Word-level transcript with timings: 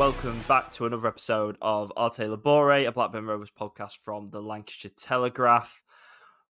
welcome 0.00 0.40
back 0.48 0.70
to 0.70 0.86
another 0.86 1.06
episode 1.08 1.58
of 1.60 1.92
Arte 1.94 2.24
Labore, 2.24 2.88
a 2.88 2.90
Blackburn 2.90 3.26
Rovers 3.26 3.50
podcast 3.50 3.98
from 4.02 4.30
the 4.30 4.40
Lancashire 4.40 4.90
Telegraph. 4.96 5.82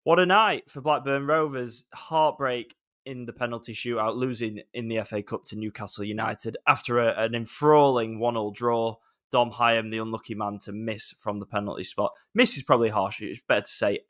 What 0.05 0.19
a 0.19 0.27
night 0.27 0.71
for 0.71 0.83
Blackburn 0.83 1.27
Rovers. 1.27 1.87
Heartbreak 1.95 2.77
in 3.07 3.25
the 3.25 3.33
penalty 3.33 3.73
shootout, 3.73 4.17
losing 4.17 4.61
in 4.75 4.89
the 4.89 5.03
FA 5.03 5.23
Cup 5.23 5.47
to 5.47 5.57
Newcastle 5.57 6.05
United 6.05 6.59
after 6.67 6.99
a, 6.99 7.25
an 7.25 7.35
enthralling 7.35 8.19
1 8.19 8.35
0 8.35 8.53
draw. 8.55 8.97
Dom 9.33 9.51
Hyam, 9.53 9.91
the 9.91 9.97
unlucky 9.97 10.35
man 10.35 10.59
to 10.65 10.73
miss 10.73 11.15
from 11.19 11.41
the 11.41 11.47
penalty 11.47 11.85
spot. 11.85 12.13
Miss 12.35 12.55
is 12.59 12.63
probably 12.63 12.91
harsh. 12.91 13.23
It's 13.23 13.41
better 13.49 13.63
to 13.63 13.67
say 13.67 14.01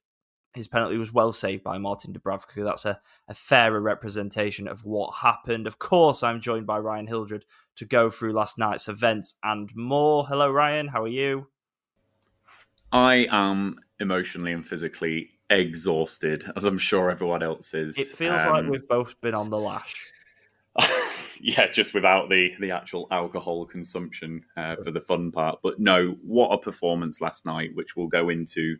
his 0.59 0.69
penalty 0.69 0.99
was 0.99 1.13
well 1.13 1.33
saved 1.33 1.65
by 1.65 1.79
Martin 1.79 2.13
Dubravka. 2.13 2.65
That's 2.65 2.85
a, 2.85 3.01
a 3.29 3.35
fairer 3.35 3.81
representation 3.81 4.69
of 4.69 4.85
what 4.85 5.15
happened. 5.15 5.67
Of 5.67 5.79
course, 5.79 6.23
I'm 6.23 6.41
joined 6.41 6.67
by 6.67 6.79
Ryan 6.79 7.07
Hildred 7.07 7.45
to 7.77 7.85
go 7.85 8.11
through 8.11 8.33
last 8.33 8.59
night's 8.59 8.89
events 8.89 9.35
and 9.43 9.75
more. 9.75 10.27
Hello, 10.27 10.51
Ryan. 10.51 10.89
How 10.89 11.05
are 11.05 11.09
you? 11.09 11.47
I 12.93 13.27
am 13.31 13.77
emotionally 14.01 14.53
and 14.53 14.65
physically 14.65 15.31
exhausted, 15.51 16.45
as 16.57 16.65
I'm 16.65 16.79
sure 16.79 17.11
everyone 17.11 17.43
else 17.43 17.75
is. 17.75 17.99
It 17.99 18.09
feels 18.09 18.45
um, 18.45 18.53
like 18.53 18.67
we've 18.67 18.89
both 18.89 19.21
been 19.21 19.35
on 19.35 19.51
the 19.51 19.59
lash. 19.59 20.11
yeah, 21.41 21.67
just 21.67 21.95
without 21.95 22.29
the 22.29 22.55
the 22.61 22.71
actual 22.71 23.07
alcohol 23.11 23.67
consumption 23.67 24.45
uh, 24.57 24.77
for 24.77 24.91
the 24.91 25.01
fun 25.01 25.31
part. 25.31 25.61
But 25.63 25.79
no, 25.79 26.17
what 26.23 26.49
a 26.49 26.59
performance 26.59 27.21
last 27.21 27.47
night, 27.47 27.71
which 27.75 27.97
we'll 27.97 28.09
go 28.09 28.29
into 28.29 28.77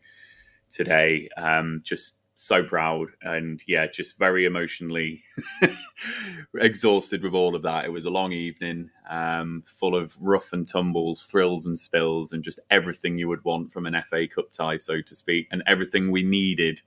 today. 0.71 1.29
Um, 1.37 1.83
just 1.85 2.19
so 2.41 2.63
proud 2.63 3.09
and 3.23 3.61
yeah, 3.67 3.85
just 3.89 4.17
very 4.17 4.45
emotionally 4.45 5.25
exhausted 6.55 7.21
with 7.25 7.35
all 7.35 7.57
of 7.57 7.63
that. 7.63 7.85
It 7.85 7.93
was 7.93 8.05
a 8.05 8.11
long 8.11 8.31
evening, 8.31 8.91
um, 9.11 9.65
full 9.67 9.97
of 9.97 10.17
rough 10.21 10.53
and 10.53 10.67
tumbles, 10.67 11.27
thrills 11.27 11.67
and 11.67 11.77
spills, 11.77 12.33
and 12.33 12.45
just 12.45 12.61
everything 12.71 13.19
you 13.19 13.27
would 13.27 13.45
want 13.45 13.73
from 13.73 13.87
an 13.87 13.97
FA 14.09 14.29
Cup 14.29 14.53
tie, 14.53 14.77
so 14.77 15.03
to 15.03 15.15
speak, 15.17 15.49
and 15.51 15.65
everything 15.67 16.13
we 16.13 16.23
needed 16.23 16.81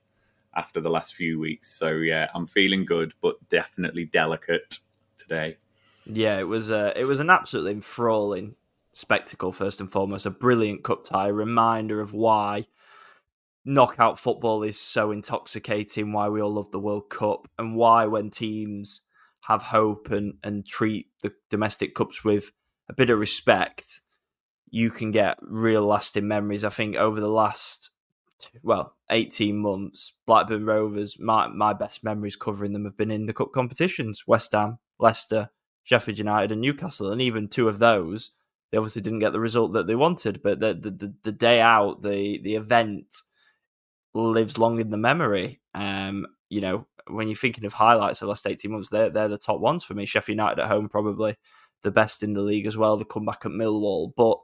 after 0.56 0.80
the 0.80 0.90
last 0.90 1.16
few 1.16 1.38
weeks. 1.38 1.70
So 1.70 1.98
yeah, 1.98 2.30
I'm 2.34 2.48
feeling 2.48 2.86
good, 2.86 3.14
but 3.22 3.36
definitely 3.50 4.06
delicate 4.06 4.80
today. 5.18 5.58
Yeah, 6.06 6.40
it 6.40 6.48
was 6.48 6.72
a, 6.72 6.98
it 6.98 7.06
was 7.06 7.20
an 7.20 7.30
absolutely 7.30 7.74
enthralling 7.74 8.56
spectacle. 8.94 9.52
First 9.52 9.82
and 9.82 9.92
foremost, 9.92 10.26
a 10.26 10.32
brilliant 10.32 10.86
cup 10.86 11.04
tie, 11.04 11.28
reminder 11.28 12.00
of 12.00 12.14
why 12.14 12.68
knockout 13.66 14.20
football 14.20 14.64
is 14.64 14.80
so 14.80 15.12
intoxicating, 15.12 16.12
why 16.12 16.30
we 16.30 16.42
all 16.42 16.54
love 16.54 16.72
the 16.72 16.80
World 16.80 17.10
Cup, 17.10 17.48
and 17.58 17.76
why 17.76 18.06
when 18.06 18.30
teams 18.30 19.02
have 19.42 19.62
hope 19.64 20.12
and, 20.12 20.36
and 20.44 20.66
treat 20.66 21.08
the 21.22 21.34
domestic 21.50 21.96
cups 21.96 22.24
with 22.24 22.52
a 22.90 22.94
bit 22.94 23.10
of 23.10 23.20
respect, 23.20 24.02
you 24.70 24.90
can 24.90 25.12
get 25.12 25.38
real 25.42 25.86
lasting 25.86 26.28
memories. 26.28 26.64
I 26.64 26.70
think 26.70 26.96
over 26.96 27.20
the 27.20 27.28
last 27.28 27.92
well, 28.64 28.96
18 29.10 29.58
months, 29.58 30.14
Blackburn 30.26 30.66
Rovers, 30.66 31.20
my, 31.20 31.48
my 31.48 31.74
best 31.74 32.04
memories 32.04 32.36
covering 32.36 32.74
them 32.74 32.86
have 32.86 32.98
been 32.98 33.12
in 33.12 33.26
the 33.26 33.34
cup 33.34 33.52
competitions 33.54 34.26
West 34.28 34.52
Ham, 34.54 34.80
Leicester, 35.00 35.50
Sheffield 35.84 36.18
United, 36.18 36.52
and 36.52 36.62
Newcastle. 36.62 37.12
And 37.12 37.22
even 37.22 37.48
two 37.48 37.68
of 37.68 37.80
those, 37.80 38.32
they 38.72 38.78
obviously 38.78 39.02
didn't 39.02 39.20
get 39.20 39.34
the 39.34 39.40
result 39.40 39.74
that 39.74 39.88
they 39.88 39.96
wanted. 39.96 40.42
But 40.42 40.60
the, 40.60 40.74
the, 40.74 41.14
the 41.24 41.32
day 41.32 41.62
out, 41.62 42.02
the, 42.02 42.40
the 42.44 42.56
event, 42.56 43.16
lives 44.14 44.58
long 44.58 44.80
in 44.80 44.90
the 44.90 44.98
memory. 44.98 45.62
Um, 45.74 46.28
you 46.50 46.62
know, 46.62 46.88
when 47.08 47.28
you're 47.28 47.36
thinking 47.36 47.66
of 47.66 47.74
highlights 47.74 48.22
of 48.22 48.26
the 48.26 48.30
last 48.30 48.48
18 48.48 48.72
months, 48.72 48.90
they're, 48.90 49.10
they're 49.10 49.28
the 49.28 49.38
top 49.38 49.60
ones 49.60 49.84
for 49.84 49.94
me. 49.94 50.06
Sheffield 50.06 50.38
United 50.38 50.62
at 50.62 50.68
home, 50.68 50.90
probably 50.90 51.38
the 51.84 51.92
best 51.92 52.24
in 52.24 52.34
the 52.34 52.42
league 52.42 52.68
as 52.68 52.78
well. 52.78 52.98
The 52.98 53.06
comeback 53.06 53.46
at 53.46 53.52
Millwall. 53.52 54.12
But 54.16 54.38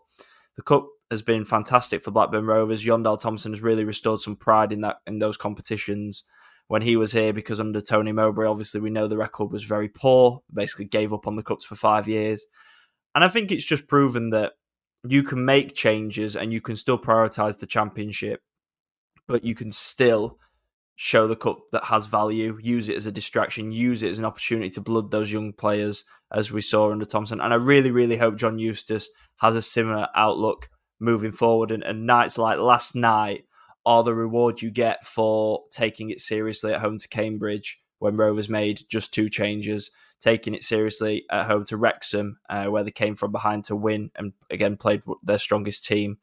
the 0.56 0.64
Cup 0.64 0.88
has 1.12 1.22
been 1.22 1.46
fantastic 1.46 2.04
for 2.04 2.12
Blackburn 2.12 2.46
Rovers. 2.46 2.82
Jon 2.82 3.04
Tomasson 3.04 3.52
has 3.52 3.62
really 3.62 3.84
restored 3.84 4.22
some 4.22 4.36
pride 4.36 4.72
in 4.72 4.82
that 4.82 4.98
in 5.06 5.20
those 5.20 5.38
competitions 5.38 6.24
when 6.68 6.82
he 6.82 6.98
was 6.98 7.14
here 7.14 7.32
because 7.32 7.60
under 7.60 7.80
Tony 7.80 8.12
Mowbray, 8.12 8.48
obviously 8.48 8.82
we 8.82 8.90
know 8.90 9.08
the 9.08 9.18
record 9.18 9.52
was 9.52 9.64
very 9.64 9.88
poor, 9.88 10.42
basically 10.54 10.86
gave 10.86 11.14
up 11.14 11.28
on 11.28 11.36
the 11.36 11.44
cups 11.44 11.66
for 11.66 11.76
five 11.76 12.08
years. 12.08 12.46
And 13.16 13.24
I 13.24 13.30
think 13.30 13.52
it's 13.52 13.66
just 13.66 13.88
proven 13.88 14.32
that 14.32 14.54
you 15.08 15.24
can 15.24 15.46
make 15.46 15.76
changes 15.76 16.36
and 16.36 16.52
you 16.52 16.60
can 16.60 16.76
still 16.76 16.98
prioritise 16.98 17.58
the 17.58 17.66
championship 17.66 18.42
but 19.28 19.44
you 19.44 19.56
can 19.56 19.72
still 19.72 20.38
show 20.96 21.28
the 21.28 21.36
cup 21.36 21.60
that 21.72 21.86
has 21.86 22.08
value, 22.08 22.58
use 22.62 22.90
it 22.90 22.96
as 22.96 23.06
a 23.06 23.12
distraction, 23.12 23.72
use 23.72 24.02
it 24.02 24.10
as 24.10 24.20
an 24.20 24.26
opportunity 24.26 24.70
to 24.72 24.82
blood 24.82 25.12
those 25.12 25.32
young 25.32 25.54
players, 25.54 26.04
as 26.34 26.52
we 26.52 26.60
saw 26.60 26.92
under 26.92 27.06
Tomasson. 27.06 27.44
And 27.44 27.54
I 27.54 27.58
really, 27.58 27.92
really 27.92 28.18
hope 28.18 28.36
John 28.36 28.58
Eustace 28.58 29.10
has 29.40 29.56
a 29.56 29.62
similar 29.62 30.08
outlook 30.16 30.70
moving 31.00 31.32
forward. 31.32 31.72
And, 31.72 31.84
and 31.84 32.08
nights 32.08 32.40
like 32.40 32.58
last 32.58 32.96
night 32.96 33.44
are 33.86 34.04
the 34.04 34.16
reward 34.16 34.62
you 34.62 34.72
get 34.72 35.06
for 35.06 35.62
taking 35.72 36.10
it 36.10 36.20
seriously 36.20 36.74
at 36.74 36.82
home 36.82 36.98
to 36.98 37.08
Cambridge 37.08 37.80
when 38.00 38.18
Rovers 38.18 38.50
made 38.50 38.82
just 38.90 39.14
two 39.14 39.30
changes, 39.30 39.92
taking 40.20 40.56
it 40.56 40.64
seriously 40.64 41.26
at 41.32 41.46
home 41.46 41.64
to 41.66 41.78
Wrexham, 41.78 42.40
uh, 42.50 42.66
where 42.66 42.84
they 42.84 42.92
came 42.92 43.16
from 43.16 43.32
behind 43.32 43.66
to 43.66 43.76
win 43.76 44.10
and 44.16 44.34
again 44.50 44.78
played 44.78 45.04
their 45.24 45.40
strongest 45.40 45.86
team 45.86 46.18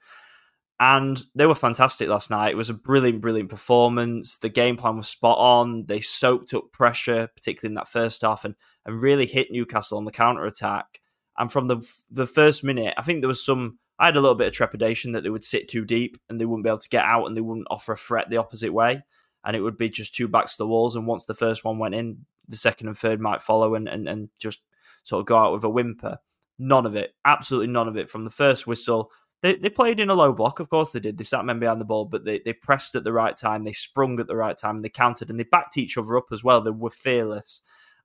and 0.80 1.22
they 1.34 1.46
were 1.46 1.54
fantastic 1.54 2.08
last 2.08 2.30
night. 2.30 2.50
It 2.50 2.56
was 2.56 2.70
a 2.70 2.74
brilliant, 2.74 3.20
brilliant 3.20 3.48
performance. 3.48 4.38
The 4.38 4.48
game 4.48 4.76
plan 4.76 4.96
was 4.96 5.08
spot 5.08 5.38
on. 5.38 5.86
They 5.86 6.00
soaked 6.00 6.52
up 6.52 6.72
pressure, 6.72 7.28
particularly 7.34 7.72
in 7.72 7.76
that 7.76 7.88
first 7.88 8.22
half, 8.22 8.44
and 8.44 8.54
and 8.84 9.02
really 9.02 9.26
hit 9.26 9.50
Newcastle 9.50 9.98
on 9.98 10.04
the 10.04 10.10
counter 10.10 10.44
attack. 10.44 11.00
And 11.38 11.50
from 11.50 11.68
the 11.68 11.88
the 12.10 12.26
first 12.26 12.64
minute, 12.64 12.94
I 12.96 13.02
think 13.02 13.20
there 13.20 13.28
was 13.28 13.44
some. 13.44 13.78
I 13.98 14.06
had 14.06 14.16
a 14.16 14.20
little 14.20 14.34
bit 14.34 14.48
of 14.48 14.52
trepidation 14.52 15.12
that 15.12 15.22
they 15.22 15.30
would 15.30 15.44
sit 15.44 15.68
too 15.68 15.84
deep 15.84 16.18
and 16.28 16.40
they 16.40 16.44
wouldn't 16.44 16.64
be 16.64 16.70
able 16.70 16.78
to 16.78 16.88
get 16.88 17.04
out 17.04 17.26
and 17.26 17.36
they 17.36 17.40
wouldn't 17.40 17.68
offer 17.70 17.92
a 17.92 17.96
threat 17.96 18.28
the 18.28 18.38
opposite 18.38 18.72
way, 18.72 19.02
and 19.44 19.54
it 19.54 19.60
would 19.60 19.76
be 19.76 19.88
just 19.88 20.14
two 20.14 20.26
backs 20.26 20.56
to 20.56 20.64
the 20.64 20.66
walls. 20.66 20.96
And 20.96 21.06
once 21.06 21.26
the 21.26 21.34
first 21.34 21.64
one 21.64 21.78
went 21.78 21.94
in, 21.94 22.26
the 22.48 22.56
second 22.56 22.88
and 22.88 22.98
third 22.98 23.20
might 23.20 23.40
follow 23.40 23.76
and 23.76 23.88
and, 23.88 24.08
and 24.08 24.28
just 24.40 24.60
sort 25.04 25.20
of 25.20 25.26
go 25.26 25.38
out 25.38 25.52
with 25.52 25.62
a 25.62 25.68
whimper. 25.68 26.18
None 26.58 26.86
of 26.86 26.96
it, 26.96 27.14
absolutely 27.24 27.68
none 27.68 27.88
of 27.88 27.96
it. 27.96 28.08
From 28.08 28.24
the 28.24 28.30
first 28.30 28.66
whistle 28.66 29.10
they, 29.42 29.56
they 29.56 29.68
played 29.68 30.00
in 30.00 30.10
a 30.10 30.14
low 30.14 30.32
block, 30.32 30.60
of 30.60 30.68
course 30.68 30.92
they 30.92 31.00
did. 31.00 31.18
They 31.18 31.24
sat 31.24 31.44
men 31.44 31.58
behind 31.58 31.80
the 31.80 31.84
ball, 31.84 32.06
but 32.06 32.24
they, 32.24 32.40
they 32.44 32.52
pressed 32.52 32.94
at 32.94 33.04
the 33.04 33.12
right 33.12 33.36
time, 33.36 33.64
they 33.64 33.72
sprung 33.72 34.18
at 34.18 34.26
the 34.26 34.36
right 34.36 34.56
time, 34.56 34.80
they 34.80 34.88
countered, 34.88 35.30
and 35.30 35.38
they 35.38 35.44
backed 35.44 35.76
each 35.76 35.98
other 35.98 36.16
up 36.16 36.26
as 36.32 36.42
well. 36.42 36.60
They 36.60 36.70
were 36.70 36.90
fearless, 36.90 37.60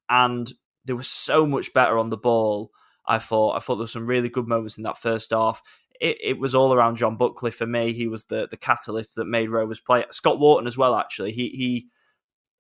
and 0.10 0.52
they 0.86 0.94
were 0.94 1.04
so 1.04 1.46
much 1.46 1.74
better 1.74 1.98
on 1.98 2.10
the 2.10 2.18
ball. 2.18 2.72
I 3.06 3.20
thought 3.20 3.56
I 3.56 3.60
thought 3.60 3.76
there 3.76 3.84
were 3.84 3.88
some 3.88 4.08
really 4.08 4.30
good 4.30 4.48
moments 4.48 4.78
in 4.78 4.84
that 4.84 4.98
first 4.98 5.32
half. 5.32 5.62
It, 6.00 6.18
it 6.22 6.40
was 6.40 6.56
all 6.56 6.74
around 6.74 6.98
John 6.98 7.18
Buckley 7.18 7.52
for 7.52 7.66
me. 7.66 7.94
He 7.94 8.08
was 8.08 8.26
the 8.26 8.48
the 8.50 8.58
catalyst 8.58 9.16
that 9.16 9.26
made 9.26 9.50
Rovers 9.50 9.80
play. 9.80 10.06
Scott 10.12 10.40
Wharton 10.40 10.68
as 10.68 10.78
well, 10.78 10.96
actually. 10.96 11.32
He 11.32 11.50
he 11.50 11.88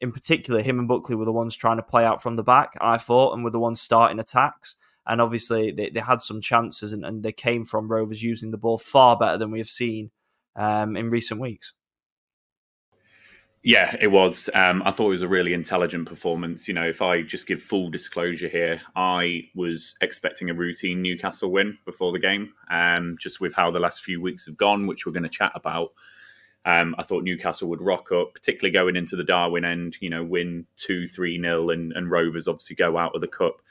in 0.01 0.12
particular, 0.12 0.62
him 0.62 0.80
and 0.80 0.88
Buckley 0.88 1.16
were 1.16 1.25
the 1.25 1.34
ones 1.34 1.56
trying 1.56 1.78
to 1.78 1.84
play 1.84 2.06
out 2.06 2.24
from 2.24 2.38
the 2.38 2.44
back, 2.44 2.74
I 2.80 2.97
thought, 2.97 3.34
and 3.34 3.44
were 3.44 3.50
the 3.50 3.59
ones 3.59 3.81
starting 3.81 4.19
attacks 4.19 4.78
and 5.09 5.20
obviously 5.20 5.72
they, 5.72 5.90
they 5.90 6.00
had 6.00 6.22
some 6.22 6.40
chances 6.40 6.94
and, 6.94 7.03
and 7.03 7.24
they 7.24 7.31
came 7.31 7.66
from 7.66 7.92
Rovers 7.92 8.22
using 8.22 8.52
the 8.52 8.58
ball 8.58 8.78
far 8.78 9.18
better 9.18 9.38
than 9.38 9.52
we 9.52 9.58
have 9.58 9.68
seen 9.68 10.12
um, 10.56 10.96
in 10.96 11.09
recent 11.09 11.42
weeks. 11.42 11.74
Yeah, 13.62 13.94
it 14.00 14.08
was. 14.08 14.50
Um, 14.53 14.84
I 14.86 14.92
thought 14.92 15.08
it 15.08 15.09
was 15.09 15.22
a 15.22 15.28
really 15.28 15.53
intelligent 15.53 16.08
performance. 16.08 16.68
You 16.68 16.74
know, 16.75 16.88
if 16.88 17.02
I 17.02 17.24
just 17.24 17.46
give 17.46 17.62
full 17.62 17.90
disclosure 17.90 18.48
here, 18.48 18.81
I 18.96 19.50
was 19.53 19.96
expecting 20.00 20.50
a 20.50 20.53
routine 20.53 21.02
Newcastle 21.02 21.52
win 21.52 21.78
before 21.84 22.14
the 22.14 22.19
game, 22.19 22.53
um, 22.72 23.18
just 23.19 23.42
with 23.42 23.53
how 23.53 23.69
the 23.69 23.80
last 23.80 24.02
few 24.02 24.22
weeks 24.22 24.46
have 24.46 24.56
gone, 24.56 24.88
which 24.88 25.06
we're 25.06 25.12
going 25.12 25.24
to 25.24 25.30
chat 25.30 25.52
about. 25.56 25.90
Um, 26.64 26.96
I 26.98 27.03
thought 27.03 27.24
Newcastle 27.24 27.68
would 27.69 27.81
rock 27.81 28.12
up, 28.14 28.34
particularly 28.34 28.72
going 28.72 28.96
into 28.96 29.18
the 29.18 29.24
Darwin 29.25 29.66
end, 29.66 29.98
you 30.00 30.10
know, 30.10 30.24
win 30.24 30.66
2 30.78 31.07
3 31.07 31.38
nil, 31.39 31.72
and, 31.72 31.92
and 31.94 32.10
Rovers 32.10 32.48
obviously 32.48 32.78
go 32.78 32.98
out 32.98 33.16
of 33.16 33.22
the 33.22 33.28
Cup. 33.28 33.62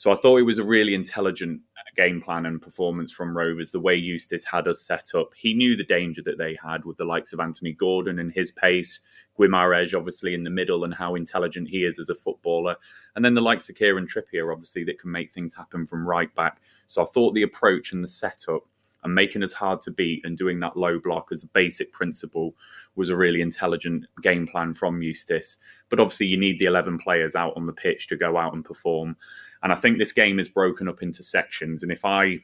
So 0.00 0.10
I 0.10 0.14
thought 0.14 0.38
it 0.38 0.44
was 0.44 0.56
a 0.56 0.64
really 0.64 0.94
intelligent 0.94 1.60
uh, 1.76 1.82
game 1.94 2.22
plan 2.22 2.46
and 2.46 2.62
performance 2.62 3.12
from 3.12 3.36
Rovers, 3.36 3.70
the 3.70 3.80
way 3.80 3.94
Eustace 3.96 4.46
had 4.46 4.66
us 4.66 4.80
set 4.80 5.10
up. 5.14 5.28
He 5.36 5.52
knew 5.52 5.76
the 5.76 5.84
danger 5.84 6.22
that 6.22 6.38
they 6.38 6.56
had 6.64 6.86
with 6.86 6.96
the 6.96 7.04
likes 7.04 7.34
of 7.34 7.40
Anthony 7.40 7.74
Gordon 7.74 8.18
and 8.18 8.32
his 8.32 8.50
pace, 8.50 9.00
Guimaraes 9.38 9.94
obviously 9.94 10.32
in 10.32 10.42
the 10.42 10.48
middle 10.48 10.84
and 10.84 10.94
how 10.94 11.16
intelligent 11.16 11.68
he 11.68 11.84
is 11.84 11.98
as 11.98 12.08
a 12.08 12.14
footballer. 12.14 12.76
And 13.14 13.22
then 13.22 13.34
the 13.34 13.42
likes 13.42 13.68
of 13.68 13.76
Kieran 13.76 14.06
Trippier, 14.06 14.50
obviously, 14.50 14.84
that 14.84 14.98
can 14.98 15.12
make 15.12 15.32
things 15.32 15.54
happen 15.54 15.86
from 15.86 16.08
right 16.08 16.34
back. 16.34 16.62
So 16.86 17.02
I 17.02 17.04
thought 17.04 17.34
the 17.34 17.42
approach 17.42 17.92
and 17.92 18.02
the 18.02 18.08
setup 18.08 18.62
and 19.02 19.14
making 19.14 19.42
us 19.42 19.52
hard 19.52 19.80
to 19.82 19.90
beat 19.90 20.24
and 20.24 20.36
doing 20.36 20.60
that 20.60 20.76
low 20.76 20.98
block 20.98 21.28
as 21.30 21.44
a 21.44 21.48
basic 21.48 21.92
principle 21.92 22.54
was 22.96 23.10
a 23.10 23.16
really 23.16 23.40
intelligent 23.40 24.06
game 24.22 24.46
plan 24.46 24.74
from 24.74 25.02
Eustace. 25.02 25.58
But 25.88 26.00
obviously, 26.00 26.26
you 26.26 26.38
need 26.38 26.58
the 26.58 26.66
11 26.66 26.98
players 26.98 27.34
out 27.34 27.54
on 27.56 27.66
the 27.66 27.72
pitch 27.72 28.08
to 28.08 28.16
go 28.16 28.36
out 28.36 28.54
and 28.54 28.64
perform. 28.64 29.16
And 29.62 29.72
I 29.72 29.76
think 29.76 29.98
this 29.98 30.12
game 30.12 30.38
is 30.38 30.48
broken 30.48 30.88
up 30.88 31.02
into 31.02 31.22
sections. 31.22 31.82
And 31.82 31.92
if 31.92 32.04
I 32.04 32.38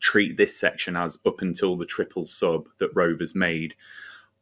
treat 0.00 0.36
this 0.36 0.58
section 0.58 0.96
as 0.96 1.18
up 1.26 1.42
until 1.42 1.76
the 1.76 1.86
triple 1.86 2.24
sub 2.24 2.68
that 2.78 2.94
Rovers 2.94 3.34
made, 3.34 3.74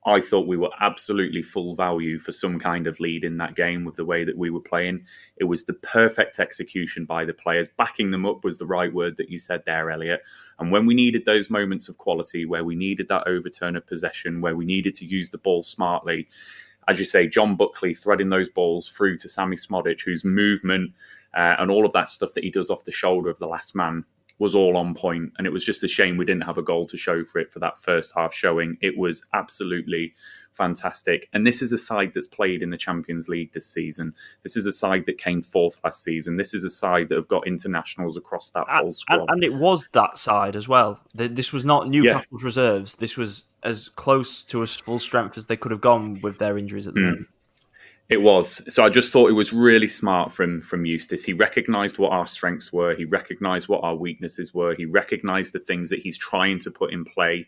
I 0.06 0.20
thought 0.20 0.46
we 0.46 0.58
were 0.58 0.70
absolutely 0.80 1.40
full 1.40 1.74
value 1.74 2.18
for 2.18 2.30
some 2.30 2.58
kind 2.58 2.86
of 2.86 3.00
lead 3.00 3.24
in 3.24 3.38
that 3.38 3.54
game 3.54 3.84
with 3.84 3.96
the 3.96 4.04
way 4.04 4.22
that 4.24 4.36
we 4.36 4.50
were 4.50 4.60
playing. 4.60 5.06
It 5.38 5.44
was 5.44 5.64
the 5.64 5.72
perfect 5.72 6.38
execution 6.38 7.06
by 7.06 7.24
the 7.24 7.32
players. 7.32 7.68
Backing 7.78 8.10
them 8.10 8.26
up 8.26 8.44
was 8.44 8.58
the 8.58 8.66
right 8.66 8.92
word 8.92 9.16
that 9.16 9.30
you 9.30 9.38
said 9.38 9.62
there, 9.64 9.90
Elliot. 9.90 10.20
And 10.58 10.70
when 10.70 10.84
we 10.84 10.94
needed 10.94 11.24
those 11.24 11.48
moments 11.48 11.88
of 11.88 11.96
quality, 11.96 12.44
where 12.44 12.64
we 12.64 12.76
needed 12.76 13.08
that 13.08 13.26
overturn 13.26 13.76
of 13.76 13.86
possession, 13.86 14.42
where 14.42 14.56
we 14.56 14.66
needed 14.66 14.94
to 14.96 15.06
use 15.06 15.30
the 15.30 15.38
ball 15.38 15.62
smartly, 15.62 16.28
as 16.86 16.98
you 16.98 17.06
say, 17.06 17.26
John 17.26 17.56
Buckley 17.56 17.94
threading 17.94 18.28
those 18.28 18.50
balls 18.50 18.90
through 18.90 19.16
to 19.18 19.28
Sammy 19.28 19.56
Szmodics, 19.56 20.02
whose 20.02 20.22
movement 20.22 20.92
uh, 21.36 21.56
and 21.58 21.70
all 21.70 21.86
of 21.86 21.92
that 21.92 22.08
stuff 22.08 22.32
that 22.34 22.44
he 22.44 22.50
does 22.50 22.70
off 22.70 22.84
the 22.84 22.92
shoulder 22.92 23.30
of 23.30 23.38
the 23.38 23.46
last 23.46 23.74
man 23.74 24.04
was 24.38 24.54
all 24.54 24.76
on 24.76 24.94
point, 24.94 25.32
and 25.38 25.46
it 25.46 25.52
was 25.52 25.64
just 25.64 25.84
a 25.84 25.88
shame 25.88 26.16
we 26.16 26.24
didn't 26.24 26.42
have 26.42 26.58
a 26.58 26.62
goal 26.62 26.86
to 26.86 26.96
show 26.96 27.24
for 27.24 27.38
it 27.38 27.50
for 27.50 27.60
that 27.60 27.78
first 27.78 28.12
half 28.16 28.34
showing. 28.34 28.76
It 28.80 28.98
was 28.98 29.22
absolutely 29.32 30.14
fantastic, 30.52 31.28
and 31.32 31.46
this 31.46 31.62
is 31.62 31.72
a 31.72 31.78
side 31.78 32.12
that's 32.14 32.26
played 32.26 32.62
in 32.62 32.70
the 32.70 32.76
Champions 32.76 33.28
League 33.28 33.52
this 33.52 33.66
season. 33.66 34.12
This 34.42 34.56
is 34.56 34.66
a 34.66 34.72
side 34.72 35.06
that 35.06 35.18
came 35.18 35.40
fourth 35.40 35.78
last 35.84 36.02
season. 36.02 36.36
This 36.36 36.52
is 36.52 36.64
a 36.64 36.70
side 36.70 37.08
that 37.10 37.16
have 37.16 37.28
got 37.28 37.46
internationals 37.46 38.16
across 38.16 38.50
that 38.50 38.66
whole 38.68 38.92
squad, 38.92 39.20
and, 39.20 39.30
and 39.30 39.44
it 39.44 39.54
was 39.54 39.88
that 39.92 40.18
side 40.18 40.56
as 40.56 40.68
well. 40.68 40.98
This 41.14 41.52
was 41.52 41.64
not 41.64 41.88
Newcastle's 41.88 42.42
yeah. 42.42 42.44
reserves. 42.44 42.96
This 42.96 43.16
was 43.16 43.44
as 43.62 43.88
close 43.90 44.42
to 44.44 44.62
a 44.62 44.66
full 44.66 44.98
strength 44.98 45.38
as 45.38 45.46
they 45.46 45.56
could 45.56 45.70
have 45.70 45.80
gone 45.80 46.18
with 46.22 46.38
their 46.38 46.58
injuries 46.58 46.88
at 46.88 46.94
the 46.94 47.00
mm. 47.00 47.10
moment. 47.10 47.26
It 48.10 48.20
was. 48.20 48.62
So 48.72 48.84
I 48.84 48.90
just 48.90 49.12
thought 49.12 49.30
it 49.30 49.34
was 49.34 49.52
really 49.52 49.88
smart 49.88 50.30
from 50.30 50.60
from 50.60 50.84
Eustace. 50.84 51.24
He 51.24 51.32
recognized 51.32 51.98
what 51.98 52.12
our 52.12 52.26
strengths 52.26 52.72
were. 52.72 52.94
He 52.94 53.06
recognized 53.06 53.68
what 53.68 53.82
our 53.82 53.96
weaknesses 53.96 54.52
were. 54.52 54.74
He 54.74 54.84
recognized 54.84 55.54
the 55.54 55.58
things 55.58 55.88
that 55.90 56.00
he's 56.00 56.18
trying 56.18 56.58
to 56.60 56.70
put 56.70 56.92
in 56.92 57.04
play 57.04 57.46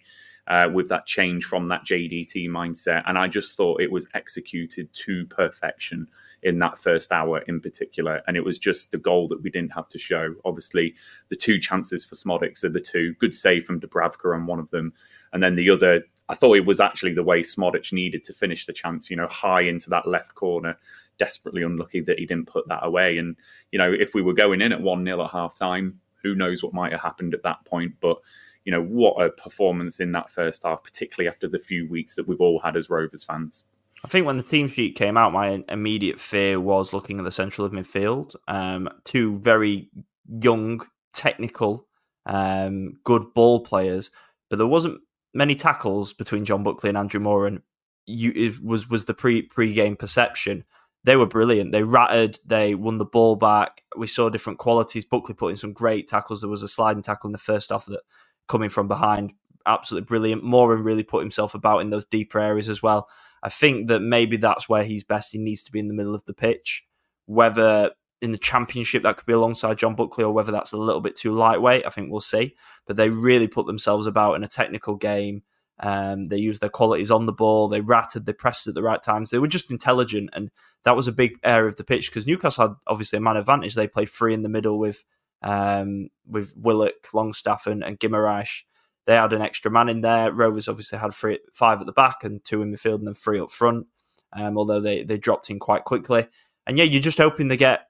uh, 0.49 0.69
with 0.73 0.89
that 0.89 1.07
change 1.07 1.45
from 1.45 1.69
that 1.69 1.85
JDT 1.85 2.49
mindset. 2.49 3.03
And 3.07 3.19
I 3.19 3.29
just 3.29 3.57
thought 3.57 3.83
it 3.83 3.91
was 3.91 4.07
executed 4.15 4.93
to 4.95 5.27
perfection 5.27 6.07
in 6.43 6.59
that 6.61 6.79
first 6.79 7.13
hour 7.13 7.41
in 7.49 7.61
particular. 7.61 8.23
And 8.27 8.37
it 8.37 8.45
was 8.45 8.59
just 8.59 8.93
the 8.93 8.99
goal 8.99 9.29
that 9.29 9.43
we 9.43 9.51
didn't 9.51 9.73
have 9.73 9.89
to 9.89 9.99
show. 9.99 10.35
Obviously, 10.45 10.95
the 11.29 11.37
two 11.37 11.59
chances 11.59 12.05
for 12.05 12.15
Szmodics 12.15 12.65
are 12.65 12.69
the 12.69 12.81
two. 12.81 13.15
Good 13.15 13.35
save 13.35 13.65
from 13.65 13.81
Dubravka 13.81 14.35
on 14.35 14.47
one 14.47 14.61
of 14.61 14.71
them. 14.71 14.93
And 15.33 15.43
then 15.43 15.57
the 15.57 15.69
other 15.69 16.03
I 16.29 16.35
thought 16.35 16.57
it 16.57 16.67
was 16.67 16.81
actually 16.81 17.15
the 17.15 17.23
way 17.23 17.43
Szmodics 17.43 17.93
needed 17.93 18.25
to 18.25 18.33
finish 18.33 18.67
the 18.67 18.73
chance, 18.73 19.11
you 19.11 19.17
know, 19.17 19.29
high 19.29 19.63
into 19.63 19.91
that 19.91 20.09
left 20.09 20.35
corner. 20.35 20.77
Desperately 21.19 21.63
unlucky 21.63 22.01
that 22.01 22.19
he 22.19 22.27
didn't 22.27 22.49
put 22.49 22.69
that 22.69 22.85
away. 22.85 23.19
And, 23.19 23.37
you 23.73 23.79
know, 23.79 23.93
if 23.93 24.15
we 24.15 24.23
were 24.23 24.35
going 24.35 24.61
in 24.61 24.73
at 24.73 24.81
1 24.81 25.05
0 25.05 25.25
at 25.25 25.31
half 25.31 25.55
time, 25.55 26.01
who 26.23 26.35
knows 26.35 26.63
what 26.63 26.75
might 26.75 26.93
have 26.93 27.01
happened 27.01 27.33
at 27.33 27.43
that 27.45 27.65
point. 27.65 27.95
But, 28.01 28.19
you 28.65 28.73
know, 28.73 28.83
what 28.83 29.23
a 29.23 29.31
performance 29.31 30.01
in 30.01 30.13
that 30.13 30.31
first 30.31 30.65
half, 30.65 30.83
particularly 30.83 31.29
after 31.29 31.49
the 31.49 31.59
few 31.59 31.89
weeks 31.89 32.17
that 32.17 32.27
we've 32.27 32.41
all 32.41 32.59
had 32.59 32.77
as 32.77 32.91
Rovers 32.91 33.25
fans. 33.25 33.65
I 34.05 34.09
think 34.09 34.27
when 34.27 34.37
the 34.37 34.43
team 34.43 34.69
sheet 34.69 34.97
came 34.97 35.17
out, 35.17 35.33
my 35.33 35.65
immediate 35.69 36.21
fear 36.21 36.61
was 36.61 36.93
looking 36.93 37.19
at 37.19 37.25
the 37.25 37.31
central 37.31 37.67
of 37.67 37.73
midfield. 37.73 38.35
Um, 38.47 38.91
two 39.05 39.39
very 39.39 39.89
young, 40.29 40.83
technical, 41.13 41.87
um, 42.27 42.99
good 43.05 43.33
ball 43.35 43.61
players, 43.61 44.11
but 44.51 44.57
there 44.57 44.67
wasn't 44.67 45.01
many 45.37 45.55
tackles 45.55 46.13
between 46.13 46.45
John 46.45 46.63
Buckley 46.63 46.89
and 46.89 46.99
Andrew 46.99 47.21
Moran, 47.21 47.63
you, 48.07 48.33
it 48.35 48.63
was 48.65 48.89
was 48.89 49.05
the 49.05 49.15
pre 49.15 49.43
pre 49.43 49.73
game 49.73 49.97
perception. 49.97 50.65
They 51.05 51.17
were 51.17 51.27
brilliant. 51.27 51.71
They 51.71 51.83
ratted. 51.85 52.39
They 52.45 52.75
won 52.75 52.99
the 52.99 53.05
ball 53.05 53.37
back. 53.37 53.83
We 53.97 54.09
saw 54.09 54.29
different 54.29 54.59
qualities. 54.59 55.05
Buckley 55.05 55.35
put 55.35 55.51
in 55.51 55.57
some 55.57 55.73
great 55.73 56.09
tackles. 56.09 56.41
There 56.41 56.51
was 56.51 56.63
a 56.63 56.69
sliding 56.69 57.03
tackle 57.03 57.29
in 57.29 57.33
the 57.33 57.39
first 57.39 57.71
half 57.71 57.87
that 57.87 58.01
coming 58.49 58.69
from 58.69 58.89
behind, 58.89 59.33
absolutely 59.67 60.07
brilliant. 60.07 60.43
Moran 60.43 60.83
really 60.83 61.05
put 61.05 61.23
himself 61.23 61.55
about 61.55 61.81
in 61.81 61.91
those 61.91 62.05
deeper 62.05 62.41
areas 62.41 62.69
as 62.69 62.83
well. 62.83 63.09
I 63.43 63.51
think 63.51 63.89
that 63.89 64.01
maybe 64.01 64.37
that's 64.37 64.69
where 64.69 64.83
he's 64.83 65.05
best. 65.05 65.33
He 65.33 65.39
needs 65.39 65.63
to 65.65 65.73
be 65.73 65.79
in 65.79 65.89
the 65.89 65.95
middle 65.95 66.15
of 66.15 66.25
the 66.25 66.35
pitch. 66.35 66.85
Whether 67.27 67.91
in 68.23 68.31
the 68.31 68.39
championship 68.39 69.03
that 69.03 69.19
could 69.19 69.27
be 69.27 69.33
alongside 69.33 69.79
John 69.79 69.95
Buckley 69.95 70.25
or 70.25 70.33
whether 70.33 70.53
that's 70.53 70.73
a 70.73 70.79
little 70.79 71.01
bit 71.01 71.17
too 71.17 71.35
lightweight. 71.35 71.87
I 71.87 71.91
think 71.91 72.11
we'll 72.11 72.21
see. 72.21 72.55
But 72.87 72.97
they 72.97 73.11
really 73.11 73.47
put 73.47 73.67
themselves 73.67 74.07
about 74.07 74.35
in 74.35 74.45
a 74.45 74.49
technical 74.49 74.97
game. 74.97 75.43
Um, 75.79 76.25
they 76.25 76.39
used 76.39 76.63
their 76.63 76.71
qualities 76.71 77.11
on 77.11 77.27
the 77.27 77.33
ball. 77.33 77.69
They 77.69 77.83
ratted, 77.83 78.25
they 78.25 78.33
pressed 78.33 78.67
at 78.67 78.75
the 78.75 78.83
right 78.83 79.03
times. 79.03 79.31
They 79.31 79.39
were 79.39 79.47
just 79.47 79.71
intelligent, 79.71 80.31
and 80.33 80.51
that 80.85 80.97
was 80.97 81.07
a 81.07 81.13
big 81.13 81.33
area 81.45 81.69
of 81.69 81.77
the 81.77 81.85
pitch 81.85 82.11
because 82.11 82.27
Newcastle 82.27 82.69
had 82.69 82.77
obviously 82.87 83.19
a 83.19 83.21
man 83.21 83.37
advantage. 83.37 83.75
They 83.75 83.87
played 83.87 84.09
free 84.09 84.33
in 84.33 84.43
the 84.43 84.49
middle 84.49 84.79
with 84.79 85.05
um, 85.43 86.09
with 86.27 86.55
Willock, 86.57 87.13
Longstaff, 87.13 87.67
and, 87.67 87.85
and 87.85 88.01
Guimaraes. 88.01 88.63
They 89.05 89.15
had 89.15 89.35
an 89.35 89.43
extra 89.43 89.71
man 89.71 89.89
in 89.89 90.01
there. 90.01 90.33
Rovers 90.33 90.67
obviously 90.67 90.99
had 90.99 91.13
three, 91.13 91.39
five 91.53 91.81
at 91.81 91.87
the 91.87 91.93
back 91.93 92.25
and 92.25 92.43
two 92.43 92.63
in 92.63 92.73
midfield 92.73 92.97
and 92.97 93.07
then 93.07 93.15
three 93.15 93.39
up 93.39 93.51
front. 93.51 93.87
Um, 94.33 94.59
although 94.59 94.81
they 94.81 95.05
they 95.05 95.19
dropped 95.19 95.51
in 95.51 95.59
quite 95.59 95.85
quickly. 95.85 96.27
And 96.67 96.77
yeah, 96.79 96.85
you're 96.85 97.03
just 97.03 97.19
hoping 97.19 97.49
they 97.49 97.57
get 97.57 97.87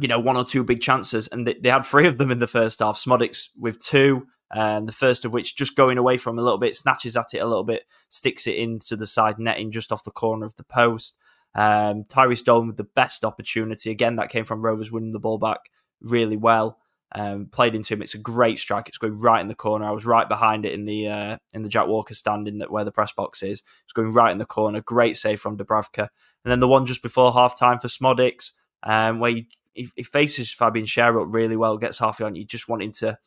you 0.00 0.08
know, 0.08 0.18
one 0.18 0.36
or 0.36 0.44
two 0.44 0.64
big 0.64 0.80
chances, 0.80 1.28
and 1.28 1.46
they, 1.46 1.54
they 1.54 1.68
had 1.68 1.84
three 1.84 2.06
of 2.06 2.18
them 2.18 2.30
in 2.30 2.40
the 2.40 2.46
first 2.46 2.80
half. 2.80 2.96
Szmodics 2.96 3.48
with 3.58 3.78
two, 3.78 4.26
um, 4.50 4.86
the 4.86 4.92
first 4.92 5.24
of 5.24 5.32
which 5.32 5.56
just 5.56 5.76
going 5.76 5.98
away 5.98 6.16
from 6.16 6.38
a 6.38 6.42
little 6.42 6.58
bit, 6.58 6.74
snatches 6.74 7.16
at 7.16 7.34
it 7.34 7.38
a 7.38 7.46
little 7.46 7.64
bit, 7.64 7.84
sticks 8.08 8.46
it 8.46 8.56
into 8.56 8.96
the 8.96 9.06
side 9.06 9.38
netting 9.38 9.70
just 9.70 9.92
off 9.92 10.04
the 10.04 10.10
corner 10.10 10.44
of 10.44 10.56
the 10.56 10.64
post. 10.64 11.16
Um, 11.54 12.04
Tyrhys 12.04 12.44
Dolan 12.44 12.66
with 12.66 12.76
the 12.76 12.84
best 12.84 13.24
opportunity. 13.24 13.90
Again, 13.90 14.16
that 14.16 14.30
came 14.30 14.44
from 14.44 14.62
Rovers 14.62 14.90
winning 14.90 15.12
the 15.12 15.20
ball 15.20 15.38
back 15.38 15.60
really 16.00 16.36
well. 16.36 16.78
Um, 17.16 17.46
played 17.46 17.76
into 17.76 17.94
him. 17.94 18.02
It's 18.02 18.16
a 18.16 18.18
great 18.18 18.58
strike. 18.58 18.88
It's 18.88 18.98
going 18.98 19.20
right 19.20 19.40
in 19.40 19.46
the 19.46 19.54
corner. 19.54 19.84
I 19.84 19.92
was 19.92 20.04
right 20.04 20.28
behind 20.28 20.66
it 20.66 20.72
in 20.72 20.84
the 20.84 21.06
uh, 21.06 21.36
in 21.52 21.62
the 21.62 21.68
Jack 21.68 21.86
Walker 21.86 22.12
stand 22.12 22.48
in 22.48 22.58
the, 22.58 22.66
where 22.66 22.84
the 22.84 22.90
press 22.90 23.12
box 23.12 23.40
is. 23.44 23.62
It's 23.84 23.92
going 23.92 24.10
right 24.10 24.32
in 24.32 24.38
the 24.38 24.44
corner. 24.44 24.80
Great 24.80 25.16
save 25.16 25.40
from 25.40 25.56
Dubravka. 25.56 26.08
And 26.44 26.50
then 26.50 26.58
the 26.58 26.66
one 26.66 26.86
just 26.86 27.02
before 27.02 27.32
half 27.32 27.56
time 27.56 27.78
for 27.78 27.86
Szmodics, 27.86 28.50
um, 28.82 29.20
where 29.20 29.30
he 29.30 29.48
he, 29.74 29.88
he 29.96 30.02
faces 30.02 30.52
Fabian 30.52 30.86
Schär 30.86 31.20
up 31.20 31.32
really 31.32 31.56
well, 31.56 31.76
gets 31.76 31.98
half 31.98 32.20
on. 32.20 32.34
You 32.34 32.44
just 32.44 32.68
want 32.68 32.82
him 32.82 32.92
to 32.92 33.18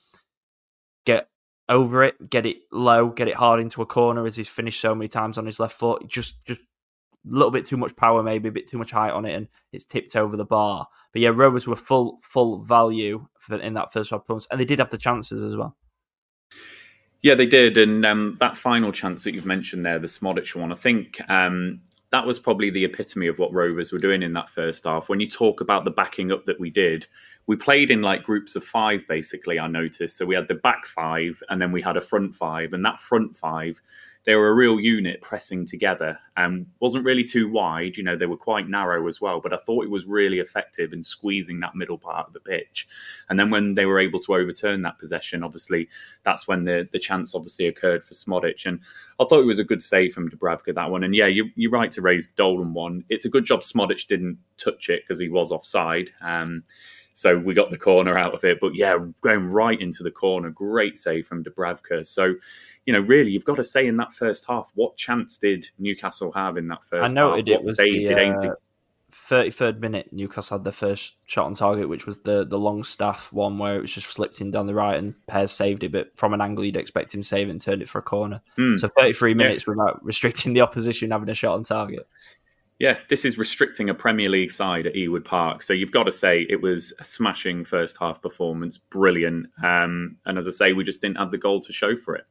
get 1.06 1.30
over 1.70 2.04
it, 2.04 2.30
get 2.30 2.46
it 2.46 2.58
low, 2.72 3.10
get 3.10 3.28
it 3.28 3.36
hard 3.36 3.60
into 3.60 3.82
a 3.82 3.86
corner 3.86 4.26
as 4.26 4.36
he's 4.36 4.48
finished 4.48 4.82
so 4.82 4.96
many 4.96 5.08
times 5.08 5.38
on 5.38 5.46
his 5.46 5.60
left 5.60 5.78
foot. 5.78 6.08
Just 6.08 6.44
just 6.46 6.62
a 6.62 7.36
little 7.36 7.52
bit 7.52 7.66
too 7.66 7.78
much 7.78 7.96
power, 7.96 8.24
maybe 8.24 8.50
a 8.50 8.54
bit 8.54 8.68
too 8.68 8.78
much 8.78 8.92
height 8.92 9.12
on 9.12 9.26
it, 9.26 9.34
and 9.36 9.48
it's 9.72 9.86
tipped 9.86 10.16
over 10.16 10.38
the 10.38 10.46
bar. 10.46 10.88
But 11.12 11.22
yeah, 11.22 11.32
Rovers 11.34 11.68
were 11.68 11.76
full 11.76 12.20
full 12.22 12.64
value 12.64 13.28
for, 13.40 13.60
in 13.60 13.74
that 13.74 13.94
first 13.94 14.12
half 14.12 14.26
points, 14.26 14.48
and 14.50 14.60
they 14.60 14.66
did 14.66 14.80
have 14.80 14.90
the 14.90 14.98
chances 14.98 15.44
as 15.44 15.56
well. 15.56 15.76
Yeah, 17.22 17.36
they 17.36 17.48
did, 17.48 17.78
and 17.78 18.06
um, 18.06 18.38
that 18.40 18.58
final 18.58 18.92
chance 18.92 19.24
that 19.24 19.34
you've 19.34 19.46
mentioned 19.46 19.86
there, 19.86 20.00
the 20.00 20.08
Szmodics 20.08 20.56
one, 20.56 20.72
I 20.72 20.76
think 20.76 21.20
um, 21.30 21.82
that 22.12 22.26
was 22.26 22.40
probably 22.40 22.70
the 22.70 22.86
epitome 22.86 23.28
of 23.28 23.38
what 23.40 23.54
Rovers 23.54 23.92
were 23.92 24.00
doing 24.00 24.24
in 24.24 24.32
that 24.34 24.50
first 24.50 24.86
half. 24.86 25.10
When 25.10 25.20
you 25.20 25.28
talk 25.28 25.62
about 25.62 25.86
the 25.86 25.92
backing 25.92 26.32
up 26.32 26.46
that 26.46 26.60
we 26.60 26.70
did, 26.70 27.06
we 27.48 27.56
played 27.56 27.90
in 27.92 28.02
like 28.02 28.24
groups 28.24 28.56
of 28.56 28.64
five, 28.64 29.08
basically, 29.08 29.60
I 29.60 29.68
noticed. 29.68 30.18
So 30.18 30.26
we 30.26 30.36
had 30.36 30.48
the 30.48 30.56
back 30.56 30.86
five 30.86 31.42
and 31.50 31.62
then 31.62 31.72
we 31.72 31.82
had 31.82 31.98
a 31.98 32.02
front 32.02 32.36
five. 32.36 32.74
And 32.74 32.86
that 32.86 33.00
front 33.00 33.36
five 33.36 33.82
they 34.28 34.36
were 34.36 34.50
a 34.50 34.54
real 34.54 34.78
unit 34.78 35.22
pressing 35.22 35.66
together 35.66 36.20
and 36.36 36.66
wasn't 36.82 37.06
really 37.06 37.24
too 37.24 37.50
wide. 37.50 37.96
You 37.96 38.04
know, 38.04 38.18
they 38.18 38.26
were 38.26 38.36
quite 38.36 38.68
narrow 38.68 39.08
as 39.08 39.22
well, 39.22 39.40
but 39.40 39.54
I 39.54 39.58
thought 39.58 39.86
it 39.86 39.90
was 39.90 40.06
really 40.06 40.40
effective 40.40 40.92
in 40.92 41.02
squeezing 41.02 41.62
that 41.62 41.76
middle 41.76 41.98
part 41.98 42.28
of 42.28 42.34
the 42.34 42.42
pitch. 42.42 42.90
And 43.30 43.40
then 43.40 43.52
when 43.52 43.76
they 43.76 43.86
were 43.86 44.00
able 44.00 44.20
to 44.20 44.36
overturn 44.36 44.82
that 44.82 45.00
possession, 45.00 45.46
obviously 45.46 45.88
that's 46.24 46.46
when 46.46 46.64
the 46.64 46.90
the 46.92 47.00
chance 47.00 47.34
obviously 47.34 47.68
occurred 47.68 48.04
for 48.04 48.14
Szmodics. 48.14 48.66
And 48.66 48.82
I 49.18 49.24
thought 49.24 49.40
it 49.40 49.46
was 49.46 49.60
a 49.60 49.64
good 49.64 49.82
save 49.82 50.12
from 50.12 50.30
Dubravka 50.30 50.76
that 50.76 50.92
one. 50.92 51.06
And 51.06 51.16
yeah, 51.16 51.28
you, 51.28 51.50
you're 51.56 51.72
right 51.72 51.92
to 51.94 52.02
raise 52.02 52.28
the 52.28 52.34
Dolan 52.36 52.74
one. 52.74 53.06
It's 53.08 53.24
a 53.24 53.30
good 53.30 53.46
job 53.46 53.62
Szmodics 53.62 54.06
didn't 54.06 54.40
touch 54.58 54.90
it 54.90 55.04
because 55.04 55.22
he 55.22 55.30
was 55.30 55.54
offside. 55.54 56.12
Um, 56.20 56.66
so 57.18 57.36
we 57.36 57.56
got 57.56 57.72
the 57.72 57.80
corner 57.80 58.16
out 58.16 58.36
of 58.36 58.44
it. 58.44 58.60
But 58.62 58.76
yeah, 58.76 58.96
going 59.22 59.50
right 59.50 59.82
into 59.82 60.04
the 60.04 60.12
corner, 60.12 60.52
great 60.52 61.00
save 61.00 61.26
from 61.26 61.44
Dubravka. 61.44 62.06
So, 62.06 62.36
you 62.86 62.94
know, 62.94 63.00
really, 63.00 63.32
you've 63.32 63.44
got 63.44 63.56
to 63.56 63.64
say 63.64 63.88
in 63.88 63.98
that 63.98 64.14
first 64.14 64.46
half, 64.48 64.72
what 64.76 64.98
chance 64.98 65.36
did 65.36 65.68
Newcastle 65.80 66.32
have 66.34 66.58
in 66.58 66.68
that 66.68 66.86
first 66.86 67.12
I 67.12 67.14
noted 67.16 67.48
half? 67.48 67.48
What 67.48 67.50
it 67.50 67.58
was 67.58 67.76
save 67.76 67.94
the, 67.94 68.08
did 68.10 68.18
Aynsley? 68.18 68.52
Uh... 68.52 68.56
33rd 69.12 69.80
minute, 69.80 70.14
Newcastle 70.14 70.60
had 70.60 70.64
their 70.64 70.72
first 70.72 71.16
shot 71.26 71.48
on 71.48 71.56
target, 71.56 71.90
which 71.90 72.06
was 72.06 72.20
the 72.20 72.46
the 72.46 72.60
long 72.60 72.84
staff 72.84 73.34
one 73.34 73.58
where 73.58 73.78
it 73.78 73.82
was 73.82 73.94
just 73.94 74.06
flipped 74.06 74.42
in 74.42 74.52
down 74.52 74.68
the 74.68 74.76
right 74.76 74.98
and 74.98 75.16
Pears 75.28 75.52
saved 75.52 75.84
it, 75.84 75.94
but 75.94 76.12
from 76.18 76.34
an 76.34 76.42
angle 76.42 76.66
you'd 76.66 76.76
expect 76.76 77.16
him 77.16 77.22
to 77.22 77.28
save 77.28 77.48
it 77.48 77.52
and 77.52 77.62
turned 77.62 77.82
it 77.82 77.90
for 77.90 78.00
a 78.00 78.04
corner. 78.04 78.42
Mm. 78.58 78.78
So 78.78 78.90
33 78.90 79.34
minutes 79.34 79.66
yeah. 79.66 79.74
without 79.74 80.04
restricting 80.06 80.54
the 80.54 80.62
opposition 80.62 81.12
having 81.12 81.30
a 81.30 81.34
shot 81.34 81.56
on 81.56 81.64
target. 81.64 82.06
Yeah, 82.80 83.00
this 83.10 83.26
is 83.26 83.40
restricting 83.40 83.90
a 83.90 83.94
Premier 83.96 84.30
League 84.30 84.52
side 84.52 84.86
at 84.86 84.94
Ewood 84.94 85.26
Park. 85.26 85.64
So 85.64 85.74
you've 85.74 85.92
got 85.92 86.04
to 86.04 86.12
say 86.12 86.46
it 86.48 86.62
was 86.62 86.94
a 87.00 87.06
smashing 87.06 87.64
first 87.64 87.98
half 88.00 88.22
performance, 88.22 88.78
brilliant. 88.78 89.48
Um, 89.64 90.18
and 90.28 90.38
as 90.38 90.48
I 90.48 90.52
say, 90.52 90.74
we 90.74 90.84
just 90.84 91.02
didn't 91.02 91.18
have 91.18 91.32
the 91.32 91.40
goal 91.40 91.60
to 91.62 91.74
show 91.74 91.96
for 91.96 92.16
it. 92.16 92.26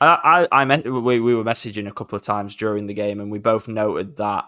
I, 0.00 0.46
I, 0.52 0.62
I 0.62 0.78
we, 0.88 1.18
we 1.18 1.34
were 1.34 1.42
messaging 1.42 1.88
a 1.88 1.92
couple 1.92 2.14
of 2.14 2.22
times 2.22 2.54
during 2.54 2.86
the 2.86 2.94
game, 2.94 3.18
and 3.20 3.30
we 3.30 3.38
both 3.38 3.66
noted 3.66 4.16
that 4.18 4.44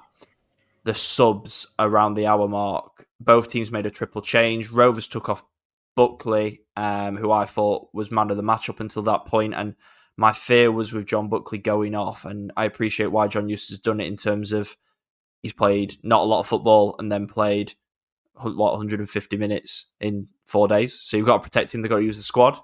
the 0.84 0.94
subs 0.94 1.66
around 1.80 2.14
the 2.14 2.28
hour 2.28 2.46
mark, 2.46 3.06
both 3.18 3.48
teams 3.48 3.72
made 3.72 3.86
a 3.86 3.90
triple 3.90 4.22
change. 4.22 4.70
Rovers 4.70 5.08
took 5.08 5.28
off 5.28 5.44
Buckley, 5.96 6.62
um, 6.76 7.16
who 7.16 7.32
I 7.32 7.44
thought 7.44 7.88
was 7.92 8.10
man 8.10 8.30
of 8.30 8.36
the 8.36 8.42
match 8.42 8.68
up 8.68 8.78
until 8.78 9.02
that 9.02 9.26
point, 9.26 9.54
and 9.54 9.74
My 10.16 10.32
fear 10.32 10.70
was 10.70 10.92
with 10.92 11.06
John 11.06 11.28
Buckley 11.28 11.58
going 11.58 11.94
off, 11.94 12.24
and 12.24 12.52
I 12.56 12.64
appreciate 12.64 13.10
why 13.10 13.26
John 13.26 13.48
Eustace 13.48 13.70
has 13.70 13.78
done 13.80 14.00
it 14.00 14.06
in 14.06 14.16
terms 14.16 14.52
of 14.52 14.76
he's 15.44 15.52
played 15.52 15.98
not 16.02 16.22
a 16.22 16.24
lot 16.24 16.40
of 16.40 16.46
football 16.46 16.96
and 16.98 17.12
then 17.12 17.26
played 17.26 17.74
what 18.32 18.72
150 18.72 19.36
minutes 19.36 19.90
in 20.00 20.26
four 20.46 20.66
days. 20.66 20.98
So 20.98 21.18
you've 21.18 21.26
got 21.26 21.36
to 21.36 21.42
protect 21.42 21.74
him. 21.74 21.82
They've 21.82 21.90
got 21.90 21.98
to 21.98 22.04
use 22.04 22.16
the 22.16 22.22
squad. 22.22 22.58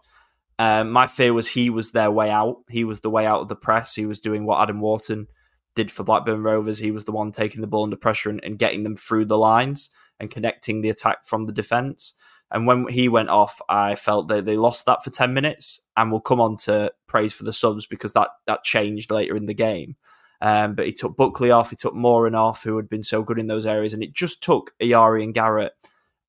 Um, 0.59 0.91
my 0.91 1.07
fear 1.07 1.35
was 1.35 1.47
he 1.47 1.69
was 1.69 1.93
their 1.93 2.11
way 2.11 2.31
out. 2.31 2.63
He 2.71 2.85
was 2.85 3.01
the 3.01 3.11
way 3.11 3.27
out 3.27 3.43
of 3.43 3.49
the 3.49 3.55
press. 3.55 3.95
He 3.95 4.07
was 4.07 4.19
doing 4.19 4.47
what 4.47 4.63
Adam 4.63 4.81
Wharton 4.81 5.27
did 5.75 5.91
for 5.91 6.05
Blackburn 6.05 6.43
Rovers. 6.43 6.79
He 6.79 6.91
was 6.91 7.05
the 7.05 7.13
one 7.13 7.33
taking 7.33 7.61
the 7.61 7.67
ball 7.67 7.85
under 7.85 7.97
pressure 7.97 8.31
and, 8.31 8.43
and 8.43 8.59
getting 8.59 8.83
them 8.83 8.97
through 8.97 9.27
the 9.27 9.39
lines 9.39 9.91
and 10.19 10.31
connecting 10.31 10.81
the 10.81 10.89
attack 10.89 11.27
from 11.27 11.45
the 11.45 11.53
defence. 11.53 12.15
And 12.51 12.67
when 12.67 12.89
he 12.89 13.11
went 13.11 13.29
off, 13.29 13.61
I 13.69 13.95
felt 13.95 14.29
that 14.29 14.47
they 14.47 14.57
lost 14.57 14.87
that 14.87 15.05
for 15.05 15.11
10 15.11 15.35
minutes. 15.35 15.81
And 15.99 16.11
we'll 16.11 16.21
come 16.23 16.41
on 16.41 16.57
to 16.65 16.93
praise 17.07 17.35
for 17.35 17.45
the 17.45 17.53
subs 17.53 17.87
because 17.87 18.15
that, 18.15 18.31
that 18.47 18.65
changed 18.65 19.11
later 19.11 19.37
in 19.37 19.45
the 19.45 19.55
game. 19.55 19.97
Um, 20.41 20.75
but 20.75 20.87
he 20.87 20.93
took 20.93 21.17
Buckley 21.17 21.51
off, 21.51 21.71
he 21.71 21.77
took 21.77 21.95
Moran 21.95 22.35
off, 22.35 22.63
who 22.63 22.77
had 22.77 22.89
been 22.89 23.03
so 23.03 23.23
good 23.23 23.39
in 23.39 23.47
those 23.47 23.67
areas. 23.67 23.93
And 23.93 24.03
it 24.03 24.15
just 24.15 24.43
took 24.43 24.73
Ayari 24.81 25.23
and 25.23 25.35
Garrett 25.35 25.75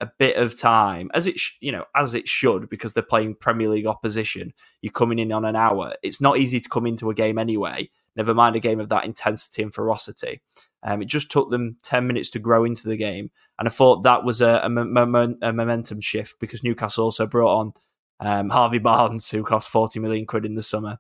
a 0.01 0.11
bit 0.17 0.35
of 0.35 0.59
time, 0.59 1.11
as 1.13 1.27
it 1.27 1.39
sh- 1.39 1.57
you 1.61 1.71
know 1.71 1.85
as 1.95 2.13
it 2.15 2.27
should, 2.27 2.69
because 2.69 2.93
they're 2.93 3.03
playing 3.03 3.35
Premier 3.35 3.69
League 3.69 3.85
opposition. 3.85 4.51
You're 4.81 4.91
coming 4.91 5.19
in 5.19 5.31
on 5.31 5.45
an 5.45 5.55
hour. 5.55 5.93
It's 6.01 6.19
not 6.19 6.39
easy 6.39 6.59
to 6.59 6.67
come 6.67 6.87
into 6.87 7.11
a 7.11 7.13
game 7.13 7.37
anyway. 7.37 7.89
Never 8.15 8.33
mind 8.33 8.55
a 8.55 8.59
game 8.59 8.79
of 8.79 8.89
that 8.89 9.05
intensity 9.05 9.61
and 9.61 9.73
ferocity. 9.73 10.41
Um, 10.83 11.03
it 11.03 11.05
just 11.05 11.31
took 11.31 11.51
them 11.51 11.77
ten 11.83 12.07
minutes 12.07 12.31
to 12.31 12.39
grow 12.39 12.65
into 12.65 12.89
the 12.89 12.97
game, 12.97 13.29
and 13.59 13.67
I 13.67 13.71
thought 13.71 14.03
that 14.03 14.23
was 14.23 14.41
a, 14.41 14.67
momentum 14.67 16.01
shift 16.01 16.39
because 16.39 16.63
Newcastle 16.63 17.05
also 17.05 17.27
brought 17.27 17.55
on 17.55 17.73
um, 18.19 18.49
Harvey 18.49 18.79
Barnes, 18.79 19.29
who 19.29 19.43
cost 19.43 19.69
forty 19.69 19.99
million 19.99 20.25
quid 20.25 20.45
in 20.45 20.55
the 20.55 20.63
summer, 20.63 20.97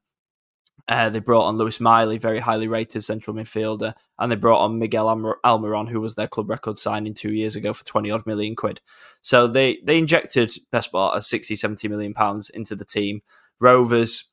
uh, 0.91 1.09
they 1.09 1.19
brought 1.19 1.45
on 1.45 1.57
Lewis 1.57 1.79
Miley, 1.79 2.17
very 2.17 2.39
highly 2.39 2.67
rated 2.67 3.01
central 3.01 3.33
midfielder, 3.33 3.93
and 4.19 4.29
they 4.29 4.35
brought 4.35 4.61
on 4.61 4.77
Miguel 4.77 5.07
Almiron, 5.07 5.87
who 5.87 6.01
was 6.01 6.15
their 6.15 6.27
club 6.27 6.49
record 6.49 6.77
signing 6.77 7.13
two 7.13 7.33
years 7.33 7.55
ago 7.55 7.71
for 7.71 7.85
20 7.85 8.11
odd 8.11 8.25
million 8.25 8.57
quid. 8.57 8.81
So 9.21 9.47
they, 9.47 9.79
they 9.85 9.97
injected 9.97 10.51
best 10.69 10.91
part 10.91 11.15
of 11.15 11.23
60, 11.23 11.55
70 11.55 11.87
million 11.87 12.13
pounds 12.13 12.49
into 12.49 12.75
the 12.75 12.83
team. 12.83 13.21
Rovers, 13.61 14.25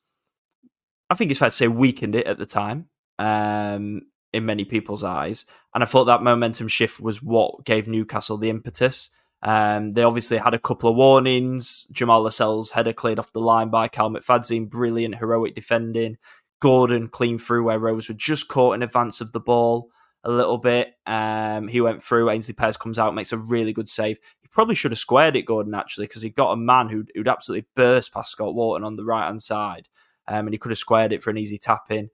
I 1.09 1.15
think 1.15 1.31
it's 1.31 1.39
fair 1.39 1.49
to 1.49 1.55
say, 1.55 1.69
weakened 1.69 2.13
it 2.13 2.27
at 2.27 2.39
the 2.39 2.45
time 2.45 2.89
um, 3.19 4.01
in 4.33 4.45
many 4.45 4.65
people's 4.65 5.05
eyes. 5.05 5.45
And 5.73 5.81
I 5.81 5.87
thought 5.87 6.05
that 6.05 6.23
momentum 6.23 6.67
shift 6.67 6.99
was 6.99 7.23
what 7.23 7.63
gave 7.63 7.87
Newcastle 7.87 8.37
the 8.37 8.49
impetus. 8.49 9.11
Um, 9.43 9.93
they 9.93 10.03
obviously 10.03 10.37
had 10.37 10.53
a 10.53 10.59
couple 10.59 10.89
of 10.89 10.97
warnings. 10.97 11.87
Jamal 11.89 12.23
Lascelles' 12.23 12.71
header 12.71 12.91
cleared 12.91 13.17
off 13.17 13.31
the 13.31 13.39
line 13.39 13.69
by 13.69 13.87
Cal 13.87 14.09
McFadzean. 14.09 14.69
Brilliant, 14.69 15.15
heroic 15.15 15.55
defending. 15.55 16.17
Gordon 16.59 17.07
clean 17.07 17.37
through 17.37 17.63
where 17.63 17.79
Rovers 17.79 18.09
were 18.09 18.15
just 18.15 18.47
caught 18.47 18.75
in 18.75 18.83
advance 18.83 19.21
of 19.21 19.31
the 19.31 19.39
ball 19.39 19.89
a 20.23 20.31
little 20.31 20.57
bit. 20.57 20.93
Um, 21.05 21.67
he 21.67 21.81
went 21.81 22.03
through. 22.03 22.25
Aynsley 22.25 22.55
Pears 22.55 22.77
comes 22.77 22.99
out, 22.99 23.15
makes 23.15 23.31
a 23.31 23.37
really 23.37 23.73
good 23.73 23.89
save. 23.89 24.17
He 24.41 24.47
probably 24.51 24.75
should 24.75 24.91
have 24.91 24.99
squared 24.99 25.35
it, 25.35 25.45
Gordon, 25.45 25.73
actually, 25.73 26.07
because 26.07 26.21
he 26.21 26.29
got 26.29 26.51
a 26.51 26.57
man 26.57 26.89
who'd, 26.89 27.11
who'd, 27.15 27.27
absolutely 27.27 27.67
burst 27.75 28.13
past 28.13 28.31
Scott 28.31 28.53
Wharton 28.53 28.85
on 28.85 28.97
the 28.97 29.05
right 29.05 29.27
hand 29.27 29.41
side. 29.41 29.87
Um, 30.27 30.47
and 30.47 30.53
he 30.53 30.57
could 30.57 30.71
have 30.71 30.77
squared 30.77 31.13
it 31.13 31.23
for 31.23 31.29
an 31.29 31.37
easy 31.37 31.57
tap 31.57 31.89
in. 31.89 32.09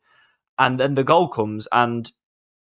And 0.57 0.79
then 0.79 0.93
the 0.93 1.03
goal 1.03 1.27
comes, 1.27 1.67
and 1.71 2.11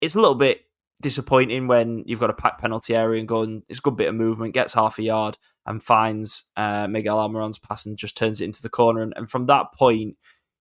it's 0.01 0.15
a 0.15 0.19
little 0.19 0.35
bit 0.35 0.61
disappointing 1.01 1.67
when 1.67 2.03
you've 2.05 2.19
got 2.19 2.29
a 2.29 2.33
packed 2.33 2.59
penalty 2.59 2.95
area 2.95 3.19
and 3.19 3.27
going, 3.27 3.63
it's 3.69 3.79
a 3.79 3.81
good 3.81 3.95
bit 3.95 4.09
of 4.09 4.15
movement, 4.15 4.53
gets 4.53 4.73
half 4.73 4.97
a 4.97 5.03
yard 5.03 5.37
and 5.65 5.83
finds 5.83 6.45
uh, 6.57 6.87
Miguel 6.87 7.19
Almiron's 7.19 7.59
pass 7.59 7.85
and 7.85 7.97
just 7.97 8.17
turns 8.17 8.41
it 8.41 8.45
into 8.45 8.61
the 8.61 8.69
corner. 8.69 9.01
And, 9.01 9.13
and 9.15 9.29
from 9.29 9.45
that 9.45 9.73
point, 9.73 10.17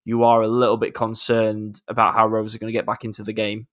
you 0.07 0.23
are 0.23 0.41
a 0.41 0.47
little 0.47 0.77
bit 0.77 0.93
concerned 0.93 1.81
about 1.89 2.13
how 2.13 2.25
Rovers 2.25 2.55
are 2.55 2.59
going 2.59 2.71
to 2.71 2.77
get 2.77 2.85
back 2.85 3.03
into 3.03 3.23
the 3.23 3.33
game. 3.33 3.67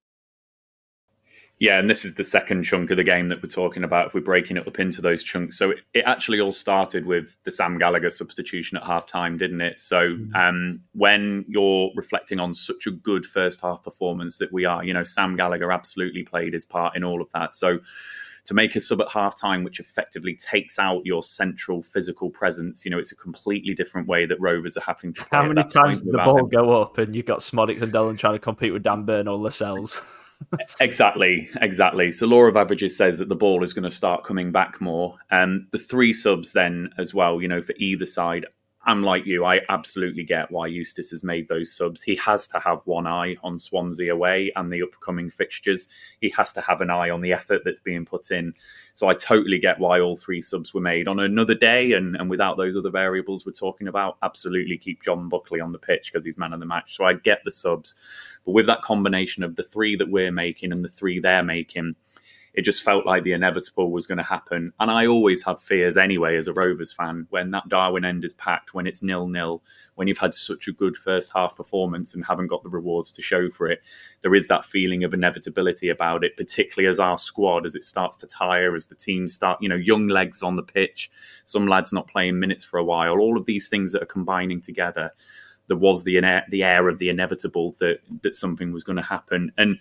Yeah, 1.61 1.79
and 1.79 1.89
this 1.89 2.05
is 2.05 2.15
the 2.15 2.25
second 2.25 2.65
chunk 2.65 2.91
of 2.91 2.97
the 2.97 3.05
game 3.05 3.29
that 3.29 3.41
we're 3.41 3.49
talking 3.49 3.85
about. 3.85 4.09
If 4.09 4.15
we're 4.15 4.21
breaking 4.21 4.57
it 4.57 4.67
up 4.67 4.81
into 4.81 5.01
those 5.01 5.23
chunks, 5.23 5.57
so 5.57 5.71
it, 5.71 5.79
it 5.95 6.03
actually 6.07 6.41
all 6.41 6.51
started 6.51 7.07
with 7.07 7.39
the 7.45 7.53
Sam 7.53 7.79
Gallagher 7.79 8.11
substitution 8.11 8.77
at 8.77 8.83
half 8.83 9.07
time, 9.07 9.39
didn't 9.39 9.61
it? 9.61 9.81
So 9.81 10.09
mm-hmm. 10.09 10.35
um, 10.35 10.81
when 10.95 11.45
you're 11.47 11.93
reflecting 11.95 12.41
on 12.41 12.53
such 12.53 12.89
a 12.89 12.91
good 12.91 13.25
first 13.25 13.61
half 13.61 13.85
performance 13.85 14.39
that 14.39 14.53
we 14.53 14.65
are, 14.65 14.83
you 14.83 14.93
know, 14.93 15.05
Sam 15.05 15.37
Gallagher 15.37 15.71
absolutely 15.71 16.25
played 16.25 16.53
his 16.53 16.65
part 16.65 16.97
in 16.97 17.05
all 17.05 17.23
of 17.23 17.31
that. 17.31 17.55
So 17.55 17.79
to 18.45 18.55
make 18.55 18.77
a 18.77 18.81
sub 18.81 19.01
at 19.01 19.09
half 19.09 19.39
time, 19.39 19.65
which 19.65 19.81
effectively 19.81 20.37
takes 20.37 20.79
out 20.79 21.05
your 21.05 21.23
central 21.23 21.83
physical 21.83 22.31
presence, 22.31 22.85
you 22.85 22.91
know, 22.91 22.99
it's 22.99 23.13
a 23.13 23.17
completely 23.17 23.75
different 23.75 24.07
way 24.07 24.27
that 24.27 24.41
Rovers 24.41 24.77
are 24.77 24.83
having 24.83 25.13
to 25.15 25.25
play. 25.25 25.39
How 25.39 25.47
many 25.47 25.63
times 25.65 26.03
did 26.03 26.13
the 26.13 26.19
ball 26.19 26.41
him. 26.41 26.49
go 26.49 26.81
up 26.81 26.99
and 26.99 27.17
you've 27.17 27.27
got 27.27 27.41
Szmodics 27.41 27.81
and 27.81 27.93
Dolan 27.93 28.17
trying 28.17 28.35
to 28.35 28.39
compete 28.39 28.73
with 28.73 28.83
Dan 28.83 29.05
Burn 29.05 29.29
or 29.29 29.39
Lascelles? 29.39 30.01
exactly, 30.81 31.49
exactly. 31.63 32.11
So 32.13 32.27
law 32.27 32.43
of 32.43 32.57
averages 32.57 32.97
says 32.97 33.19
that 33.19 33.29
the 33.29 33.37
ball 33.37 33.65
is 33.65 33.73
going 33.73 33.85
to 33.85 33.91
start 33.91 34.25
coming 34.25 34.53
back 34.53 34.81
more. 34.81 35.17
And 35.31 35.61
um, 35.63 35.67
the 35.71 35.79
three 35.79 36.13
subs 36.13 36.53
then 36.53 36.91
as 36.99 37.15
well, 37.15 37.41
you 37.41 37.49
know, 37.49 37.63
for 37.63 37.75
either 37.79 38.07
side 38.07 38.47
I'm 38.87 39.03
like 39.03 39.25
you. 39.27 39.45
I 39.45 39.61
absolutely 39.69 40.25
get 40.25 40.51
why 40.51 40.67
Eustace 40.67 41.11
has 41.11 41.25
made 41.25 41.49
those 41.49 41.75
subs. 41.75 42.03
He 42.03 42.15
has 42.17 42.47
to 42.49 42.59
have 42.59 42.81
one 42.85 43.07
eye 43.07 43.37
on 43.43 43.59
Swansea 43.59 44.13
away 44.13 44.53
and 44.57 44.73
the 44.73 44.83
upcoming 44.83 45.31
fixtures. 45.31 45.89
He 46.21 46.29
has 46.31 46.53
to 46.53 46.61
have 46.61 46.81
an 46.81 46.91
eye 46.91 47.11
on 47.11 47.21
the 47.21 47.33
effort 47.33 47.63
that's 47.65 47.81
being 47.81 48.05
put 48.05 48.31
in. 48.31 48.55
So 48.95 49.09
I 49.09 49.15
totally 49.15 49.59
get 49.59 49.79
why 49.79 50.01
all 50.01 50.17
three 50.17 50.43
subs 50.43 50.75
were 50.75 50.81
made 50.81 51.09
on 51.09 51.21
another 51.21 51.55
day 51.55 51.93
and, 51.93 52.17
and 52.17 52.29
without 52.29 52.57
those 52.57 52.77
other 52.77 52.91
variables 52.91 53.47
we're 53.47 53.53
talking 53.53 53.89
about. 53.89 54.19
Absolutely 54.23 54.77
keep 54.77 55.03
John 55.03 55.29
Buckley 55.29 55.61
on 55.61 55.73
the 55.73 55.79
pitch 55.79 56.13
because 56.13 56.25
he's 56.25 56.39
man 56.39 56.53
of 56.53 56.61
the 56.61 56.67
match. 56.67 56.97
So 56.97 57.05
I 57.05 57.15
get 57.15 57.43
the 57.45 57.53
subs. 57.53 57.95
But 58.45 58.53
with 58.53 58.67
that 58.67 58.83
combination 58.83 59.43
of 59.43 59.57
the 59.57 59.63
three 59.63 59.97
that 59.97 60.11
we're 60.11 60.33
making 60.33 60.73
and 60.73 60.85
the 60.85 60.89
three 60.89 61.19
they're 61.19 61.43
making, 61.43 61.97
it 62.55 62.63
just 62.63 62.85
felt 62.85 63.05
like 63.05 63.25
the 63.25 63.33
inevitable 63.33 63.91
was 63.91 64.07
going 64.07 64.19
to 64.19 64.25
happen. 64.25 64.73
And 64.79 64.89
I 64.89 65.07
always 65.07 65.43
have 65.43 65.61
fears 65.61 65.97
anyway 65.97 66.37
as 66.37 66.47
a 66.47 66.53
Rovers 66.53 66.93
fan 66.93 67.27
when 67.31 67.51
that 67.51 67.69
Darwin 67.69 68.05
end 68.05 68.25
is 68.25 68.33
packed, 68.33 68.75
when 68.75 68.87
it's 68.87 69.03
nil 69.03 69.27
nil, 69.27 69.61
when 69.97 70.07
you've 70.07 70.19
had 70.19 70.35
such 70.35 70.69
a 70.69 70.73
good 70.73 70.97
first 70.97 71.33
half 71.35 71.57
performance 71.57 72.15
and 72.15 72.25
haven't 72.25 72.47
got 72.47 72.63
the 72.63 72.71
rewards 72.71 73.11
to 73.13 73.23
show 73.23 73.51
for 73.51 73.69
it. 73.69 73.83
There 74.23 74.37
is 74.37 74.47
that 74.49 74.65
feeling 74.65 75.03
of 75.03 75.13
inevitability 75.13 75.89
about 75.89 76.23
it, 76.23 76.37
particularly 76.37 76.89
as 76.89 77.01
our 77.01 77.19
squad, 77.19 77.67
as 77.67 77.75
it 77.75 77.83
starts 77.83 78.17
to 78.19 78.27
tire, 78.29 78.77
as 78.77 78.87
the 78.87 78.95
team 78.95 79.27
start, 79.27 79.59
you 79.61 79.69
know, 79.69 79.75
young 79.75 80.07
legs 80.07 80.41
on 80.43 80.55
the 80.55 80.63
pitch, 80.63 81.11
some 81.45 81.67
lads 81.67 81.93
not 81.93 82.07
playing 82.07 82.39
minutes 82.39 82.65
for 82.65 82.79
a 82.79 82.85
while, 82.85 83.19
all 83.19 83.37
of 83.37 83.47
these 83.47 83.69
things 83.69 83.91
that 83.93 84.03
are 84.03 84.07
combining 84.07 84.61
together 84.61 85.11
there 85.67 85.79
was 85.79 86.05
the 86.05 86.21
the 86.51 86.63
air 86.63 86.89
of 86.89 86.99
the 86.99 87.09
inevitable 87.09 87.73
that 87.81 87.99
that 88.23 88.35
something 88.35 88.71
was 88.71 88.85
going 88.85 88.99
to 88.99 89.03
happen 89.03 89.51
and 89.57 89.79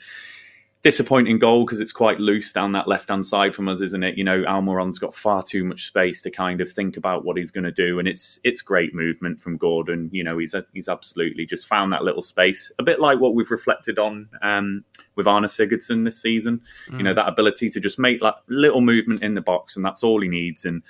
disappointing 0.84 1.40
goal 1.40 1.66
because 1.66 1.80
it's 1.80 1.94
quite 1.94 2.20
loose 2.20 2.52
down 2.52 2.74
that 2.74 2.90
left 2.90 3.08
hand 3.08 3.26
side 3.26 3.56
from 3.56 3.70
us, 3.70 3.80
isn't 3.82 4.04
it? 4.04 4.18
You 4.18 4.26
know, 4.26 4.44
Almiron's 4.44 5.00
got 5.00 5.16
far 5.16 5.42
too 5.42 5.64
much 5.64 5.88
space 5.88 6.22
to 6.22 6.30
kind 6.30 6.60
of 6.60 6.70
think 6.70 6.98
about 6.98 7.24
what 7.24 7.38
he's 7.38 7.52
going 7.52 7.64
to 7.64 7.72
do, 7.72 8.00
and 8.00 8.08
it's 8.08 8.40
it's 8.44 8.62
great 8.62 8.94
movement 8.94 9.40
from 9.40 9.58
Gordon. 9.58 10.10
You 10.12 10.24
know, 10.24 10.38
he's 10.38 10.54
he's 10.74 10.90
absolutely 10.90 11.46
just 11.46 11.68
found 11.68 11.92
that 11.94 12.04
little 12.04 12.22
space, 12.22 12.72
a 12.80 12.84
bit 12.84 13.00
like 13.00 13.20
what 13.20 13.34
we've 13.34 13.50
reflected 13.50 13.98
on 13.98 14.30
um, 14.42 14.84
with 15.16 15.26
Arnor 15.26 15.48
Sigurdsson 15.48 16.04
this 16.04 16.22
season. 16.22 16.62
Mm. 16.90 16.98
You 16.98 17.04
know, 17.06 17.14
mm. 17.14 17.16
that 17.16 17.30
ability 17.30 17.70
to 17.70 17.80
just 17.80 17.98
make 17.98 18.22
that 18.22 18.36
little 18.48 18.82
movement 18.82 19.24
in 19.24 19.34
the 19.34 19.42
box, 19.42 19.78
and 19.78 19.86
that's 19.86 20.04
all 20.04 20.22
he 20.22 20.28
needs. 20.28 20.66
And 20.66 20.84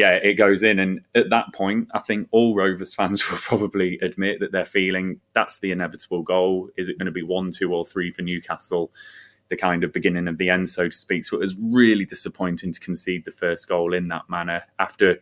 yeah, 0.00 0.12
it 0.12 0.34
goes 0.34 0.62
in. 0.62 0.78
And 0.78 1.02
at 1.14 1.28
that 1.28 1.52
point, 1.52 1.88
I 1.92 1.98
think 1.98 2.26
all 2.30 2.54
Rovers 2.54 2.94
fans 2.98 3.30
will 3.30 3.36
probably 3.36 3.98
admit 4.00 4.40
that 4.40 4.50
they're 4.50 4.64
feeling 4.64 5.20
that's 5.34 5.58
the 5.58 5.72
inevitable 5.72 6.22
goal. 6.22 6.70
Is 6.78 6.88
it 6.88 6.98
going 6.98 7.06
to 7.06 7.12
be 7.12 7.22
one, 7.22 7.50
two, 7.50 7.74
or 7.74 7.84
three 7.84 8.10
for 8.10 8.22
Newcastle? 8.22 8.90
The 9.50 9.58
kind 9.58 9.84
of 9.84 9.92
beginning 9.92 10.26
of 10.26 10.38
the 10.38 10.48
end, 10.48 10.70
so 10.70 10.88
to 10.88 10.94
speak. 10.96 11.26
So 11.26 11.36
it 11.36 11.40
was 11.40 11.54
really 11.60 12.06
disappointing 12.06 12.72
to 12.72 12.80
concede 12.80 13.26
the 13.26 13.30
first 13.30 13.68
goal 13.68 13.92
in 13.92 14.08
that 14.08 14.22
manner 14.30 14.62
after 14.78 15.18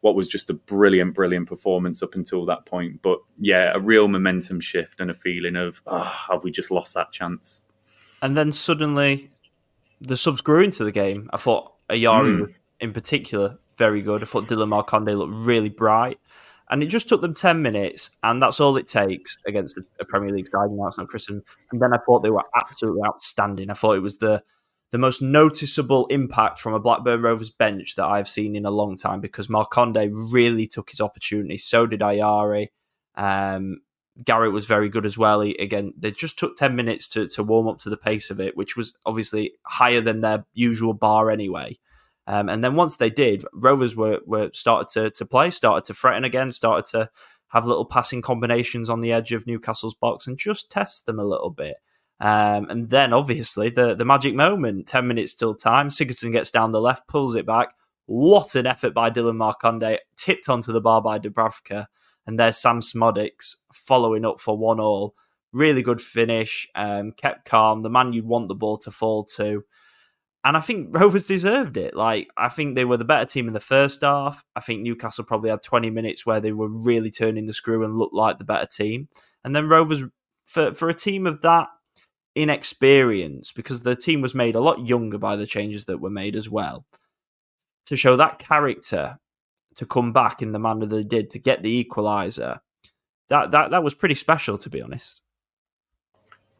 what 0.00 0.14
was 0.14 0.28
just 0.28 0.48
a 0.48 0.54
brilliant, 0.54 1.14
brilliant 1.14 1.46
performance 1.48 2.02
up 2.02 2.14
until 2.14 2.46
that 2.46 2.64
point. 2.64 3.02
But 3.02 3.18
yeah, 3.36 3.72
a 3.74 3.80
real 3.80 4.08
momentum 4.08 4.60
shift 4.60 4.98
and 5.00 5.10
a 5.10 5.14
feeling 5.14 5.56
of, 5.56 5.82
oh, 5.86 6.04
have 6.30 6.42
we 6.42 6.50
just 6.50 6.70
lost 6.70 6.94
that 6.94 7.12
chance? 7.12 7.60
And 8.22 8.34
then 8.34 8.50
suddenly 8.52 9.28
the 10.00 10.16
subs 10.16 10.40
grew 10.40 10.62
into 10.62 10.84
the 10.84 10.92
game. 10.92 11.28
I 11.34 11.36
thought 11.36 11.74
Ayari 11.90 12.40
mm. 12.40 12.54
in 12.80 12.92
particular 12.92 13.58
very 13.82 14.00
good. 14.00 14.22
I 14.22 14.26
thought 14.26 14.44
Dilan 14.44 14.68
Markanday 14.68 15.16
looked 15.16 15.34
really 15.34 15.68
bright. 15.68 16.18
And 16.70 16.82
it 16.82 16.86
just 16.86 17.08
took 17.08 17.20
them 17.20 17.34
10 17.34 17.60
minutes, 17.60 18.10
and 18.22 18.40
that's 18.40 18.60
all 18.60 18.76
it 18.76 18.86
takes 18.86 19.36
against 19.46 19.76
a, 19.76 20.04
Premier 20.04 20.30
League 20.30 20.48
side. 20.48 20.70
It's 20.70 20.96
not 20.96 21.10
And 21.28 21.42
then 21.82 21.92
I 21.92 21.98
thought 21.98 22.22
they 22.22 22.30
were 22.30 22.44
absolutely 22.56 23.02
outstanding. 23.04 23.68
I 23.68 23.74
thought 23.74 23.96
it 23.96 24.08
was 24.08 24.18
the 24.18 24.42
the 24.92 24.98
most 24.98 25.22
noticeable 25.22 26.06
impact 26.08 26.58
from 26.58 26.74
a 26.74 26.78
Blackburn 26.78 27.22
Rovers 27.22 27.50
bench 27.50 27.94
that 27.96 28.04
I've 28.04 28.28
seen 28.28 28.54
in 28.54 28.66
a 28.66 28.70
long 28.70 28.94
time 28.94 29.20
because 29.20 29.48
Markanday 29.48 30.10
really 30.12 30.66
took 30.66 30.90
his 30.90 31.00
opportunity. 31.00 31.56
So 31.56 31.86
did 31.86 32.00
Ayari. 32.00 32.68
Um, 33.16 33.80
Garrett 34.22 34.52
was 34.52 34.66
very 34.66 34.90
good 34.90 35.06
as 35.06 35.16
well. 35.16 35.40
He, 35.40 35.54
again, 35.54 35.94
they 35.96 36.10
just 36.10 36.38
took 36.38 36.56
10 36.56 36.76
minutes 36.76 37.08
to, 37.08 37.26
to 37.28 37.42
warm 37.42 37.68
up 37.68 37.78
to 37.78 37.90
the 37.90 37.96
pace 37.96 38.30
of 38.30 38.38
it, 38.38 38.54
which 38.54 38.76
was 38.76 38.94
obviously 39.06 39.52
higher 39.64 40.02
than 40.02 40.20
their 40.20 40.44
usual 40.52 40.92
bar 40.92 41.30
anyway. 41.30 41.78
Um, 42.26 42.48
and 42.48 42.62
then 42.62 42.76
once 42.76 42.96
they 42.96 43.10
did, 43.10 43.44
Rovers 43.52 43.96
were, 43.96 44.20
were 44.26 44.50
started 44.52 44.88
to, 44.94 45.10
to 45.10 45.26
play, 45.26 45.50
started 45.50 45.84
to 45.84 45.94
threaten 45.94 46.24
again, 46.24 46.52
started 46.52 46.84
to 46.92 47.10
have 47.48 47.66
little 47.66 47.84
passing 47.84 48.22
combinations 48.22 48.88
on 48.88 49.00
the 49.00 49.12
edge 49.12 49.32
of 49.32 49.46
Newcastle's 49.46 49.94
box 49.94 50.26
and 50.26 50.38
just 50.38 50.70
test 50.70 51.06
them 51.06 51.18
a 51.18 51.24
little 51.24 51.50
bit. 51.50 51.76
Um, 52.20 52.70
and 52.70 52.88
then 52.88 53.12
obviously 53.12 53.68
the 53.68 53.96
the 53.96 54.04
magic 54.04 54.34
moment, 54.34 54.86
ten 54.86 55.08
minutes 55.08 55.34
till 55.34 55.54
time. 55.54 55.88
Sigurdsson 55.88 56.30
gets 56.30 56.52
down 56.52 56.70
the 56.70 56.80
left, 56.80 57.08
pulls 57.08 57.34
it 57.34 57.44
back. 57.44 57.74
What 58.06 58.54
an 58.54 58.66
effort 58.66 58.94
by 58.94 59.10
Dilan 59.10 59.36
Markanday, 59.36 59.98
tipped 60.16 60.48
onto 60.48 60.72
the 60.72 60.80
bar 60.80 61.02
by 61.02 61.18
Dubravka, 61.18 61.86
and 62.26 62.38
there's 62.38 62.58
Sam 62.58 62.78
Szmodics 62.78 63.56
following 63.72 64.24
up 64.24 64.38
for 64.38 64.56
one 64.56 64.78
all. 64.78 65.14
Really 65.52 65.82
good 65.82 66.00
finish, 66.00 66.68
um, 66.76 67.12
kept 67.12 67.44
calm. 67.44 67.80
The 67.80 67.90
man 67.90 68.12
you'd 68.12 68.24
want 68.24 68.48
the 68.48 68.54
ball 68.54 68.76
to 68.78 68.90
fall 68.90 69.24
to. 69.36 69.64
And 70.44 70.56
I 70.56 70.60
think 70.60 70.88
Rovers 70.90 71.26
deserved 71.26 71.76
it. 71.76 71.94
Like, 71.94 72.28
I 72.36 72.48
think 72.48 72.74
they 72.74 72.84
were 72.84 72.96
the 72.96 73.04
better 73.04 73.24
team 73.24 73.46
in 73.46 73.54
the 73.54 73.60
first 73.60 74.00
half. 74.00 74.44
I 74.56 74.60
think 74.60 74.82
Newcastle 74.82 75.24
probably 75.24 75.50
had 75.50 75.62
20 75.62 75.90
minutes 75.90 76.26
where 76.26 76.40
they 76.40 76.52
were 76.52 76.68
really 76.68 77.10
turning 77.10 77.46
the 77.46 77.52
screw 77.52 77.84
and 77.84 77.96
looked 77.96 78.14
like 78.14 78.38
the 78.38 78.44
better 78.44 78.66
team. 78.66 79.08
And 79.44 79.54
then 79.54 79.68
Rovers, 79.68 80.04
for, 80.46 80.74
for 80.74 80.88
a 80.88 80.94
team 80.94 81.26
of 81.26 81.42
that 81.42 81.68
inexperience, 82.34 83.52
because 83.52 83.82
the 83.82 83.94
team 83.94 84.20
was 84.20 84.34
made 84.34 84.56
a 84.56 84.60
lot 84.60 84.84
younger 84.86 85.18
by 85.18 85.36
the 85.36 85.46
changes 85.46 85.86
that 85.86 86.00
were 86.00 86.10
made 86.10 86.34
as 86.34 86.50
well, 86.50 86.86
to 87.86 87.96
show 87.96 88.16
that 88.16 88.38
character 88.38 89.18
to 89.76 89.86
come 89.86 90.12
back 90.12 90.42
in 90.42 90.52
the 90.52 90.58
manner 90.58 90.86
they 90.86 91.04
did 91.04 91.30
to 91.30 91.38
get 91.38 91.62
the 91.62 91.84
equaliser, 91.84 92.58
that, 93.30 93.52
that, 93.52 93.70
that 93.70 93.84
was 93.84 93.94
pretty 93.94 94.14
special, 94.14 94.58
to 94.58 94.68
be 94.68 94.82
honest. 94.82 95.22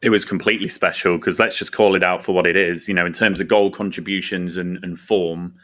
It 0.03 0.09
was 0.09 0.25
completely 0.25 0.67
special 0.67 1.17
because 1.17 1.39
let's 1.39 1.57
just 1.57 1.71
call 1.71 1.95
it 1.95 2.03
out 2.03 2.21
for 2.21 2.33
what 2.33 2.45
it 2.45 2.57
is. 2.57 2.89
You 2.89 2.93
know, 2.93 3.05
in 3.05 3.13
terms 3.13 3.39
of 3.39 3.47
goal 3.47 3.71
contributions 3.71 4.57
and, 4.57 4.77
and 4.83 4.99
form, 4.99 5.55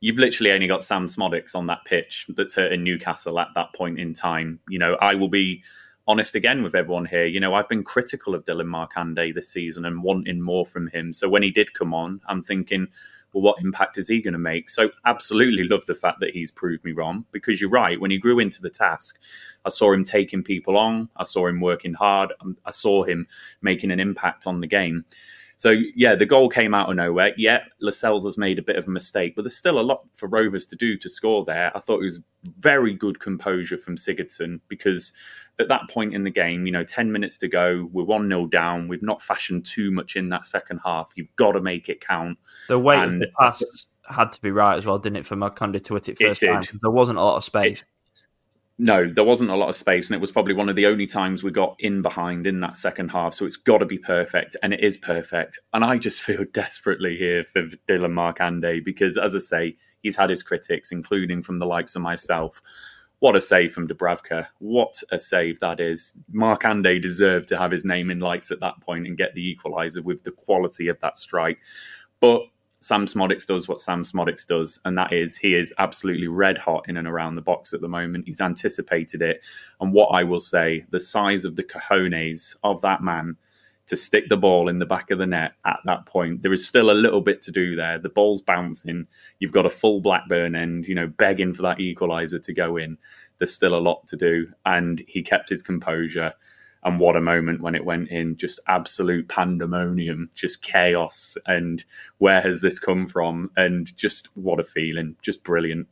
you've 0.00 0.18
literally 0.18 0.52
only 0.52 0.66
got 0.66 0.84
Sam 0.84 1.06
Szmodics 1.06 1.54
on 1.54 1.64
that 1.66 1.84
pitch 1.86 2.26
that's 2.36 2.54
hurting 2.54 2.84
Newcastle 2.84 3.40
at 3.40 3.48
that 3.54 3.72
point 3.74 3.98
in 3.98 4.12
time. 4.12 4.60
You 4.68 4.78
know, 4.78 4.96
I 5.00 5.14
will 5.14 5.30
be 5.30 5.62
honest 6.06 6.34
again 6.34 6.62
with 6.62 6.74
everyone 6.74 7.06
here. 7.06 7.24
You 7.24 7.40
know, 7.40 7.54
I've 7.54 7.70
been 7.70 7.82
critical 7.82 8.34
of 8.34 8.44
Dilan 8.44 8.66
Markanday 8.66 9.32
this 9.34 9.48
season 9.48 9.86
and 9.86 10.02
wanting 10.02 10.42
more 10.42 10.66
from 10.66 10.88
him. 10.88 11.14
So 11.14 11.26
when 11.30 11.42
he 11.42 11.50
did 11.50 11.72
come 11.72 11.94
on, 11.94 12.20
I'm 12.28 12.42
thinking, 12.42 12.88
well, 13.36 13.42
what 13.42 13.62
impact 13.62 13.98
is 13.98 14.08
he 14.08 14.22
going 14.22 14.32
to 14.32 14.38
make? 14.38 14.70
So, 14.70 14.90
absolutely 15.04 15.64
love 15.64 15.84
the 15.84 15.94
fact 15.94 16.20
that 16.20 16.30
he's 16.30 16.50
proved 16.50 16.82
me 16.84 16.92
wrong 16.92 17.26
because 17.32 17.60
you're 17.60 17.68
right. 17.68 18.00
When 18.00 18.10
he 18.10 18.16
grew 18.16 18.38
into 18.38 18.62
the 18.62 18.70
task, 18.70 19.20
I 19.66 19.68
saw 19.68 19.92
him 19.92 20.04
taking 20.04 20.42
people 20.42 20.78
on, 20.78 21.10
I 21.16 21.24
saw 21.24 21.46
him 21.46 21.60
working 21.60 21.92
hard, 21.92 22.32
I 22.64 22.70
saw 22.70 23.02
him 23.02 23.26
making 23.60 23.90
an 23.90 24.00
impact 24.00 24.46
on 24.46 24.62
the 24.62 24.66
game. 24.66 25.04
So 25.56 25.74
yeah, 25.94 26.14
the 26.14 26.26
goal 26.26 26.48
came 26.48 26.74
out 26.74 26.90
of 26.90 26.96
nowhere. 26.96 27.32
Yeah, 27.36 27.60
Lascelles 27.80 28.24
has 28.24 28.36
made 28.36 28.58
a 28.58 28.62
bit 28.62 28.76
of 28.76 28.86
a 28.86 28.90
mistake, 28.90 29.34
but 29.34 29.42
there's 29.42 29.56
still 29.56 29.80
a 29.80 29.82
lot 29.82 30.04
for 30.14 30.28
Rovers 30.28 30.66
to 30.66 30.76
do 30.76 30.96
to 30.98 31.08
score 31.08 31.44
there. 31.44 31.74
I 31.74 31.80
thought 31.80 32.02
it 32.02 32.06
was 32.06 32.20
very 32.58 32.92
good 32.92 33.20
composure 33.20 33.78
from 33.78 33.96
Sigurdsson 33.96 34.60
because 34.68 35.12
at 35.58 35.68
that 35.68 35.88
point 35.88 36.14
in 36.14 36.24
the 36.24 36.30
game, 36.30 36.66
you 36.66 36.72
know, 36.72 36.84
10 36.84 37.10
minutes 37.10 37.38
to 37.38 37.48
go, 37.48 37.88
we're 37.92 38.04
1 38.04 38.28
0 38.28 38.46
down. 38.48 38.88
We've 38.88 39.02
not 39.02 39.22
fashioned 39.22 39.64
too 39.64 39.90
much 39.90 40.16
in 40.16 40.28
that 40.28 40.46
second 40.46 40.80
half. 40.84 41.12
You've 41.16 41.34
got 41.36 41.52
to 41.52 41.60
make 41.60 41.88
it 41.88 42.00
count. 42.00 42.38
The 42.68 42.78
weight 42.78 42.98
and 42.98 43.14
of 43.14 43.20
the 43.20 43.28
pass 43.38 43.86
had 44.08 44.32
to 44.32 44.42
be 44.42 44.50
right 44.50 44.76
as 44.76 44.84
well, 44.84 44.98
didn't 44.98 45.16
it, 45.16 45.26
for 45.26 45.36
Markanday 45.36 45.82
to 45.84 45.94
hit 45.94 46.10
it 46.10 46.18
first 46.18 46.42
it 46.42 46.48
time? 46.48 46.62
There 46.82 46.90
wasn't 46.90 47.18
a 47.18 47.22
lot 47.22 47.36
of 47.36 47.44
space. 47.44 47.80
It, 47.80 47.88
no, 48.78 49.10
there 49.10 49.24
wasn't 49.24 49.50
a 49.50 49.56
lot 49.56 49.70
of 49.70 49.76
space, 49.76 50.08
and 50.08 50.14
it 50.14 50.20
was 50.20 50.30
probably 50.30 50.52
one 50.52 50.68
of 50.68 50.76
the 50.76 50.86
only 50.86 51.06
times 51.06 51.42
we 51.42 51.50
got 51.50 51.76
in 51.78 52.02
behind 52.02 52.46
in 52.46 52.60
that 52.60 52.76
second 52.76 53.10
half. 53.10 53.32
So 53.34 53.46
it's 53.46 53.56
got 53.56 53.78
to 53.78 53.86
be 53.86 53.96
perfect, 53.96 54.54
and 54.62 54.74
it 54.74 54.80
is 54.80 54.98
perfect. 54.98 55.58
And 55.72 55.82
I 55.82 55.96
just 55.96 56.22
feel 56.22 56.44
desperately 56.52 57.16
here 57.16 57.42
for 57.42 57.62
Dilan 57.88 58.12
Markanday 58.12 58.84
because, 58.84 59.16
as 59.16 59.34
I 59.34 59.38
say, 59.38 59.76
he's 60.02 60.16
had 60.16 60.28
his 60.28 60.42
critics, 60.42 60.92
including 60.92 61.42
from 61.42 61.58
the 61.58 61.66
likes 61.66 61.96
of 61.96 62.02
myself. 62.02 62.60
What 63.20 63.34
a 63.34 63.40
save 63.40 63.72
from 63.72 63.88
Dubravka! 63.88 64.46
What 64.58 65.02
a 65.10 65.18
save 65.18 65.58
that 65.60 65.80
is. 65.80 66.14
Markanday 66.34 67.00
deserved 67.00 67.48
to 67.48 67.56
have 67.56 67.70
his 67.70 67.84
name 67.84 68.10
in 68.10 68.20
lights 68.20 68.50
at 68.50 68.60
that 68.60 68.78
point 68.82 69.06
and 69.06 69.16
get 69.16 69.34
the 69.34 69.56
equaliser 69.56 70.04
with 70.04 70.22
the 70.22 70.32
quality 70.32 70.88
of 70.88 71.00
that 71.00 71.16
strike. 71.16 71.58
But 72.20 72.42
Sam 72.86 73.06
Szmodics 73.06 73.46
does 73.46 73.66
what 73.66 73.80
Sam 73.80 74.04
Szmodics 74.04 74.46
does, 74.46 74.78
and 74.84 74.96
that 74.96 75.12
is 75.12 75.36
he 75.36 75.54
is 75.54 75.74
absolutely 75.78 76.28
red 76.28 76.56
hot 76.56 76.88
in 76.88 76.96
and 76.96 77.08
around 77.08 77.34
the 77.34 77.42
box 77.42 77.72
at 77.72 77.80
the 77.80 77.88
moment. 77.88 78.26
He's 78.26 78.40
anticipated 78.40 79.22
it. 79.22 79.40
And 79.80 79.92
what 79.92 80.10
I 80.10 80.22
will 80.22 80.38
say, 80.38 80.84
the 80.90 81.00
size 81.00 81.44
of 81.44 81.56
the 81.56 81.64
cojones 81.64 82.54
of 82.62 82.80
that 82.82 83.02
man 83.02 83.36
to 83.86 83.96
stick 83.96 84.28
the 84.28 84.36
ball 84.36 84.68
in 84.68 84.78
the 84.78 84.86
back 84.86 85.10
of 85.10 85.18
the 85.18 85.26
net 85.26 85.54
at 85.64 85.80
that 85.84 86.06
point. 86.06 86.44
There 86.44 86.52
is 86.52 86.66
still 86.66 86.92
a 86.92 86.92
little 86.92 87.20
bit 87.20 87.42
to 87.42 87.50
do 87.50 87.74
there. 87.74 87.98
The 87.98 88.08
ball's 88.08 88.42
bouncing. 88.42 89.08
You've 89.40 89.52
got 89.52 89.66
a 89.66 89.70
full 89.70 90.00
Blackburn 90.00 90.54
end, 90.54 90.86
you 90.86 90.94
know, 90.94 91.08
begging 91.08 91.54
for 91.54 91.62
that 91.62 91.78
equaliser 91.78 92.40
to 92.40 92.52
go 92.52 92.76
in. 92.76 92.98
There's 93.38 93.52
still 93.52 93.76
a 93.76 93.82
lot 93.82 94.06
to 94.08 94.16
do. 94.16 94.46
And 94.64 95.02
he 95.08 95.24
kept 95.24 95.48
his 95.48 95.62
composure 95.62 96.32
and 96.86 97.00
what 97.00 97.16
a 97.16 97.20
moment 97.20 97.60
when 97.60 97.74
it 97.74 97.84
went 97.84 98.08
in 98.08 98.36
just 98.36 98.60
absolute 98.68 99.28
pandemonium 99.28 100.30
just 100.34 100.62
chaos 100.62 101.36
and 101.46 101.84
where 102.18 102.40
has 102.40 102.62
this 102.62 102.78
come 102.78 103.06
from 103.06 103.50
and 103.56 103.94
just 103.96 104.28
what 104.36 104.60
a 104.60 104.64
feeling 104.64 105.14
just 105.20 105.42
brilliant 105.42 105.86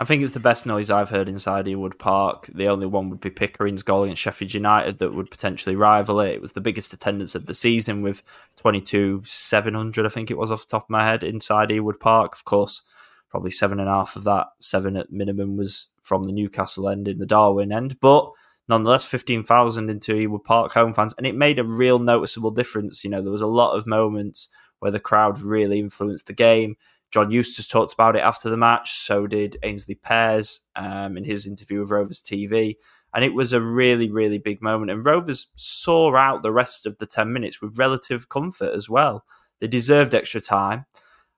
I 0.00 0.04
think 0.04 0.22
it's 0.22 0.32
the 0.32 0.38
best 0.38 0.64
noise 0.64 0.92
I've 0.92 1.10
heard 1.10 1.28
inside 1.28 1.66
Ewood 1.66 1.98
Park. 1.98 2.48
The 2.54 2.68
only 2.68 2.86
one 2.86 3.10
would 3.10 3.20
be 3.20 3.30
Pickering's 3.30 3.82
goal 3.82 4.04
against 4.04 4.22
Sheffield 4.22 4.54
United 4.54 5.00
that 5.00 5.12
would 5.12 5.28
potentially 5.28 5.74
rival 5.74 6.20
it. 6.20 6.34
It 6.34 6.40
was 6.40 6.52
the 6.52 6.60
biggest 6.60 6.92
attendance 6.92 7.34
of 7.34 7.46
the 7.46 7.52
season 7.52 8.00
with 8.00 8.22
22,700, 8.54 10.06
I 10.06 10.08
think 10.08 10.30
it 10.30 10.38
was 10.38 10.52
off 10.52 10.60
the 10.60 10.70
top 10.70 10.84
of 10.84 10.90
my 10.90 11.04
head, 11.04 11.24
inside 11.24 11.70
Ewood 11.70 11.98
Park. 11.98 12.36
Of 12.36 12.44
course, 12.44 12.84
probably 13.28 13.50
seven 13.50 13.80
and 13.80 13.88
a 13.88 13.92
half 13.92 14.14
of 14.14 14.22
that, 14.22 14.46
seven 14.60 14.96
at 14.96 15.10
minimum, 15.10 15.56
was 15.56 15.88
from 16.00 16.22
the 16.22 16.32
Newcastle 16.32 16.88
end 16.88 17.08
in 17.08 17.18
the 17.18 17.26
Darwin 17.26 17.72
end. 17.72 17.98
But 17.98 18.30
nonetheless 18.68 19.04
15,000 19.04 19.90
into 19.90 20.14
Ewood 20.14 20.44
Park 20.44 20.72
home 20.72 20.94
fans, 20.94 21.14
and 21.16 21.26
it 21.26 21.34
made 21.34 21.58
a 21.58 21.64
real 21.64 21.98
noticeable 21.98 22.50
difference. 22.50 23.04
You 23.04 23.10
know, 23.10 23.22
there 23.22 23.32
was 23.32 23.42
a 23.42 23.46
lot 23.46 23.76
of 23.76 23.86
moments 23.86 24.48
where 24.78 24.90
the 24.90 25.00
crowd 25.00 25.40
really 25.40 25.78
influenced 25.78 26.26
the 26.26 26.32
game. 26.32 26.76
John 27.10 27.30
Eustace 27.30 27.66
talked 27.66 27.94
about 27.94 28.16
it 28.16 28.22
after 28.22 28.50
the 28.50 28.56
match, 28.56 28.98
so 29.00 29.26
did 29.26 29.56
Aynsley 29.62 30.00
Pears 30.00 30.60
um, 30.76 31.16
in 31.16 31.24
his 31.24 31.46
interview 31.46 31.80
with 31.80 31.90
Rovers 31.90 32.20
TV. 32.20 32.76
And 33.14 33.24
it 33.24 33.32
was 33.32 33.54
a 33.54 33.60
really, 33.60 34.10
really 34.10 34.36
big 34.36 34.60
moment. 34.60 34.90
And 34.90 35.04
Rovers 35.04 35.48
saw 35.56 36.14
out 36.14 36.42
the 36.42 36.52
rest 36.52 36.84
of 36.84 36.98
the 36.98 37.06
10 37.06 37.32
minutes 37.32 37.62
with 37.62 37.78
relative 37.78 38.28
comfort 38.28 38.74
as 38.74 38.90
well. 38.90 39.24
They 39.60 39.66
deserved 39.66 40.14
extra 40.14 40.42
time. 40.42 40.84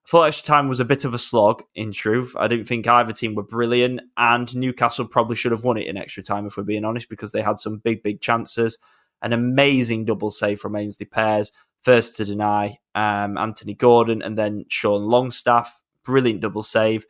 Thought 0.07 0.23
extra 0.23 0.47
time 0.47 0.67
was 0.67 0.79
a 0.79 0.85
bit 0.85 1.05
of 1.05 1.13
a 1.13 1.19
slog, 1.19 1.63
in 1.75 1.91
truth. 1.91 2.35
I 2.37 2.47
didn't 2.47 2.65
think 2.65 2.87
either 2.87 3.11
team 3.11 3.35
were 3.35 3.43
brilliant, 3.43 4.01
and 4.17 4.53
Newcastle 4.55 5.07
probably 5.07 5.35
should 5.35 5.51
have 5.51 5.63
won 5.63 5.77
it 5.77 5.87
in 5.87 5.95
extra 5.97 6.23
time, 6.23 6.45
if 6.47 6.57
we're 6.57 6.63
being 6.63 6.85
honest, 6.85 7.09
because 7.09 7.31
they 7.31 7.41
had 7.41 7.59
some 7.59 7.77
big, 7.77 8.01
big 8.01 8.19
chances. 8.19 8.79
An 9.21 9.31
amazing 9.31 10.05
double 10.05 10.31
save 10.31 10.59
from 10.59 10.73
Aynsley 10.73 11.09
Pears, 11.09 11.51
first 11.83 12.17
to 12.17 12.25
deny 12.25 12.77
um, 12.95 13.37
Anthony 13.37 13.75
Gordon, 13.75 14.21
and 14.21 14.37
then 14.37 14.65
Sean 14.69 15.03
Longstaff. 15.03 15.81
Brilliant 16.03 16.41
double 16.41 16.63
save. 16.63 17.05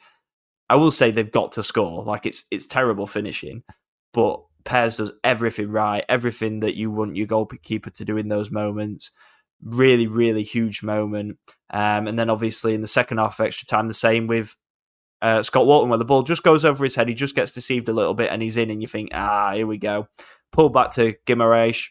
I 0.70 0.76
will 0.76 0.92
say 0.92 1.12
they've 1.12 1.32
got 1.32 1.54
to 1.54 1.64
score. 1.64 2.04
Like 2.04 2.26
it's 2.26 2.44
it's 2.52 2.68
terrible 2.68 3.08
finishing, 3.08 3.64
but 4.14 4.42
Pears 4.66 4.98
does 4.98 5.14
everything 5.24 5.72
right, 5.72 6.04
everything 6.10 6.60
that 6.60 6.76
you 6.76 6.92
want 6.92 7.16
your 7.16 7.28
goalkeeper 7.28 7.90
to 7.90 8.06
do 8.06 8.18
in 8.18 8.28
those 8.28 8.52
moments 8.52 9.12
really, 9.64 10.08
really 10.08 10.44
huge 10.44 10.84
moment. 10.84 11.38
Um, 11.70 12.08
and 12.08 12.18
then 12.18 12.30
obviously 12.30 12.74
in 12.74 12.82
the 12.82 12.88
second 12.88 13.18
half 13.18 13.40
of 13.40 13.46
extra 13.46 13.68
time, 13.68 13.88
the 13.88 13.94
same 13.94 14.28
with 14.28 14.56
uh, 15.22 15.44
Scott 15.44 15.66
Wharton, 15.66 15.90
where 15.90 16.00
the 16.00 16.06
ball 16.06 16.24
just 16.24 16.44
goes 16.44 16.66
over 16.66 16.84
his 16.84 16.96
head. 16.96 17.08
He 17.08 17.14
just 17.14 17.36
gets 17.36 17.52
deceived 17.52 17.88
a 17.90 17.94
little 17.94 18.14
bit 18.14 18.32
and 18.32 18.42
he's 18.42 18.58
in, 18.58 18.70
and 18.70 18.82
you 18.82 18.88
think, 18.88 19.10
ah, 19.14 19.54
here 19.54 19.68
we 19.68 19.78
go. 19.78 20.08
Pull 20.52 20.70
back 20.70 20.92
to 20.92 21.16
Guimaraes. 21.26 21.88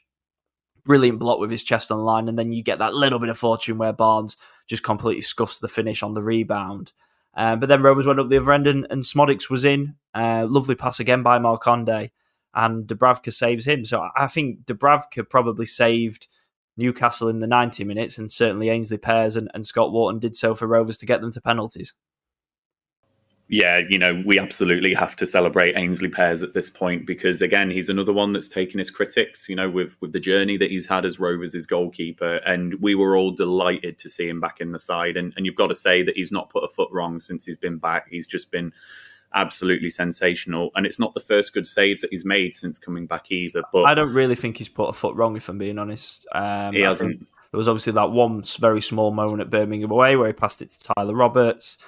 Brilliant 0.84 1.18
block 1.18 1.38
with 1.38 1.50
his 1.50 1.62
chest 1.62 1.90
on 1.92 1.98
the 1.98 2.04
line. 2.04 2.28
And 2.28 2.38
then 2.38 2.52
you 2.52 2.62
get 2.62 2.78
that 2.78 2.94
little 2.94 3.18
bit 3.18 3.28
of 3.28 3.38
fortune 3.38 3.78
where 3.78 3.92
Barnes 3.92 4.36
just 4.66 4.82
completely 4.82 5.22
scuffs 5.22 5.58
the 5.58 5.68
finish 5.68 6.02
on 6.02 6.14
the 6.14 6.22
rebound. 6.22 6.92
Um, 7.34 7.60
but 7.60 7.68
then 7.68 7.82
Rovers 7.82 8.06
went 8.06 8.18
up 8.18 8.28
the 8.28 8.38
other 8.38 8.52
end 8.52 8.66
and, 8.66 8.86
and 8.90 9.02
Szmodics 9.02 9.48
was 9.48 9.64
in. 9.64 9.94
Uh, 10.14 10.46
lovely 10.48 10.74
pass 10.74 10.98
again 10.98 11.22
by 11.22 11.38
Markanday. 11.38 12.10
And 12.54 12.86
Dubravka 12.86 13.32
saves 13.32 13.66
him. 13.66 13.84
So 13.84 14.08
I 14.16 14.26
think 14.26 14.64
Dubravka 14.64 15.28
probably 15.28 15.66
saved– 15.66 16.26
Newcastle 16.76 17.28
in 17.28 17.40
the 17.40 17.46
90 17.46 17.84
minutes, 17.84 18.18
and 18.18 18.30
certainly 18.30 18.68
Aynsley 18.68 19.00
Pears 19.00 19.36
and, 19.36 19.50
and 19.54 19.66
Scott 19.66 19.92
Wharton 19.92 20.18
did 20.18 20.36
so 20.36 20.54
for 20.54 20.66
Rovers 20.66 20.98
to 20.98 21.06
get 21.06 21.20
them 21.20 21.30
to 21.32 21.40
penalties. 21.40 21.94
Yeah, 23.52 23.80
you 23.88 23.98
know, 23.98 24.22
we 24.24 24.38
absolutely 24.38 24.94
have 24.94 25.16
to 25.16 25.26
celebrate 25.26 25.74
Aynsley 25.74 26.12
Pears 26.12 26.44
at 26.44 26.52
this 26.52 26.70
point 26.70 27.04
because 27.04 27.42
again, 27.42 27.68
he's 27.68 27.88
another 27.88 28.12
one 28.12 28.30
that's 28.30 28.46
taken 28.46 28.78
his 28.78 28.92
critics, 28.92 29.48
you 29.48 29.56
know, 29.56 29.68
with 29.68 29.96
with 30.00 30.12
the 30.12 30.20
journey 30.20 30.56
that 30.56 30.70
he's 30.70 30.86
had 30.86 31.04
as 31.04 31.18
Rovers' 31.18 31.66
goalkeeper. 31.66 32.36
And 32.46 32.80
we 32.80 32.94
were 32.94 33.16
all 33.16 33.32
delighted 33.32 33.98
to 33.98 34.08
see 34.08 34.28
him 34.28 34.38
back 34.38 34.60
in 34.60 34.70
the 34.70 34.78
side. 34.78 35.16
And 35.16 35.32
and 35.36 35.44
you've 35.44 35.56
got 35.56 35.66
to 35.66 35.74
say 35.74 36.04
that 36.04 36.16
he's 36.16 36.30
not 36.30 36.48
put 36.48 36.62
a 36.62 36.68
foot 36.68 36.90
wrong 36.92 37.18
since 37.18 37.44
he's 37.44 37.56
been 37.56 37.78
back. 37.78 38.08
He's 38.08 38.28
just 38.28 38.52
been 38.52 38.72
absolutely 39.34 39.90
sensational. 39.90 40.70
And 40.74 40.86
it's 40.86 40.98
not 40.98 41.14
the 41.14 41.20
first 41.20 41.52
good 41.52 41.66
saves 41.66 42.02
that 42.02 42.10
he's 42.10 42.24
made 42.24 42.56
since 42.56 42.78
coming 42.78 43.06
back 43.06 43.30
either. 43.30 43.62
But 43.72 43.84
I 43.84 43.94
don't 43.94 44.12
really 44.12 44.34
think 44.34 44.56
he's 44.56 44.68
put 44.68 44.88
a 44.88 44.92
foot 44.92 45.14
wrong, 45.14 45.36
if 45.36 45.48
I'm 45.48 45.58
being 45.58 45.78
honest. 45.78 46.26
Um, 46.32 46.74
he 46.74 46.80
hasn't. 46.80 47.20
There 47.20 47.58
was 47.58 47.68
obviously 47.68 47.94
that 47.94 48.12
one 48.12 48.44
very 48.60 48.80
small 48.80 49.10
moment 49.10 49.40
at 49.40 49.50
Birmingham 49.50 49.90
away 49.90 50.16
where 50.16 50.28
he 50.28 50.32
passed 50.32 50.62
it 50.62 50.70
to 50.70 50.92
Tyler 50.94 51.14
Roberts. 51.14 51.78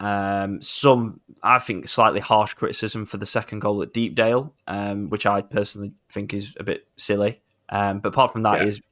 Um, 0.00 0.60
some, 0.62 1.20
I 1.42 1.58
think, 1.58 1.88
slightly 1.88 2.20
harsh 2.20 2.54
criticism 2.54 3.04
for 3.04 3.18
the 3.18 3.26
second 3.26 3.60
goal 3.60 3.82
at 3.82 3.92
Deepdale, 3.92 4.52
um, 4.66 5.10
which 5.10 5.26
I 5.26 5.42
personally 5.42 5.92
think 6.08 6.32
is 6.32 6.54
a 6.58 6.64
bit 6.64 6.86
silly. 6.96 7.40
Um, 7.68 8.00
but 8.00 8.10
apart 8.10 8.32
from 8.32 8.42
that, 8.42 8.58
yeah. 8.58 8.64
he's 8.64 8.82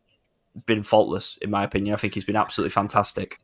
been 0.66 0.82
faultless, 0.82 1.38
in 1.40 1.50
my 1.50 1.64
opinion. 1.64 1.94
I 1.94 1.96
think 1.96 2.14
he's 2.14 2.24
been 2.24 2.36
absolutely 2.36 2.70
fantastic 2.70 3.38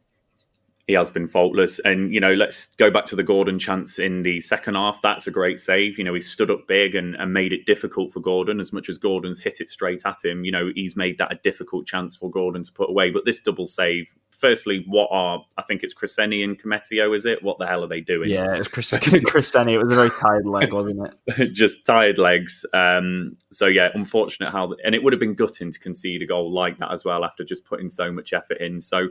he 0.88 0.94
has 0.94 1.10
been 1.10 1.28
faultless. 1.28 1.78
And, 1.80 2.12
you 2.14 2.18
know, 2.18 2.32
let's 2.32 2.68
go 2.78 2.90
back 2.90 3.04
to 3.06 3.16
the 3.16 3.22
Gordon 3.22 3.58
chance 3.58 3.98
in 3.98 4.22
the 4.22 4.40
second 4.40 4.74
half. 4.74 5.02
That's 5.02 5.26
a 5.26 5.30
great 5.30 5.60
save. 5.60 5.98
You 5.98 6.04
know, 6.04 6.14
he 6.14 6.22
stood 6.22 6.50
up 6.50 6.66
big 6.66 6.94
and, 6.94 7.14
and 7.16 7.30
made 7.30 7.52
it 7.52 7.66
difficult 7.66 8.10
for 8.10 8.20
Gordon. 8.20 8.58
As 8.58 8.72
much 8.72 8.88
as 8.88 8.96
Gordon's 8.96 9.38
hit 9.38 9.60
it 9.60 9.68
straight 9.68 10.00
at 10.06 10.24
him, 10.24 10.46
you 10.46 10.50
know, 10.50 10.72
he's 10.74 10.96
made 10.96 11.18
that 11.18 11.30
a 11.30 11.38
difficult 11.44 11.86
chance 11.86 12.16
for 12.16 12.30
Gordon 12.30 12.62
to 12.62 12.72
put 12.72 12.88
away. 12.88 13.10
But 13.10 13.26
this 13.26 13.38
double 13.38 13.66
save, 13.66 14.08
firstly, 14.30 14.82
what 14.88 15.08
are, 15.10 15.44
I 15.58 15.62
think 15.62 15.82
it's 15.82 15.92
Cresceni 15.92 16.42
and 16.42 16.58
Koumetio, 16.58 17.14
is 17.14 17.26
it? 17.26 17.42
What 17.42 17.58
the 17.58 17.66
hell 17.66 17.84
are 17.84 17.88
they 17.88 18.00
doing? 18.00 18.30
Yeah, 18.30 18.54
it's 18.54 18.68
Chris, 18.68 18.90
Cresceni. 18.90 19.72
It 19.72 19.84
was 19.84 19.92
a 19.92 19.94
very 19.94 20.10
tired 20.10 20.46
leg, 20.46 20.72
wasn't 20.72 21.06
it? 21.26 21.52
Just 21.52 21.84
tired 21.84 22.16
legs. 22.16 22.64
Um, 22.72 23.36
so, 23.52 23.66
yeah, 23.66 23.90
unfortunate 23.92 24.52
how, 24.52 24.74
and 24.82 24.94
it 24.94 25.02
would 25.02 25.12
have 25.12 25.20
been 25.20 25.34
gutting 25.34 25.70
to 25.70 25.78
concede 25.78 26.22
a 26.22 26.26
goal 26.26 26.50
like 26.50 26.78
that 26.78 26.92
as 26.92 27.04
well 27.04 27.26
after 27.26 27.44
just 27.44 27.66
putting 27.66 27.90
so 27.90 28.10
much 28.10 28.32
effort 28.32 28.56
in. 28.58 28.80
So, 28.80 29.08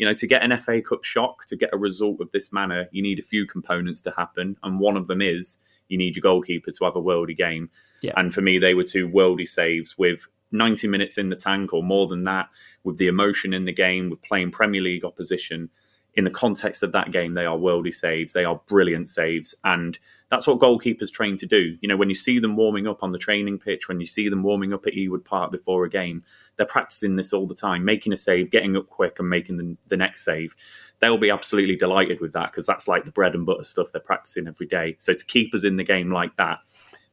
you 0.00 0.06
know, 0.06 0.14
to 0.14 0.26
get 0.26 0.42
an 0.42 0.56
FA 0.56 0.80
Cup 0.80 1.04
shock, 1.04 1.44
to 1.44 1.56
get 1.56 1.74
a 1.74 1.76
result 1.76 2.22
of 2.22 2.30
this 2.30 2.54
manner, 2.54 2.88
you 2.90 3.02
need 3.02 3.18
a 3.18 3.22
few 3.22 3.44
components 3.46 4.00
to 4.00 4.10
happen. 4.16 4.56
And 4.62 4.80
one 4.80 4.96
of 4.96 5.08
them 5.08 5.20
is 5.20 5.58
you 5.88 5.98
need 5.98 6.16
your 6.16 6.22
goalkeeper 6.22 6.70
to 6.70 6.84
have 6.86 6.96
a 6.96 7.02
worldy 7.02 7.36
game. 7.36 7.68
Yeah. 8.00 8.14
And 8.16 8.32
for 8.32 8.40
me, 8.40 8.58
they 8.58 8.72
were 8.72 8.82
two 8.82 9.06
worldy 9.06 9.46
saves 9.46 9.98
with 9.98 10.26
90 10.52 10.88
minutes 10.88 11.18
in 11.18 11.28
the 11.28 11.36
tank 11.36 11.74
or 11.74 11.82
more 11.82 12.06
than 12.06 12.24
that, 12.24 12.48
with 12.82 12.96
the 12.96 13.08
emotion 13.08 13.52
in 13.52 13.64
the 13.64 13.74
game, 13.74 14.08
with 14.08 14.22
playing 14.22 14.52
Premier 14.52 14.80
League 14.80 15.04
opposition 15.04 15.68
in 16.14 16.24
the 16.24 16.30
context 16.30 16.82
of 16.82 16.92
that 16.92 17.12
game, 17.12 17.34
they 17.34 17.46
are 17.46 17.56
worldy 17.56 17.94
saves. 17.94 18.32
They 18.32 18.44
are 18.44 18.60
brilliant 18.66 19.08
saves. 19.08 19.54
And 19.64 19.98
that's 20.28 20.46
what 20.46 20.58
goalkeepers 20.58 21.12
train 21.12 21.36
to 21.36 21.46
do. 21.46 21.76
You 21.80 21.88
know, 21.88 21.96
when 21.96 22.08
you 22.08 22.16
see 22.16 22.38
them 22.38 22.56
warming 22.56 22.88
up 22.88 23.02
on 23.02 23.12
the 23.12 23.18
training 23.18 23.58
pitch, 23.58 23.88
when 23.88 24.00
you 24.00 24.06
see 24.06 24.28
them 24.28 24.42
warming 24.42 24.72
up 24.72 24.86
at 24.86 24.94
Ewood 24.94 25.24
Park 25.24 25.52
before 25.52 25.84
a 25.84 25.90
game, 25.90 26.24
they're 26.56 26.66
practicing 26.66 27.14
this 27.14 27.32
all 27.32 27.46
the 27.46 27.54
time, 27.54 27.84
making 27.84 28.12
a 28.12 28.16
save, 28.16 28.50
getting 28.50 28.76
up 28.76 28.88
quick, 28.88 29.18
and 29.18 29.28
making 29.28 29.56
the, 29.56 29.76
the 29.88 29.96
next 29.96 30.24
save. 30.24 30.56
They'll 30.98 31.16
be 31.16 31.30
absolutely 31.30 31.76
delighted 31.76 32.20
with 32.20 32.32
that 32.32 32.50
because 32.50 32.66
that's 32.66 32.88
like 32.88 33.04
the 33.04 33.12
bread 33.12 33.34
and 33.34 33.46
butter 33.46 33.64
stuff 33.64 33.92
they're 33.92 34.00
practicing 34.00 34.48
every 34.48 34.66
day. 34.66 34.96
So 34.98 35.14
to 35.14 35.24
keep 35.26 35.54
us 35.54 35.64
in 35.64 35.76
the 35.76 35.84
game 35.84 36.12
like 36.12 36.34
that, 36.36 36.58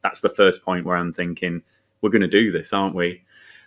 that's 0.02 0.20
the 0.20 0.28
first 0.28 0.64
point 0.64 0.84
where 0.84 0.96
I'm 0.96 1.12
thinking, 1.12 1.62
we're 2.00 2.10
going 2.10 2.22
to 2.22 2.28
do 2.28 2.52
this, 2.52 2.72
aren't 2.72 2.94
we? 2.94 3.22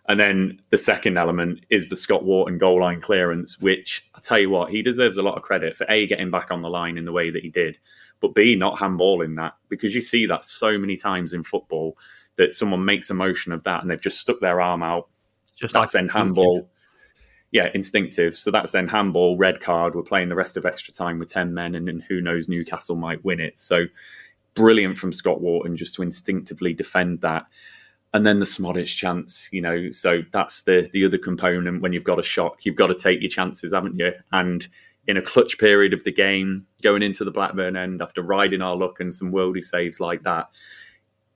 And 0.07 0.19
then 0.19 0.59
the 0.71 0.77
second 0.77 1.17
element 1.17 1.65
is 1.69 1.87
the 1.87 1.95
Scott 1.95 2.23
Wharton 2.23 2.57
goal 2.57 2.81
line 2.81 3.01
clearance, 3.01 3.59
which 3.59 4.03
I 4.15 4.19
tell 4.19 4.39
you 4.39 4.49
what, 4.49 4.71
he 4.71 4.81
deserves 4.81 5.17
a 5.17 5.21
lot 5.21 5.37
of 5.37 5.43
credit 5.43 5.77
for 5.77 5.85
A, 5.89 6.07
getting 6.07 6.31
back 6.31 6.51
on 6.51 6.61
the 6.61 6.69
line 6.69 6.97
in 6.97 7.05
the 7.05 7.11
way 7.11 7.29
that 7.29 7.43
he 7.43 7.49
did, 7.49 7.77
but 8.19 8.33
B, 8.33 8.55
not 8.55 8.77
handballing 8.77 9.35
that 9.37 9.53
because 9.69 9.93
you 9.93 10.01
see 10.01 10.25
that 10.25 10.43
so 10.43 10.77
many 10.77 10.95
times 10.95 11.33
in 11.33 11.43
football 11.43 11.97
that 12.37 12.53
someone 12.53 12.83
makes 12.83 13.09
a 13.09 13.13
motion 13.13 13.51
of 13.51 13.63
that 13.63 13.81
and 13.81 13.91
they've 13.91 14.01
just 14.01 14.19
stuck 14.19 14.39
their 14.39 14.59
arm 14.59 14.81
out. 14.81 15.07
Just 15.55 15.73
that's 15.73 15.93
like 15.93 16.01
then 16.01 16.09
handball. 16.09 16.69
Yeah, 17.51 17.69
instinctive. 17.73 18.37
So 18.37 18.49
that's 18.49 18.71
then 18.71 18.87
handball, 18.87 19.35
red 19.37 19.59
card. 19.59 19.93
We're 19.93 20.03
playing 20.03 20.29
the 20.29 20.35
rest 20.35 20.57
of 20.57 20.65
extra 20.65 20.93
time 20.93 21.19
with 21.19 21.29
10 21.29 21.53
men, 21.53 21.75
and, 21.75 21.89
and 21.89 22.01
who 22.01 22.21
knows, 22.21 22.47
Newcastle 22.47 22.95
might 22.95 23.23
win 23.25 23.41
it. 23.41 23.59
So 23.59 23.85
brilliant 24.53 24.97
from 24.97 25.11
Scott 25.11 25.41
Wharton 25.41 25.75
just 25.75 25.93
to 25.95 26.01
instinctively 26.01 26.73
defend 26.73 27.21
that 27.21 27.45
and 28.13 28.25
then 28.25 28.39
the 28.39 28.45
Szmodics 28.45 28.95
chance, 28.95 29.47
you 29.51 29.61
know, 29.61 29.89
so 29.91 30.21
that's 30.31 30.63
the 30.63 30.89
the 30.91 31.05
other 31.05 31.17
component 31.17 31.81
when 31.81 31.93
you've 31.93 32.03
got 32.03 32.19
a 32.19 32.23
shock, 32.23 32.65
you've 32.65 32.75
got 32.75 32.87
to 32.87 32.95
take 32.95 33.21
your 33.21 33.29
chances, 33.29 33.73
haven't 33.73 33.97
you? 33.97 34.11
And 34.31 34.67
in 35.07 35.17
a 35.17 35.21
clutch 35.21 35.57
period 35.57 35.93
of 35.93 36.03
the 36.03 36.11
game, 36.11 36.67
going 36.81 37.03
into 37.03 37.23
the 37.23 37.31
Blackburn 37.31 37.75
end 37.75 38.01
after 38.01 38.21
riding 38.21 38.61
our 38.61 38.75
luck 38.75 38.99
and 38.99 39.13
some 39.13 39.31
worldy 39.31 39.63
saves 39.63 39.99
like 39.99 40.23
that, 40.23 40.49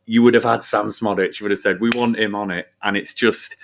you 0.06 0.22
would 0.22 0.34
have 0.34 0.44
had 0.44 0.64
Sam 0.64 0.88
Szmodics. 0.88 1.40
You 1.40 1.46
would 1.46 1.52
have 1.52 1.60
said, 1.60 1.80
"We 1.80 1.90
want 1.96 2.20
him 2.20 2.36
on 2.36 2.52
it," 2.52 2.68
and 2.84 2.98
it's 2.98 3.14
just. 3.14 3.56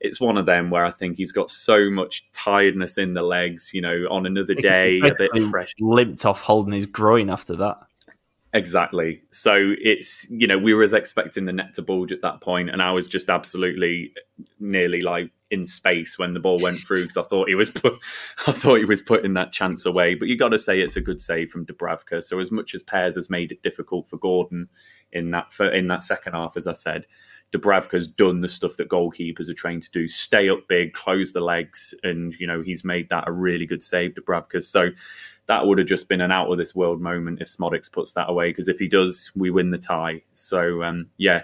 It's 0.00 0.20
one 0.20 0.38
of 0.38 0.46
them 0.46 0.70
where 0.70 0.84
I 0.84 0.92
think 0.92 1.16
he's 1.16 1.32
got 1.32 1.50
so 1.50 1.90
much 1.90 2.24
tiredness 2.30 2.98
in 2.98 3.14
the 3.14 3.24
legs. 3.24 3.72
You 3.74 3.80
know, 3.80 4.06
on 4.08 4.26
another 4.26 4.54
day, 4.54 5.00
a 5.00 5.12
bit 5.12 5.32
fresh. 5.50 5.74
Limped 5.80 6.24
off 6.24 6.40
holding 6.40 6.72
his 6.72 6.86
groin 6.86 7.28
after 7.28 7.56
that. 7.56 7.78
Exactly. 8.58 9.22
So 9.30 9.74
it's 9.80 10.28
you 10.30 10.48
know 10.48 10.58
we 10.58 10.74
were 10.74 10.82
as 10.82 10.92
expecting 10.92 11.44
the 11.44 11.52
net 11.52 11.74
to 11.74 11.82
bulge 11.82 12.10
at 12.10 12.22
that 12.22 12.40
point, 12.40 12.70
and 12.70 12.82
I 12.82 12.90
was 12.90 13.06
just 13.06 13.30
absolutely 13.30 14.12
nearly 14.58 15.00
like 15.00 15.30
in 15.50 15.64
space 15.64 16.18
when 16.18 16.32
the 16.32 16.40
ball 16.40 16.58
went 16.60 16.78
through 16.78 17.02
because 17.02 17.16
I 17.16 17.22
thought 17.22 17.48
he 17.48 17.54
was 17.54 17.70
put, 17.70 17.94
I 18.48 18.52
thought 18.52 18.78
he 18.78 18.84
was 18.84 19.00
putting 19.00 19.34
that 19.34 19.52
chance 19.52 19.86
away. 19.86 20.16
But 20.16 20.26
you 20.26 20.36
got 20.36 20.48
to 20.48 20.58
say 20.58 20.80
it's 20.80 20.96
a 20.96 21.00
good 21.00 21.20
save 21.20 21.50
from 21.50 21.66
Dubravka. 21.66 22.22
So 22.22 22.40
as 22.40 22.50
much 22.50 22.74
as 22.74 22.82
Pears 22.82 23.14
has 23.14 23.30
made 23.30 23.52
it 23.52 23.62
difficult 23.62 24.08
for 24.08 24.16
Gordon 24.16 24.68
in 25.12 25.30
that 25.30 25.52
in 25.72 25.86
that 25.86 26.02
second 26.02 26.32
half, 26.32 26.56
as 26.56 26.66
I 26.66 26.72
said, 26.72 27.06
Dubravka's 27.52 28.06
done 28.06 28.40
the 28.40 28.48
stuff 28.48 28.76
that 28.76 28.88
goalkeepers 28.88 29.48
are 29.48 29.54
trained 29.54 29.82
to 29.82 29.90
do: 29.90 30.06
stay 30.06 30.48
up 30.48 30.68
big, 30.68 30.92
close 30.92 31.32
the 31.32 31.40
legs, 31.40 31.94
and 32.02 32.34
you 32.38 32.46
know 32.46 32.62
he's 32.62 32.84
made 32.84 33.08
that 33.10 33.28
a 33.28 33.32
really 33.32 33.66
good 33.66 33.82
save, 33.82 34.14
Dubravka. 34.14 34.62
So 34.62 34.90
that 35.46 35.66
would 35.66 35.78
have 35.78 35.86
just 35.86 36.08
been 36.08 36.20
an 36.20 36.30
out 36.30 36.52
of 36.52 36.58
this 36.58 36.74
world 36.74 37.00
moment 37.00 37.40
if 37.40 37.48
Szmodics 37.48 37.90
puts 37.90 38.12
that 38.12 38.28
away. 38.28 38.50
Because 38.50 38.68
if 38.68 38.78
he 38.78 38.86
does, 38.86 39.32
we 39.34 39.50
win 39.50 39.70
the 39.70 39.78
tie. 39.78 40.22
So 40.34 40.82
um, 40.82 41.06
yeah, 41.16 41.42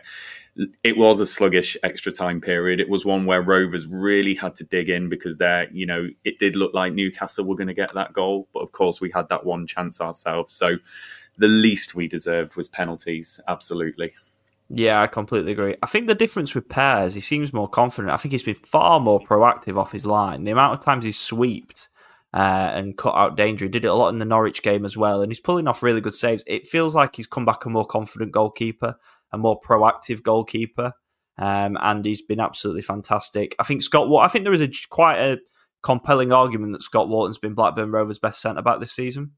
it 0.85 0.99
was 0.99 1.21
a 1.21 1.27
sluggish 1.27 1.77
extra 1.83 2.13
time 2.13 2.41
period. 2.41 2.81
It 2.81 2.89
was 2.91 3.07
one 3.07 3.25
where 3.25 3.41
Rovers 3.41 3.87
really 3.89 4.35
had 4.35 4.55
to 4.57 4.65
dig 4.65 4.91
in 4.91 5.09
because 5.09 5.39
there, 5.39 5.69
you 5.73 5.87
know, 5.87 6.09
it 6.25 6.39
did 6.39 6.55
look 6.55 6.75
like 6.75 6.93
Newcastle 6.93 7.47
were 7.47 7.57
going 7.57 7.69
to 7.69 7.75
get 7.75 7.95
that 7.95 8.13
goal, 8.13 8.47
but 8.53 8.61
of 8.61 8.73
course 8.73 9.01
we 9.01 9.11
had 9.11 9.31
that 9.31 9.47
one 9.47 9.67
chance 9.67 10.03
ourselves. 10.03 10.53
So 10.53 10.77
the 11.39 11.49
least 11.49 11.95
we 11.95 12.07
deserved 12.07 12.57
was 12.57 12.69
penalties. 12.69 13.41
Absolutely. 13.49 14.13
Yeah, 14.71 15.03
I 15.03 15.07
completely 15.07 15.53
agree. 15.53 15.77
I 15.83 15.87
think 15.87 16.07
the 16.07 16.15
difference 16.15 16.55
with 16.55 16.69
Pears, 16.69 17.15
he 17.15 17.21
seems 17.21 17.53
more 17.53 17.69
confident. 17.69 18.13
I 18.13 18.17
think 18.17 18.33
he's 18.33 18.43
been 18.43 18.55
far 18.55 18.99
more 18.99 19.21
proactive 19.21 19.77
off 19.79 19.93
his 19.93 20.07
line. 20.07 20.45
The 20.45 20.53
amount 20.53 20.73
of 20.73 20.85
times 20.85 21.05
he's 21.05 21.19
sweeped 21.19 21.91
uh, 22.33 22.71
and 22.75 22.97
cut 22.97 23.15
out 23.15 23.37
danger. 23.37 23.67
He 23.67 23.71
did 23.71 23.85
it 23.85 23.89
a 23.89 23.95
lot 23.95 24.09
in 24.09 24.19
the 24.19 24.25
Norwich 24.25 24.63
game 24.63 24.85
as 24.85 24.97
well, 24.97 25.21
and 25.21 25.31
he's 25.31 25.41
pulling 25.41 25.69
off 25.69 25.83
really 25.83 26.01
good 26.01 26.15
saves. 26.15 26.45
It 26.47 26.67
feels 26.67 26.95
like 26.95 27.15
he's 27.15 27.27
come 27.27 27.45
back 27.45 27.65
a 27.65 27.71
more 27.71 27.87
confident 27.87 28.33
goalkeeper, 28.33 28.97
a 29.33 29.39
more 29.39 29.61
proactive 29.61 30.23
goalkeeper, 30.23 30.93
um, 31.39 31.77
and 31.81 32.05
he's 32.05 32.23
been 32.23 32.41
absolutely 32.41 32.83
fantastic. 32.83 33.55
I 33.59 33.65
think 33.65 33.83
Scott. 33.83 34.09
I 34.21 34.29
think 34.29 34.45
there 34.45 34.53
is 34.55 34.63
a 34.63 34.71
quite 34.89 35.19
a 35.19 35.39
compelling 35.83 36.33
argument 36.33 36.73
that 36.73 36.83
Scott 36.83 37.09
Wharton's 37.09 37.39
been 37.39 37.55
Blackburn 37.55 37.93
Rovers' 37.93 38.19
best 38.19 38.41
centre 38.41 38.63
back 38.63 38.81
this 38.81 38.93
season. 38.93 39.33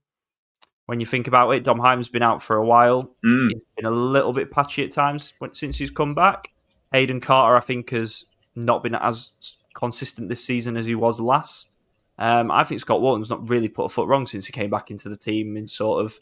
When 0.86 1.00
you 1.00 1.06
think 1.06 1.26
about 1.26 1.50
it, 1.50 1.64
Dom 1.64 1.78
Hyam's 1.78 2.08
been 2.08 2.22
out 2.22 2.42
for 2.42 2.56
a 2.56 2.64
while. 2.64 3.10
Mm. 3.24 3.50
He's 3.52 3.64
been 3.76 3.86
a 3.86 3.90
little 3.90 4.32
bit 4.32 4.50
patchy 4.50 4.84
at 4.84 4.92
times 4.92 5.34
since 5.52 5.78
he's 5.78 5.90
come 5.90 6.14
back. 6.14 6.52
Hayden 6.92 7.20
Carter, 7.20 7.56
I 7.56 7.60
think, 7.60 7.90
has 7.90 8.26
not 8.54 8.82
been 8.82 8.94
as 8.94 9.32
consistent 9.74 10.28
this 10.28 10.44
season 10.44 10.76
as 10.76 10.86
he 10.86 10.94
was 10.94 11.20
last. 11.20 11.76
Um, 12.18 12.50
I 12.50 12.64
think 12.64 12.80
Scott 12.80 13.02
Wharton's 13.02 13.28
not 13.28 13.48
really 13.50 13.68
put 13.68 13.84
a 13.84 13.88
foot 13.88 14.08
wrong 14.08 14.26
since 14.26 14.46
he 14.46 14.52
came 14.52 14.70
back 14.70 14.90
into 14.90 15.08
the 15.08 15.16
team 15.16 15.56
in 15.56 15.66
sort 15.66 16.04
of 16.04 16.18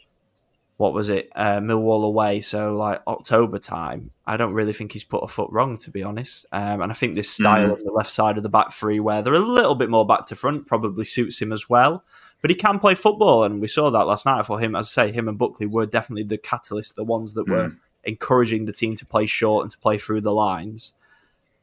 what 0.77 0.93
was 0.93 1.09
it, 1.09 1.31
uh, 1.37 1.61
Millwall 1.61 2.05
away, 2.05 2.41
so 2.41 2.75
like 2.75 3.01
October 3.07 3.59
time. 3.59 4.11
I 4.27 4.37
don't 4.37 4.55
really 4.55 4.73
think 4.73 4.93
he's 4.93 5.05
put 5.05 5.23
a 5.23 5.29
foot 5.29 5.49
wrong, 5.53 5.77
to 5.79 5.91
be 5.91 6.03
honest. 6.03 6.47
Um, 6.51 6.81
and 6.83 6.91
I 6.91 6.95
think 6.95 7.15
this 7.15 7.31
style 7.31 7.69
mm. 7.69 7.73
on 7.73 7.85
the 7.85 7.93
left 7.93 8.11
side 8.11 8.37
of 8.37 8.43
the 8.43 8.49
back 8.49 8.73
three, 8.73 8.99
where 8.99 9.23
they're 9.23 9.35
a 9.35 9.39
little 9.39 9.77
bit 9.77 9.89
more 9.89 10.07
back 10.07 10.27
to 10.27 10.35
front, 10.35 10.67
probably 10.67 11.05
suits 11.05 11.41
him 11.41 11.53
as 11.53 11.69
well. 11.71 12.05
But 12.41 12.51
he 12.51 12.57
can 12.57 12.81
play 12.81 12.95
football, 12.95 13.45
and 13.45 13.61
we 13.61 13.69
saw 13.69 13.91
that 13.91 14.07
last 14.07 14.27
night 14.27 14.45
for 14.45 14.59
him. 14.59 14.75
As 14.75 14.87
I 14.87 15.07
say, 15.07 15.13
him 15.13 15.29
and 15.29 15.39
Buckley 15.39 15.67
were 15.67 15.87
definitely 15.87 16.25
the 16.25 16.39
catalyst, 16.39 16.97
the 16.97 17.05
ones 17.05 17.35
that 17.35 17.47
mm. 17.47 17.53
were 17.53 17.73
encouraging 18.03 18.65
the 18.65 18.73
team 18.73 18.97
to 18.97 19.07
play 19.07 19.27
short 19.27 19.63
and 19.63 19.71
to 19.71 19.79
play 19.79 19.97
through 19.97 20.23
the 20.23 20.33
lines. 20.33 20.95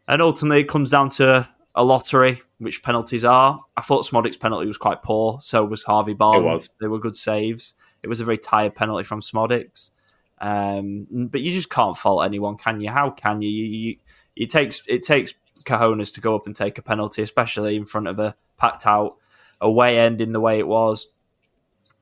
And 0.08 0.22
ultimately, 0.22 0.62
it 0.62 0.70
comes 0.70 0.90
down 0.90 1.10
to 1.10 1.48
a 1.76 1.84
lottery, 1.84 2.42
which 2.60 2.82
penalties 2.82 3.26
are. 3.26 3.64
I 3.78 3.82
thought 3.82 4.06
Szmodics' 4.06 4.40
penalty 4.40 4.68
was 4.68 4.78
quite 4.78 5.04
poor. 5.04 5.40
So 5.42 5.64
was 5.66 5.84
Harvey 5.84 6.14
Barnes. 6.14 6.44
It 6.44 6.48
was. 6.48 6.74
They 6.80 6.88
were 6.88 7.00
good 7.00 7.16
saves. 7.16 7.76
It 8.04 8.08
was 8.08 8.20
a 8.20 8.26
very 8.26 8.38
tired 8.38 8.76
penalty 8.76 9.04
from 9.04 9.22
Szmodics. 9.22 9.92
Um, 10.40 11.08
but 11.12 11.42
you 11.42 11.52
just 11.52 11.70
can't 11.70 11.96
fault 11.96 12.26
anyone, 12.26 12.58
can 12.58 12.82
you? 12.82 12.90
How 12.90 13.12
can 13.12 13.42
you? 13.42 13.50
you, 13.50 13.66
you 13.66 13.98
it 14.36 14.50
takes 14.50 14.82
it 14.88 15.04
takes 15.04 15.34
cojones 15.64 16.14
to 16.16 16.22
go 16.22 16.36
up 16.36 16.48
and 16.48 16.56
take 16.56 16.78
a 16.78 16.82
penalty, 16.82 17.22
especially 17.22 17.76
in 17.76 17.86
front 17.86 18.08
of 18.08 18.20
a 18.20 18.36
packed 18.58 18.88
out 18.88 19.18
away 19.60 20.00
end 20.00 20.22
in 20.22 20.32
the 20.32 20.40
way 20.40 20.58
it 20.58 20.68
was. 20.68 21.14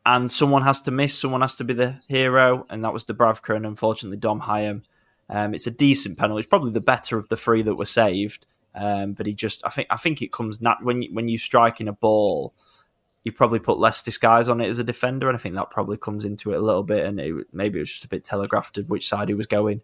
And 0.06 0.32
someone 0.32 0.64
has 0.64 0.80
to 0.82 0.92
miss, 0.92 1.18
someone 1.20 1.42
has 1.42 1.56
to 1.58 1.64
be 1.64 1.74
the 1.74 1.96
hero, 2.08 2.66
and 2.70 2.84
that 2.84 2.94
was 2.94 3.04
Dubravka 3.04 3.56
and 3.56 3.66
unfortunately 3.66 4.18
Dom 4.18 4.42
Hyam. 4.42 4.84
Um, 5.30 5.54
it's 5.54 5.68
a 5.68 5.72
decent 5.72 6.18
penalty. 6.18 6.40
It's 6.40 6.50
probably 6.50 6.72
the 6.72 6.82
better 6.82 7.18
of 7.18 7.28
the 7.28 7.38
three 7.38 7.62
that 7.64 7.76
were 7.76 7.86
saved. 7.86 8.46
Um, 8.76 9.14
but 9.14 9.26
he 9.26 9.34
just, 9.34 9.66
I 9.66 9.70
think, 9.70 9.88
I 9.90 9.98
think 9.98 10.22
it 10.22 10.32
comes 10.32 10.62
nat- 10.62 10.84
when 10.84 11.02
you, 11.02 11.10
when 11.14 11.28
you 11.28 11.38
strike 11.38 11.82
in 11.82 11.88
a 11.88 11.94
ball, 11.94 12.54
you 13.24 13.32
probably 13.32 13.60
put 13.60 13.80
less 13.80 14.02
disguise 14.02 14.50
on 14.50 14.62
it 14.62 14.68
as 14.68 14.80
a 14.80 14.84
defender, 14.84 15.28
and 15.28 15.36
I 15.36 15.40
think 15.40 15.56
that 15.56 15.72
probably 15.72 15.98
comes 15.98 16.26
into 16.26 16.54
it 16.54 16.58
a 16.58 16.62
little 16.62 16.84
bit. 16.84 17.06
And 17.06 17.20
it, 17.20 17.48
maybe 17.52 17.80
it 17.80 17.82
was 17.82 17.92
just 17.92 18.06
a 18.06 18.10
bit 18.10 18.24
telegraphed 18.24 18.78
of 18.78 18.90
which 18.90 19.08
side 19.08 19.28
he 19.28 19.34
was 19.34 19.46
going, 19.46 19.82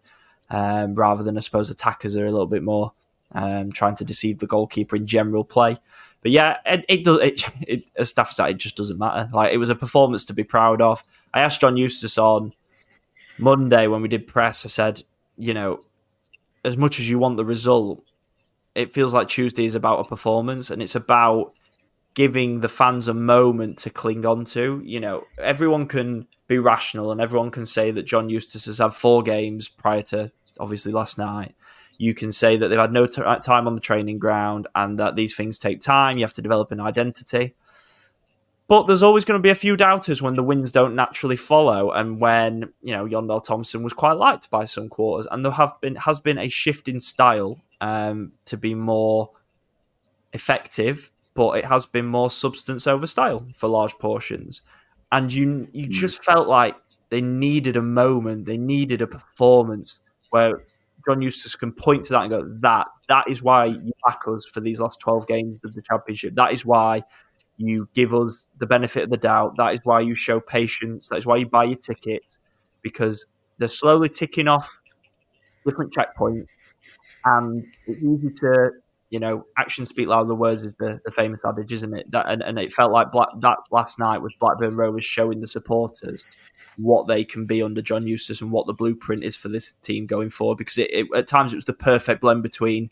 um, 0.50 0.94
rather 0.94 1.22
than 1.22 1.36
I 1.36 1.40
suppose 1.40 1.70
attackers 1.70 2.16
are 2.16 2.24
a 2.24 2.30
little 2.30 2.46
bit 2.46 2.62
more 2.62 2.92
um, 3.32 3.72
trying 3.72 3.96
to 3.96 4.04
deceive 4.04 4.38
the 4.38 4.46
goalkeeper 4.46 4.96
in 4.96 5.06
general 5.06 5.44
play. 5.44 5.76
But 6.22 6.32
yeah, 6.32 6.56
it, 6.64 6.84
it 6.88 7.04
does. 7.04 7.20
It, 7.20 7.50
it, 7.62 7.90
as 7.96 8.10
staff 8.10 8.32
said, 8.32 8.50
it 8.50 8.54
just 8.54 8.76
doesn't 8.76 8.98
matter. 8.98 9.28
Like 9.32 9.52
it 9.52 9.58
was 9.58 9.68
a 9.70 9.74
performance 9.74 10.24
to 10.26 10.34
be 10.34 10.44
proud 10.44 10.80
of. 10.80 11.02
I 11.34 11.40
asked 11.40 11.60
John 11.60 11.76
Eustace 11.76 12.18
on 12.18 12.52
Monday 13.38 13.86
when 13.86 14.02
we 14.02 14.08
did 14.08 14.26
press. 14.26 14.64
I 14.64 14.68
said, 14.68 15.02
you 15.36 15.54
know, 15.54 15.80
as 16.64 16.76
much 16.76 16.98
as 16.98 17.08
you 17.08 17.18
want 17.18 17.36
the 17.36 17.44
result, 17.44 18.02
it 18.74 18.90
feels 18.90 19.14
like 19.14 19.28
Tuesday 19.28 19.64
is 19.64 19.74
about 19.74 20.00
a 20.00 20.04
performance, 20.04 20.70
and 20.70 20.82
it's 20.82 20.94
about 20.94 21.52
giving 22.16 22.60
the 22.60 22.68
fans 22.68 23.06
a 23.08 23.14
moment 23.14 23.76
to 23.76 23.90
cling 23.90 24.24
on 24.24 24.42
to. 24.42 24.82
You 24.84 24.98
know, 24.98 25.24
everyone 25.38 25.86
can 25.86 26.26
be 26.48 26.58
rational 26.58 27.12
and 27.12 27.20
everyone 27.20 27.50
can 27.50 27.66
say 27.66 27.90
that 27.90 28.04
John 28.04 28.30
Eustace 28.30 28.64
has 28.64 28.78
had 28.78 28.94
four 28.94 29.22
games 29.22 29.68
prior 29.68 30.02
to 30.02 30.32
obviously 30.58 30.92
last 30.92 31.18
night. 31.18 31.54
You 31.98 32.14
can 32.14 32.32
say 32.32 32.56
that 32.56 32.68
they've 32.68 32.78
had 32.78 32.92
no 32.92 33.06
t- 33.06 33.22
time 33.42 33.66
on 33.66 33.74
the 33.74 33.80
training 33.80 34.18
ground 34.18 34.66
and 34.74 34.98
that 34.98 35.14
these 35.14 35.36
things 35.36 35.58
take 35.58 35.80
time. 35.80 36.16
You 36.16 36.24
have 36.24 36.32
to 36.32 36.42
develop 36.42 36.72
an 36.72 36.80
identity. 36.80 37.54
But 38.66 38.84
there's 38.84 39.02
always 39.02 39.26
going 39.26 39.38
to 39.38 39.42
be 39.42 39.50
a 39.50 39.54
few 39.54 39.76
doubters 39.76 40.22
when 40.22 40.36
the 40.36 40.42
wins 40.42 40.72
don't 40.72 40.96
naturally 40.96 41.36
follow, 41.36 41.92
and 41.92 42.20
when 42.20 42.72
you 42.82 42.92
know 42.92 43.06
Jon 43.06 43.28
Dahl 43.28 43.40
Tomasson 43.40 43.84
was 43.84 43.92
quite 43.92 44.14
liked 44.14 44.50
by 44.50 44.64
some 44.64 44.88
quarters, 44.88 45.28
and 45.30 45.44
there 45.44 45.52
have 45.52 45.80
been 45.80 45.94
has 45.94 46.18
been 46.18 46.36
a 46.36 46.48
shift 46.48 46.88
in 46.88 46.98
style 46.98 47.60
um, 47.80 48.32
to 48.46 48.56
be 48.56 48.74
more 48.74 49.30
effective 50.32 51.12
but 51.36 51.58
it 51.58 51.64
has 51.66 51.86
been 51.86 52.06
more 52.06 52.30
substance 52.30 52.86
over 52.86 53.06
style 53.06 53.46
for 53.54 53.68
large 53.68 53.94
portions. 53.98 54.62
And 55.12 55.32
you 55.32 55.68
you 55.72 55.84
hmm. 55.84 55.92
just 55.92 56.24
felt 56.24 56.48
like 56.48 56.74
they 57.10 57.20
needed 57.20 57.76
a 57.76 57.82
moment, 57.82 58.46
they 58.46 58.56
needed 58.56 59.02
a 59.02 59.06
performance 59.06 60.00
where 60.30 60.64
John 61.06 61.22
Eustace 61.22 61.54
can 61.54 61.72
point 61.72 62.04
to 62.06 62.12
that 62.14 62.22
and 62.22 62.30
go, 62.30 62.42
that 62.60 62.88
that 63.08 63.28
is 63.28 63.42
why 63.42 63.66
you 63.66 63.92
back 64.04 64.22
us 64.26 64.44
for 64.44 64.60
these 64.60 64.80
last 64.80 64.98
twelve 64.98 65.28
games 65.28 65.64
of 65.64 65.74
the 65.74 65.82
championship. 65.82 66.34
That 66.34 66.52
is 66.52 66.66
why 66.66 67.04
you 67.58 67.88
give 67.94 68.14
us 68.14 68.48
the 68.58 68.66
benefit 68.66 69.04
of 69.04 69.10
the 69.10 69.16
doubt. 69.16 69.56
That 69.56 69.74
is 69.74 69.80
why 69.84 70.00
you 70.00 70.14
show 70.14 70.40
patience. 70.40 71.08
That 71.08 71.16
is 71.16 71.26
why 71.26 71.36
you 71.36 71.46
buy 71.46 71.64
your 71.64 71.78
tickets 71.78 72.38
because 72.82 73.24
they're 73.58 73.68
slowly 73.68 74.08
ticking 74.08 74.48
off 74.48 74.78
different 75.64 75.92
checkpoints, 75.92 76.48
and 77.24 77.64
it's 77.86 78.02
easy 78.02 78.30
to 78.40 78.70
you 79.10 79.20
know, 79.20 79.46
actions 79.56 79.88
speak 79.88 80.08
louder 80.08 80.28
than 80.28 80.38
words 80.38 80.64
is 80.64 80.74
the, 80.74 81.00
the 81.04 81.10
famous 81.10 81.40
adage, 81.44 81.72
isn't 81.72 81.96
it? 81.96 82.10
That 82.10 82.26
and, 82.28 82.42
and 82.42 82.58
it 82.58 82.72
felt 82.72 82.92
like 82.92 83.12
Black, 83.12 83.28
that 83.40 83.58
last 83.70 83.98
night 83.98 84.18
was 84.18 84.34
Blackburn 84.40 84.74
Rovers 84.74 85.04
showing 85.04 85.40
the 85.40 85.46
supporters 85.46 86.24
what 86.76 87.06
they 87.06 87.24
can 87.24 87.46
be 87.46 87.62
under 87.62 87.80
John 87.80 88.06
Eustace 88.06 88.40
and 88.40 88.50
what 88.50 88.66
the 88.66 88.72
blueprint 88.72 89.22
is 89.22 89.36
for 89.36 89.48
this 89.48 89.72
team 89.74 90.06
going 90.06 90.30
forward. 90.30 90.58
Because 90.58 90.78
it, 90.78 90.90
it, 90.92 91.06
at 91.14 91.28
times 91.28 91.52
it 91.52 91.56
was 91.56 91.66
the 91.66 91.72
perfect 91.72 92.20
blend 92.20 92.42
between 92.42 92.90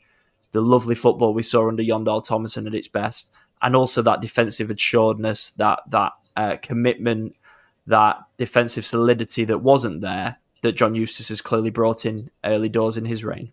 the 0.53 0.61
lovely 0.61 0.95
football 0.95 1.35
we 1.35 1.43
saw 1.43 1.67
under 1.67 1.83
Jon 1.83 2.05
Dahl 2.05 2.23
Tomasson 2.23 2.67
at 2.67 2.75
its 2.77 2.89
best, 2.89 3.37
and 3.61 3.75
also 3.75 4.01
that 4.03 4.21
defensive 4.21 4.71
assuredness, 4.71 5.51
that 5.53 5.81
that 5.89 6.13
uh, 6.37 6.57
commitment, 6.63 7.35
that 7.89 8.19
defensive 8.37 8.85
solidity 8.85 9.45
that 9.45 9.59
wasn't 9.59 10.01
there 10.01 10.37
that 10.63 10.77
John 10.77 10.95
Eustace 10.95 11.29
has 11.29 11.43
clearly 11.43 11.71
brought 11.71 12.07
in 12.07 12.31
early 12.43 12.69
doors 12.71 12.97
in 12.97 13.05
his 13.05 13.23
reign. 13.23 13.53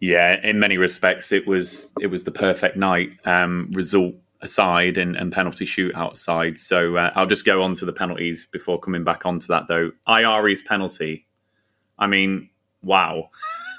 Yeah, 0.00 0.40
in 0.42 0.58
many 0.58 0.78
respects, 0.78 1.30
it 1.30 1.46
was 1.46 1.92
it 2.00 2.06
was 2.08 2.24
the 2.24 2.30
perfect 2.30 2.76
night. 2.76 3.10
Um, 3.26 3.70
result 3.72 4.14
aside 4.42 4.96
and, 4.96 5.16
and 5.16 5.32
penalty 5.32 5.66
shootout 5.66 6.14
aside. 6.14 6.58
So 6.58 6.96
uh, 6.96 7.12
I'll 7.14 7.26
just 7.26 7.44
go 7.44 7.62
on 7.62 7.74
to 7.74 7.84
the 7.84 7.92
penalties 7.92 8.46
before 8.46 8.80
coming 8.80 9.04
back 9.04 9.26
onto 9.26 9.46
that 9.48 9.68
though. 9.68 9.92
Ayari's 10.08 10.62
penalty. 10.62 11.26
I 11.98 12.06
mean, 12.06 12.48
wow. 12.82 13.28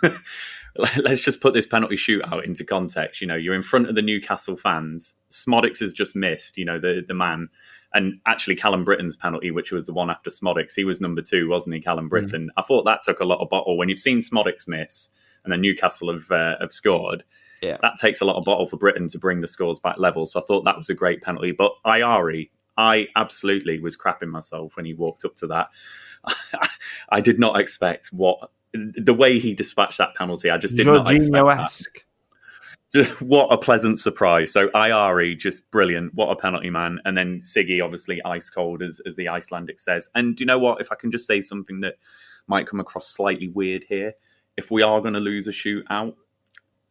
Let's 0.76 1.22
just 1.22 1.42
put 1.42 1.54
this 1.54 1.66
penalty 1.66 1.96
shootout 1.96 2.46
into 2.46 2.64
context. 2.64 3.20
You 3.20 3.28
know, 3.28 3.36
you're 3.36 3.56
in 3.56 3.62
front 3.62 3.90
of 3.90 3.96
the 3.96 4.02
Newcastle 4.02 4.56
fans. 4.56 5.16
Szmodics 5.32 5.80
has 5.80 5.92
just 5.92 6.16
missed, 6.16 6.58
you 6.58 6.64
know, 6.64 6.80
the, 6.80 7.04
the 7.06 7.14
man. 7.14 7.50
And 7.94 8.22
actually, 8.26 8.56
Callum 8.56 8.86
Brittain's 8.86 9.18
penalty, 9.18 9.52
which 9.52 9.74
was 9.74 9.86
the 9.86 9.94
one 9.94 10.10
after 10.10 10.30
Szmodics, 10.30 10.76
he 10.76 10.86
was 10.86 11.02
number 11.02 11.22
two, 11.22 11.50
wasn't 11.50 11.76
he, 11.76 11.82
Callum 11.82 12.10
mm. 12.10 12.14
Brittain? 12.14 12.46
Mm. 12.46 12.50
I 12.56 12.62
thought 12.62 12.86
that 12.86 13.02
took 13.04 13.20
a 13.20 13.26
lot 13.26 13.42
of 13.42 13.50
bottle. 13.50 13.78
When 13.78 13.90
you've 13.90 14.00
seen 14.00 14.20
Szmodics 14.20 14.66
miss, 14.66 15.10
and 15.43 15.51
then 15.51 15.62
Newcastle 15.62 16.13
have 16.13 16.30
uh, 16.32 16.56
have 16.60 16.71
scored. 16.71 17.23
Yeah. 17.62 17.77
That 17.82 17.97
takes 17.97 18.21
a 18.21 18.25
lot 18.25 18.38
of 18.38 18.43
bottle 18.43 18.65
for 18.65 18.77
Brittain 18.77 19.08
to 19.12 19.19
bring 19.19 19.41
the 19.41 19.47
scores 19.47 19.80
back 19.80 19.97
level. 19.97 20.25
So 20.25 20.39
I 20.39 20.43
thought 20.43 20.65
that 20.65 20.77
was 20.77 20.89
a 20.89 20.95
great 20.95 21.21
penalty. 21.21 21.51
But 21.51 21.73
Ayari, 21.86 22.49
I 22.77 23.08
absolutely 23.15 23.80
was 23.80 23.95
crapping 23.95 24.30
myself 24.30 24.75
when 24.75 24.86
he 24.86 24.93
walked 24.93 25.25
up 25.25 25.36
to 25.38 25.47
that. 25.47 25.69
I 27.10 27.21
did 27.21 27.39
not 27.39 27.60
expect 27.60 28.08
what 28.08 28.49
the 28.73 29.13
way 29.13 29.39
he 29.39 29.54
dispatched 29.54 29.99
that 29.99 30.15
penalty. 30.15 30.49
I 30.49 30.58
just 30.58 30.75
did 30.75 30.88
Jorginho 30.88 31.04
not 31.04 31.13
expect 31.13 32.06
that. 32.93 33.17
what 33.21 33.51
a 33.51 33.58
pleasant 33.58 33.99
surprise. 33.99 34.51
So 34.51 34.69
Ayari, 34.69 35.38
just 35.38 35.69
brilliant. 35.71 36.13
What 36.13 36.30
a 36.30 36.36
penalty, 36.36 36.69
man. 36.69 36.99
And 37.06 37.17
then 37.17 37.39
Siggy, 37.39 37.82
obviously 37.82 38.21
ice 38.23 38.49
cold, 38.49 38.82
as, 38.82 39.01
as 39.06 39.15
the 39.15 39.30
Icelandic 39.30 39.80
says. 39.80 40.10
And 40.15 40.36
do 40.36 40.41
you 40.41 40.45
know 40.45 40.60
what? 40.60 40.82
If 40.82 40.91
I 40.91 40.95
can 40.95 41.12
just 41.12 41.27
say 41.27 41.41
something 41.41 41.82
that 41.82 41.95
might 42.47 42.67
come 42.67 42.80
across 42.80 43.08
slightly 43.08 43.49
weird 43.49 43.86
here, 43.88 44.13
if 44.62 44.69
we 44.69 44.84
are 44.84 45.02
going 45.02 45.15
to 45.15 45.19
lose 45.19 45.47
a 45.47 45.52
shootout, 45.52 46.13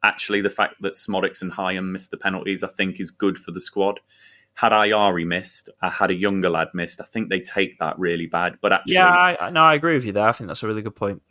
actually 0.03 0.41
the 0.41 0.51
fact 0.51 0.83
that 0.83 0.95
Szmodics 0.95 1.43
and 1.43 1.53
Hyam 1.53 1.93
missed 1.93 2.11
the 2.11 2.17
penalties, 2.17 2.65
I 2.65 2.69
think, 2.69 2.99
is 2.99 3.11
good 3.11 3.39
for 3.39 3.53
the 3.53 3.61
squad. 3.61 4.01
Had 4.55 4.73
Ayari 4.73 5.25
missed, 5.25 5.71
I 5.81 5.89
had 5.89 6.11
a 6.11 6.15
younger 6.15 6.51
lad 6.51 6.69
missed. 6.75 7.01
I 7.01 7.05
think 7.05 7.31
they 7.31 7.41
take 7.41 7.79
that 7.79 7.97
really 7.99 8.27
bad. 8.27 8.59
But 8.61 8.73
actually, 8.73 8.95
yeah, 8.95 9.37
I, 9.41 9.51
no, 9.51 9.63
I 9.63 9.75
agree 9.75 9.95
with 9.95 10.05
you 10.05 10.13
there. 10.13 10.29
I 10.29 10.33
think 10.33 10.49
that's 10.49 10.65
a 10.65 10.67
really 10.67 10.83
good 10.83 10.97
point. 10.97 11.23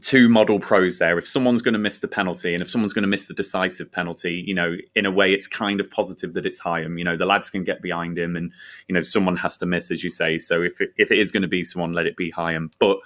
Two 0.00 0.28
model 0.28 0.58
pros 0.58 0.98
there. 0.98 1.18
If 1.18 1.28
someone's 1.28 1.62
going 1.62 1.74
to 1.74 1.78
miss 1.78 1.98
the 1.98 2.08
penalty, 2.08 2.54
and 2.54 2.62
if 2.62 2.70
someone's 2.70 2.92
going 2.92 3.02
to 3.02 3.08
miss 3.08 3.26
the 3.26 3.34
decisive 3.34 3.92
penalty, 3.92 4.42
you 4.46 4.54
know, 4.54 4.76
in 4.94 5.04
a 5.04 5.10
way, 5.10 5.34
it's 5.34 5.46
kind 5.46 5.80
of 5.80 5.90
positive 5.90 6.32
that 6.34 6.46
it's 6.46 6.60
Hyam. 6.60 6.96
You 6.96 7.04
know, 7.04 7.16
the 7.16 7.26
lads 7.26 7.50
can 7.50 7.64
get 7.64 7.82
behind 7.82 8.16
him, 8.16 8.36
and 8.36 8.52
you 8.88 8.94
know, 8.94 9.02
someone 9.02 9.36
has 9.36 9.58
to 9.58 9.66
miss, 9.66 9.90
as 9.90 10.02
you 10.02 10.10
say. 10.10 10.38
So 10.38 10.62
if 10.62 10.80
it, 10.80 10.90
if 10.96 11.10
it 11.10 11.18
is 11.18 11.30
going 11.30 11.42
to 11.42 11.48
be 11.48 11.64
someone, 11.64 11.92
let 11.92 12.06
it 12.06 12.16
be 12.16 12.32
Hyam. 12.32 12.72
But 12.78 12.98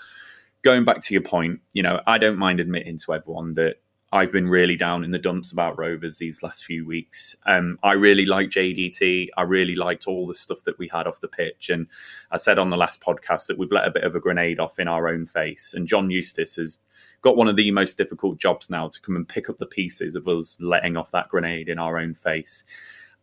going 0.64 0.85
back 0.85 1.00
to 1.03 1.14
your 1.14 1.22
point, 1.22 1.61
you 1.74 1.83
know, 1.83 2.00
I 2.07 2.18
don't 2.18 2.38
mind 2.38 2.59
admitting 2.59 2.98
to 2.98 3.14
everyone 3.14 3.53
that 3.55 3.77
I've 4.12 4.33
been 4.33 4.48
really 4.48 4.77
down 4.77 5.05
in 5.05 5.11
the 5.11 5.18
dumps 5.18 5.50
about 5.50 5.77
Rovers 5.77 6.18
these 6.18 6.42
last 6.42 6.64
few 6.64 6.87
weeks. 6.87 7.35
Um, 7.46 7.79
I 7.83 7.92
really 7.94 8.27
like 8.27 8.48
JDT. 8.48 9.29
I 9.37 9.42
really 9.42 9.74
liked 9.74 10.07
all 10.07 10.27
the 10.27 10.37
stuff 10.37 10.62
that 10.64 10.79
we 10.79 10.88
had 10.88 11.07
off 11.07 11.20
the 11.20 11.29
pitch. 11.29 11.68
And 11.68 11.88
I 12.31 12.37
said 12.37 12.59
on 12.59 12.70
the 12.70 12.77
last 12.77 13.00
podcast 13.00 13.48
that 13.48 13.59
we've 13.59 13.72
let 13.72 13.88
a 13.88 13.90
bit 13.90 14.05
of 14.05 14.14
a 14.14 14.20
grenade 14.20 14.61
off 14.61 14.79
in 14.79 14.87
our 14.87 15.09
own 15.09 15.27
face. 15.27 15.74
And 15.74 15.88
John 15.88 16.11
Eustace 16.11 16.55
has 16.57 16.79
got 17.22 17.37
one 17.37 17.48
of 17.48 17.57
the 17.57 17.70
most 17.72 17.98
difficult 17.98 18.38
jobs 18.38 18.70
now 18.70 18.88
to 18.88 19.00
come 19.00 19.16
and 19.16 19.29
pick 19.29 19.50
up 19.50 19.57
the 19.57 19.66
pieces 19.66 20.14
of 20.14 20.29
us 20.29 20.57
letting 20.61 20.96
off 20.96 21.11
that 21.11 21.29
grenade 21.29 21.68
in 21.68 21.81
our 21.81 21.98
own 21.98 22.14
face. 22.14 22.62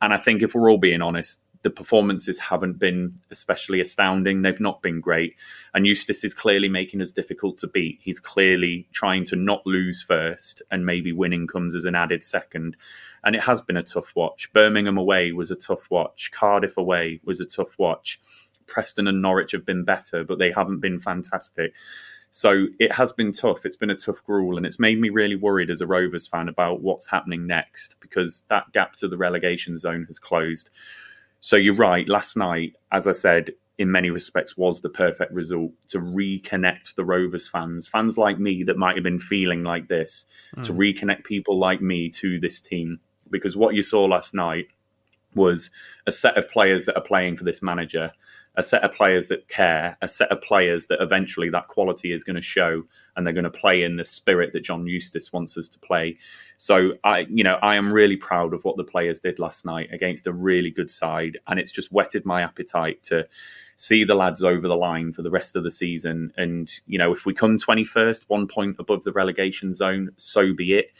And 0.02 0.14
I 0.14 0.18
think 0.18 0.42
if 0.42 0.54
we're 0.54 0.70
all 0.70 0.78
being 0.78 1.02
honest, 1.02 1.42
the 1.64 1.70
performances 1.70 2.40
haven't 2.40 2.80
been 2.80 3.16
especially 3.30 3.82
astounding. 3.82 4.42
They've 4.42 4.60
not 4.60 4.82
been 4.82 5.00
great. 5.00 5.36
And 5.74 5.86
Eustace 5.86 6.24
is 6.24 6.34
clearly 6.34 6.68
making 6.68 7.02
us 7.02 7.12
difficult 7.12 7.58
to 7.60 7.68
beat. 7.68 8.00
He's 8.02 8.20
clearly 8.20 8.88
trying 8.92 9.26
to 9.26 9.36
not 9.36 9.66
lose 9.66 10.02
first 10.02 10.62
and 10.72 10.86
maybe 10.86 11.12
winning 11.12 11.48
comes 11.48 11.76
as 11.76 11.86
an 11.86 11.96
added 11.96 12.24
second. 12.24 12.76
And 13.24 13.36
it 13.36 13.44
has 13.44 13.62
been 13.62 13.78
a 13.78 13.84
tough 13.84 14.12
watch. 14.16 14.52
Birmingham 14.54 14.98
away 14.98 15.32
was 15.32 15.52
a 15.52 15.56
tough 15.56 15.90
watch. 15.92 16.32
Cardiff 16.32 16.78
away 16.78 17.22
was 17.24 17.40
a 17.40 17.46
tough 17.46 17.78
watch. 17.78 18.20
Preston 18.68 19.08
and 19.08 19.22
Norwich 19.22 19.52
have 19.52 19.66
been 19.66 19.84
better, 19.84 20.24
but 20.24 20.40
they 20.40 20.52
haven't 20.52 20.80
been 20.80 20.98
fantastic. 20.98 21.74
So 22.32 22.68
it 22.80 22.94
has 22.94 23.12
been 23.12 23.34
tough. 23.34 23.66
It's 23.66 23.76
been 23.76 23.90
a 23.90 23.96
tough 23.96 24.24
gruel, 24.24 24.56
and 24.56 24.66
it's 24.66 24.80
made 24.80 25.00
me 25.00 25.10
really 25.10 25.36
worried 25.36 25.70
as 25.70 25.82
a 25.82 25.88
Rovers 25.88 26.26
fan 26.26 26.48
about 26.48 26.82
what's 26.82 27.06
happening 27.06 27.46
next 27.46 27.98
because 28.00 28.44
that 28.48 28.72
gap 28.72 28.96
to 28.98 29.10
the 29.10 29.18
relegation 29.18 29.78
zone 29.78 30.06
has 30.08 30.18
closed. 30.18 30.70
So 31.42 31.56
you're 31.56 31.76
right. 31.76 32.08
Last 32.08 32.38
night, 32.38 32.76
as 32.92 33.08
I 33.08 33.12
said, 33.12 33.52
in 33.78 33.92
many 33.92 34.12
respects 34.12 34.56
was 34.56 34.82
the 34.82 34.90
perfect 34.90 35.34
result 35.34 35.72
to 35.88 35.98
reconnect 35.98 36.96
the 36.96 37.04
Rovers 37.04 37.50
fans, 37.50 37.88
fans 37.88 38.18
like 38.18 38.40
me 38.40 38.64
that 38.64 38.78
might 38.78 38.96
have 38.96 39.04
been 39.04 39.20
feeling 39.20 39.64
like 39.64 39.88
this, 39.88 40.26
mm. 40.56 40.64
to 40.64 40.74
reconnect 40.74 41.24
people 41.24 41.58
like 41.58 41.82
me 41.82 42.10
to 42.10 42.40
this 42.40 42.60
team. 42.60 43.00
Because 43.30 43.58
what 43.58 43.74
you 43.74 43.82
saw 43.82 44.06
last 44.06 44.36
night 44.36 44.68
was 45.34 45.72
a 46.06 46.12
set 46.12 46.38
of 46.38 46.50
players 46.52 46.86
that 46.86 46.96
are 46.96 47.04
playing 47.04 47.38
for 47.38 47.44
this 47.44 47.62
manager 47.62 48.12
a 48.56 48.64
set 48.64 48.84
of 48.84 48.94
players 48.94 49.30
that 49.30 49.48
care, 49.48 49.98
a 50.02 50.08
set 50.08 50.30
of 50.32 50.42
players 50.42 50.88
that 50.88 51.02
eventually 51.02 51.50
that 51.50 51.68
quality 51.68 52.12
is 52.12 52.24
going 52.24 52.36
to 52.36 52.42
show 52.42 52.84
and 53.16 53.26
they're 53.26 53.34
going 53.34 53.46
to 53.46 53.50
play 53.50 53.84
in 53.84 53.96
the 53.96 54.04
spirit 54.04 54.52
that 54.54 54.64
John 54.64 54.86
Eustace 54.86 55.32
wants 55.32 55.58
us 55.58 55.70
to 55.70 55.80
play. 55.80 56.18
So 56.58 56.94
I, 57.04 57.28
you 57.30 57.44
know, 57.44 57.58
I 57.62 57.76
am 57.76 57.94
really 57.94 58.18
proud 58.18 58.54
of 58.54 58.64
what 58.64 58.76
the 58.76 58.84
players 58.84 59.20
did 59.20 59.40
last 59.40 59.66
night 59.66 59.90
against 59.94 60.28
a 60.28 60.34
really 60.34 60.70
good 60.70 60.92
side, 60.92 61.40
and 61.48 61.60
it's 61.60 61.72
just 61.72 61.92
whetted 61.92 62.26
my 62.26 62.42
appetite 62.42 63.04
to 63.04 63.28
see 63.78 64.04
the 64.04 64.16
lads 64.16 64.44
over 64.44 64.68
the 64.68 64.76
line 64.76 65.14
for 65.14 65.22
the 65.22 65.32
rest 65.32 65.56
of 65.56 65.64
the 65.64 65.72
season. 65.72 66.34
And 66.38 66.72
you 66.88 66.98
know, 66.98 67.12
if 67.12 67.26
we 67.26 67.34
come 67.34 67.58
twenty 67.58 67.86
first, 67.86 68.30
one 68.30 68.48
point 68.48 68.76
above 68.80 69.04
the 69.04 69.14
relegation 69.14 69.74
zone, 69.74 70.12
so 70.18 70.54
be 70.54 70.74
it. 70.74 70.92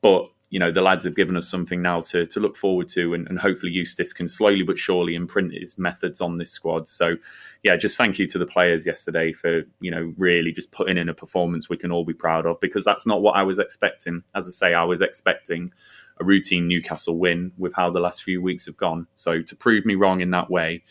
But 0.00 0.28
you 0.50 0.60
know 0.60 0.70
the 0.70 0.82
lads 0.82 1.04
have 1.04 1.16
given 1.16 1.36
us 1.36 1.48
something 1.48 1.82
now 1.82 2.00
to 2.00 2.26
to 2.26 2.40
look 2.40 2.56
forward 2.56 2.88
to, 2.88 3.14
and, 3.14 3.26
and, 3.28 3.38
hopefully 3.38 3.72
Eustace 3.72 4.12
can 4.12 4.28
slowly 4.28 4.62
but 4.62 4.78
surely 4.78 5.14
imprint 5.14 5.52
his 5.52 5.76
methods 5.76 6.20
on 6.20 6.38
this 6.38 6.50
squad. 6.50 6.88
So, 6.88 7.16
yeah, 7.64 7.76
just 7.76 7.98
thank 7.98 8.18
you 8.18 8.26
to 8.28 8.38
the 8.38 8.46
players 8.46 8.86
yesterday 8.86 9.32
for 9.32 9.62
you 9.80 9.90
know 9.90 10.12
really 10.16 10.52
just 10.52 10.70
putting 10.70 10.98
in 10.98 11.08
a 11.08 11.14
performance 11.14 11.68
we 11.68 11.76
can 11.76 11.90
all 11.90 12.04
be 12.04 12.14
proud 12.14 12.46
of 12.46 12.60
because 12.60 12.84
that's 12.84 13.06
not 13.06 13.22
what 13.22 13.36
I 13.36 13.42
was 13.42 13.58
expecting. 13.58 14.22
As 14.34 14.46
I 14.46 14.50
say, 14.50 14.74
I 14.74 14.84
was 14.84 15.00
expecting 15.00 15.72
a 16.18 16.24
routine 16.24 16.68
Newcastle 16.68 17.18
win 17.18 17.52
with 17.58 17.74
how 17.74 17.90
the 17.90 18.00
last 18.00 18.22
few 18.22 18.40
weeks 18.40 18.66
have 18.66 18.76
gone. 18.76 19.06
So 19.14 19.42
to 19.42 19.56
prove 19.56 19.84
me 19.84 19.96
wrong 19.96 20.20
in 20.20 20.30
that 20.30 20.50
way, 20.50 20.82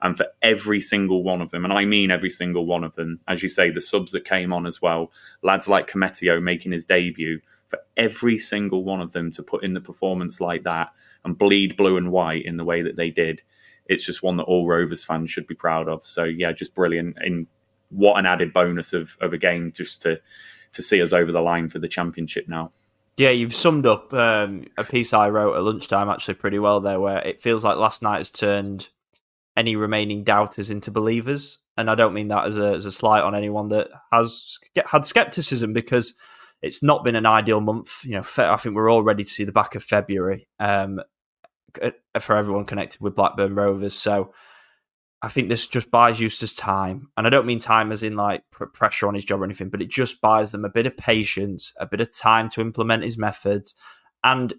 and 0.00 0.16
for 0.16 0.26
every 0.42 0.80
single 0.80 1.22
one 1.22 1.40
of 1.40 1.50
them, 1.52 1.64
and 1.64 1.72
I 1.72 1.84
mean 1.84 2.10
every 2.10 2.30
single 2.30 2.66
one 2.66 2.82
of 2.82 2.96
them, 2.96 3.20
as 3.28 3.42
you 3.42 3.48
say, 3.48 3.70
the 3.70 3.80
subs 3.80 4.12
that 4.12 4.24
came 4.24 4.52
on 4.52 4.66
as 4.66 4.82
well, 4.82 5.12
lads 5.42 5.68
like 5.68 5.88
Koumetio 5.88 6.42
making 6.42 6.72
his 6.72 6.84
debut, 6.84 7.40
for 7.72 7.78
every 7.96 8.38
single 8.38 8.84
one 8.84 9.00
of 9.00 9.12
them 9.12 9.30
to 9.30 9.42
put 9.42 9.64
in 9.64 9.72
the 9.72 9.80
performance 9.80 10.42
like 10.42 10.62
that 10.64 10.90
and 11.24 11.38
bleed 11.38 11.74
blue 11.74 11.96
and 11.96 12.12
white 12.12 12.44
in 12.44 12.58
the 12.58 12.66
way 12.66 12.82
that 12.82 12.96
they 12.96 13.08
did, 13.08 13.40
it's 13.86 14.04
just 14.04 14.22
one 14.22 14.36
that 14.36 14.42
all 14.42 14.66
Rovers 14.66 15.02
fans 15.02 15.30
should 15.30 15.46
be 15.46 15.54
proud 15.54 15.88
of. 15.88 16.04
So 16.04 16.24
yeah, 16.24 16.52
just 16.52 16.74
brilliant. 16.74 17.16
And 17.18 17.46
what 17.88 18.18
an 18.18 18.26
added 18.26 18.52
bonus 18.52 18.92
of, 18.92 19.16
of 19.22 19.32
a 19.32 19.38
game 19.38 19.72
just 19.74 20.02
to 20.02 20.20
to 20.72 20.82
see 20.82 21.00
us 21.00 21.14
over 21.14 21.32
the 21.32 21.40
line 21.40 21.70
for 21.70 21.78
the 21.78 21.88
championship 21.88 22.46
now. 22.46 22.70
Yeah, 23.16 23.30
you've 23.30 23.54
summed 23.54 23.86
up 23.86 24.12
um, 24.12 24.66
a 24.76 24.84
piece 24.84 25.14
I 25.14 25.30
wrote 25.30 25.56
at 25.56 25.62
lunchtime 25.62 26.10
actually 26.10 26.34
pretty 26.34 26.58
well 26.58 26.80
there, 26.80 27.00
where 27.00 27.20
it 27.20 27.42
feels 27.42 27.64
like 27.64 27.78
last 27.78 28.02
night 28.02 28.18
has 28.18 28.30
turned 28.30 28.90
any 29.56 29.76
remaining 29.76 30.24
doubters 30.24 30.68
into 30.68 30.90
believers. 30.90 31.58
And 31.78 31.90
I 31.90 31.94
don't 31.94 32.14
mean 32.14 32.28
that 32.28 32.46
as 32.46 32.58
a, 32.58 32.72
as 32.72 32.86
a 32.86 32.92
slight 32.92 33.22
on 33.22 33.34
anyone 33.34 33.68
that 33.68 33.88
has 34.12 34.58
had 34.86 35.06
skepticism 35.06 35.72
because 35.72 36.14
it's 36.62 36.82
not 36.82 37.04
been 37.04 37.16
an 37.16 37.26
ideal 37.26 37.60
month. 37.60 38.04
You 38.04 38.12
know, 38.12 38.24
I 38.38 38.56
think 38.56 38.74
we're 38.74 38.90
all 38.90 39.02
ready 39.02 39.24
to 39.24 39.30
see 39.30 39.44
the 39.44 39.52
back 39.52 39.74
of 39.74 39.82
February 39.82 40.48
um, 40.60 41.00
for 42.20 42.36
everyone 42.36 42.64
connected 42.64 43.00
with 43.00 43.16
Blackburn 43.16 43.54
Rovers. 43.54 43.94
So 43.94 44.32
I 45.22 45.28
think 45.28 45.48
this 45.48 45.66
just 45.66 45.90
buys 45.90 46.20
Eustace 46.20 46.54
time. 46.54 47.08
And 47.16 47.26
I 47.26 47.30
don't 47.30 47.46
mean 47.46 47.58
time 47.58 47.92
as 47.92 48.02
in 48.02 48.16
like 48.16 48.42
pressure 48.74 49.08
on 49.08 49.14
his 49.14 49.24
job 49.24 49.40
or 49.40 49.44
anything, 49.44 49.70
but 49.70 49.82
it 49.82 49.90
just 49.90 50.20
buys 50.20 50.52
them 50.52 50.64
a 50.64 50.70
bit 50.70 50.86
of 50.86 50.96
patience, 50.96 51.72
a 51.78 51.86
bit 51.86 52.00
of 52.00 52.12
time 52.12 52.48
to 52.50 52.60
implement 52.60 53.04
his 53.04 53.18
methods. 53.18 53.74
And 54.24 54.52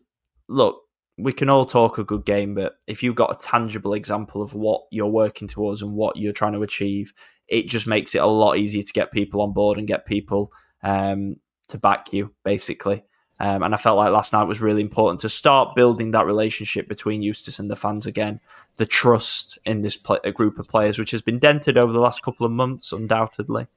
look, 0.47 0.81
we 1.17 1.31
can 1.31 1.49
all 1.49 1.65
talk 1.65 1.97
a 1.97 2.03
good 2.03 2.25
game, 2.25 2.55
but 2.55 2.73
if 2.87 3.03
you've 3.03 3.15
got 3.15 3.31
a 3.31 3.47
tangible 3.47 3.93
example 3.93 4.41
of 4.41 4.53
what 4.53 4.81
you're 4.91 5.05
working 5.05 5.47
towards 5.47 5.81
and 5.81 5.93
what 5.93 6.17
you're 6.17 6.33
trying 6.33 6.53
to 6.53 6.63
achieve, 6.63 7.13
it 7.47 7.67
just 7.67 7.85
makes 7.85 8.15
it 8.15 8.21
a 8.21 8.25
lot 8.25 8.57
easier 8.57 8.83
to 8.83 8.93
get 8.93 9.11
people 9.11 9.41
on 9.41 9.53
board 9.53 9.77
and 9.77 9.87
get 9.87 10.05
people 10.05 10.51
um, 10.81 11.35
to 11.69 11.77
back 11.77 12.13
you, 12.13 12.33
basically. 12.43 13.03
Um, 13.39 13.63
and 13.63 13.73
I 13.73 13.77
felt 13.77 13.97
like 13.97 14.11
last 14.11 14.31
night 14.31 14.43
was 14.43 14.61
really 14.61 14.81
important 14.81 15.19
to 15.21 15.29
start 15.29 15.75
building 15.75 16.11
that 16.11 16.25
relationship 16.25 16.87
between 16.87 17.23
Eustace 17.23 17.59
and 17.59 17.69
the 17.69 17.75
fans 17.75 18.05
again. 18.05 18.39
The 18.77 18.85
trust 18.85 19.57
in 19.65 19.81
this 19.81 19.97
group 19.97 20.59
of 20.59 20.67
players, 20.67 20.99
which 20.99 21.11
has 21.11 21.21
been 21.21 21.39
dented 21.39 21.77
over 21.77 21.91
the 21.91 21.99
last 21.99 22.21
couple 22.21 22.45
of 22.45 22.51
months, 22.51 22.91
undoubtedly. 22.91 23.67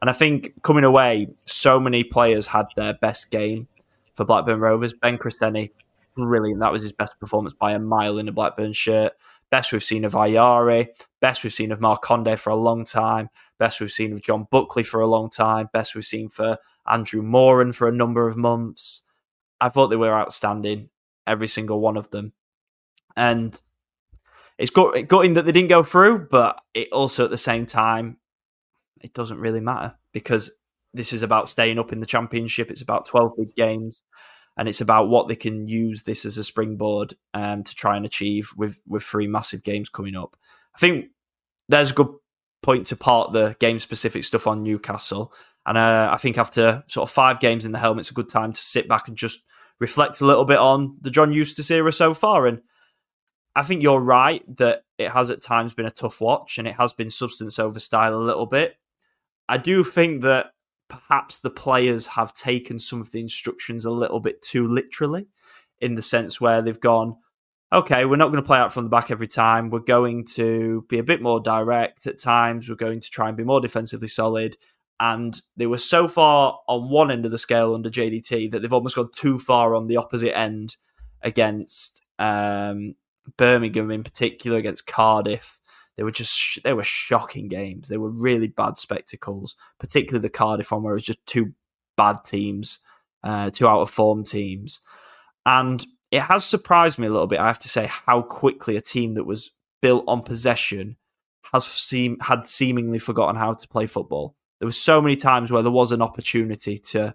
And 0.00 0.10
I 0.10 0.12
think 0.12 0.62
coming 0.62 0.84
away, 0.84 1.28
so 1.46 1.80
many 1.80 2.04
players 2.04 2.46
had 2.46 2.66
their 2.76 2.94
best 2.94 3.30
game 3.30 3.66
for 4.14 4.24
Blackburn 4.24 4.60
Rovers. 4.60 4.92
Ben 4.92 5.18
Chrisene 5.18 5.70
brilliant. 6.14 6.60
That 6.60 6.72
was 6.72 6.82
his 6.82 6.92
best 6.92 7.18
performance 7.20 7.54
by 7.54 7.72
a 7.72 7.78
mile 7.78 8.18
in 8.18 8.28
a 8.28 8.32
Blackburn 8.32 8.72
shirt. 8.72 9.12
Best 9.50 9.72
we've 9.72 9.82
seen 9.82 10.04
of 10.04 10.12
Ayari. 10.12 10.88
Best 11.20 11.42
we've 11.42 11.52
seen 11.52 11.72
of 11.72 11.80
Markanday 11.80 12.38
for 12.38 12.50
a 12.50 12.56
long 12.56 12.84
time. 12.84 13.30
Best 13.58 13.80
we've 13.80 13.90
seen 13.90 14.12
of 14.12 14.20
John 14.20 14.46
Buckley 14.50 14.82
for 14.82 15.00
a 15.00 15.06
long 15.06 15.30
time. 15.30 15.70
Best 15.72 15.94
we've 15.94 16.04
seen 16.04 16.28
for 16.28 16.58
Andrew 16.88 17.22
Moran 17.22 17.72
for 17.72 17.88
a 17.88 17.92
number 17.92 18.26
of 18.26 18.36
months. 18.36 19.02
I 19.60 19.68
thought 19.68 19.88
they 19.88 19.96
were 19.96 20.14
outstanding, 20.14 20.88
every 21.26 21.48
single 21.48 21.80
one 21.80 21.96
of 21.96 22.10
them. 22.10 22.32
And 23.16 23.60
it's 24.58 24.72
it's 24.76 25.06
gutting 25.08 25.34
that 25.34 25.44
they 25.44 25.52
didn't 25.52 25.68
go 25.68 25.82
through, 25.82 26.28
but 26.30 26.60
it 26.74 26.92
also 26.92 27.24
at 27.24 27.30
the 27.30 27.38
same 27.38 27.66
time, 27.66 28.18
it 29.00 29.12
doesn't 29.12 29.38
really 29.38 29.60
matter 29.60 29.94
because 30.12 30.58
this 30.94 31.12
is 31.12 31.22
about 31.22 31.48
staying 31.48 31.78
up 31.78 31.92
in 31.92 32.00
the 32.00 32.06
championship. 32.06 32.70
It's 32.70 32.82
about 32.82 33.06
12 33.06 33.32
big 33.36 33.54
games 33.54 34.02
and 34.58 34.68
it's 34.68 34.80
about 34.80 35.08
what 35.08 35.28
they 35.28 35.36
can 35.36 35.68
use 35.68 36.02
this 36.02 36.24
as 36.24 36.36
a 36.36 36.44
springboard 36.44 37.14
um, 37.32 37.62
to 37.62 37.74
try 37.74 37.96
and 37.96 38.04
achieve 38.04 38.50
with 38.56 38.82
with 38.86 39.04
three 39.04 39.28
massive 39.28 39.62
games 39.62 39.88
coming 39.88 40.16
up. 40.16 40.36
I 40.74 40.78
think 40.78 41.06
there's 41.68 41.92
a 41.92 41.94
good 41.94 42.08
point 42.62 42.86
to 42.86 42.96
part 42.96 43.32
the 43.32 43.56
game 43.60 43.78
specific 43.78 44.24
stuff 44.24 44.46
on 44.46 44.62
Newcastle, 44.62 45.32
and 45.66 45.76
uh, 45.76 46.08
I 46.12 46.16
think 46.16 46.38
after 46.38 46.82
sort 46.86 47.08
of 47.08 47.14
five 47.14 47.40
games 47.40 47.64
in 47.64 47.72
the 47.72 47.78
helmet, 47.78 48.02
it's 48.02 48.10
a 48.10 48.14
good 48.14 48.28
time 48.28 48.52
to 48.52 48.62
sit 48.62 48.88
back 48.88 49.08
and 49.08 49.16
just 49.16 49.40
reflect 49.80 50.20
a 50.20 50.26
little 50.26 50.44
bit 50.44 50.58
on 50.58 50.96
the 51.00 51.10
John 51.10 51.32
Eustace 51.32 51.70
era 51.70 51.92
so 51.92 52.14
far. 52.14 52.46
And 52.46 52.62
I 53.54 53.62
think 53.62 53.82
you're 53.82 54.00
right 54.00 54.42
that 54.56 54.82
it 54.98 55.10
has 55.10 55.30
at 55.30 55.42
times 55.42 55.74
been 55.74 55.86
a 55.86 55.90
tough 55.90 56.20
watch, 56.20 56.58
and 56.58 56.66
it 56.66 56.74
has 56.76 56.92
been 56.92 57.10
substance 57.10 57.58
over 57.58 57.78
style 57.78 58.14
a 58.14 58.16
little 58.16 58.46
bit. 58.46 58.76
I 59.48 59.58
do 59.58 59.84
think 59.84 60.22
that 60.22 60.52
perhaps 60.88 61.38
the 61.38 61.50
players 61.50 62.06
have 62.06 62.32
taken 62.32 62.78
some 62.78 63.00
of 63.00 63.12
the 63.12 63.20
instructions 63.20 63.84
a 63.84 63.90
little 63.90 64.20
bit 64.20 64.40
too 64.40 64.66
literally 64.66 65.26
in 65.80 65.94
the 65.94 66.02
sense 66.02 66.40
where 66.40 66.62
they've 66.62 66.80
gone, 66.80 67.16
okay, 67.72 68.04
we're 68.04 68.16
not 68.16 68.28
going 68.28 68.42
to 68.42 68.46
play 68.46 68.58
out 68.58 68.72
from 68.72 68.84
the 68.84 68.90
back 68.90 69.10
every 69.10 69.26
time. 69.26 69.70
We're 69.70 69.80
going 69.80 70.24
to 70.34 70.84
be 70.88 70.98
a 70.98 71.02
bit 71.02 71.20
more 71.20 71.40
direct 71.40 72.06
at 72.06 72.18
times. 72.18 72.68
We're 72.68 72.76
going 72.76 73.00
to 73.00 73.10
try 73.10 73.28
and 73.28 73.36
be 73.36 73.44
more 73.44 73.60
defensively 73.60 74.08
solid. 74.08 74.56
And 75.00 75.38
they 75.56 75.66
were 75.66 75.78
so 75.78 76.08
far 76.08 76.58
on 76.66 76.90
one 76.90 77.10
end 77.10 77.24
of 77.24 77.30
the 77.30 77.38
scale 77.38 77.74
under 77.74 77.90
JDT 77.90 78.50
that 78.50 78.62
they've 78.62 78.72
almost 78.72 78.96
gone 78.96 79.10
too 79.12 79.38
far 79.38 79.74
on 79.74 79.86
the 79.86 79.96
opposite 79.96 80.36
end 80.36 80.76
against 81.22 82.02
um, 82.18 82.94
Birmingham, 83.36 83.90
in 83.90 84.02
particular, 84.02 84.58
against 84.58 84.86
Cardiff. 84.86 85.60
They 85.96 86.04
were 86.04 86.10
just 86.10 86.62
they 86.62 86.72
were 86.72 86.84
shocking 86.84 87.48
games. 87.48 87.88
They 87.88 87.96
were 87.96 88.10
really 88.10 88.46
bad 88.46 88.78
spectacles, 88.78 89.56
particularly 89.78 90.22
the 90.22 90.30
Cardiff 90.30 90.70
one, 90.70 90.82
where 90.82 90.92
it 90.92 90.96
was 90.96 91.04
just 91.04 91.24
two 91.26 91.52
bad 91.96 92.24
teams, 92.24 92.78
uh, 93.24 93.50
two 93.50 93.68
out 93.68 93.80
of 93.80 93.90
form 93.90 94.24
teams, 94.24 94.80
and 95.44 95.84
it 96.10 96.22
has 96.22 96.44
surprised 96.44 96.98
me 96.98 97.06
a 97.06 97.10
little 97.10 97.26
bit. 97.26 97.38
I 97.38 97.46
have 97.46 97.58
to 97.60 97.68
say 97.68 97.86
how 97.86 98.22
quickly 98.22 98.76
a 98.76 98.80
team 98.80 99.14
that 99.14 99.24
was 99.24 99.50
built 99.82 100.04
on 100.08 100.22
possession 100.22 100.96
has 101.52 101.66
seem 101.66 102.18
had 102.20 102.46
seemingly 102.46 102.98
forgotten 102.98 103.36
how 103.36 103.54
to 103.54 103.68
play 103.68 103.86
football. 103.86 104.36
There 104.58 104.66
were 104.66 104.72
so 104.72 105.00
many 105.00 105.16
times 105.16 105.50
where 105.50 105.62
there 105.62 105.70
was 105.70 105.92
an 105.92 106.02
opportunity 106.02 106.78
to 106.78 107.14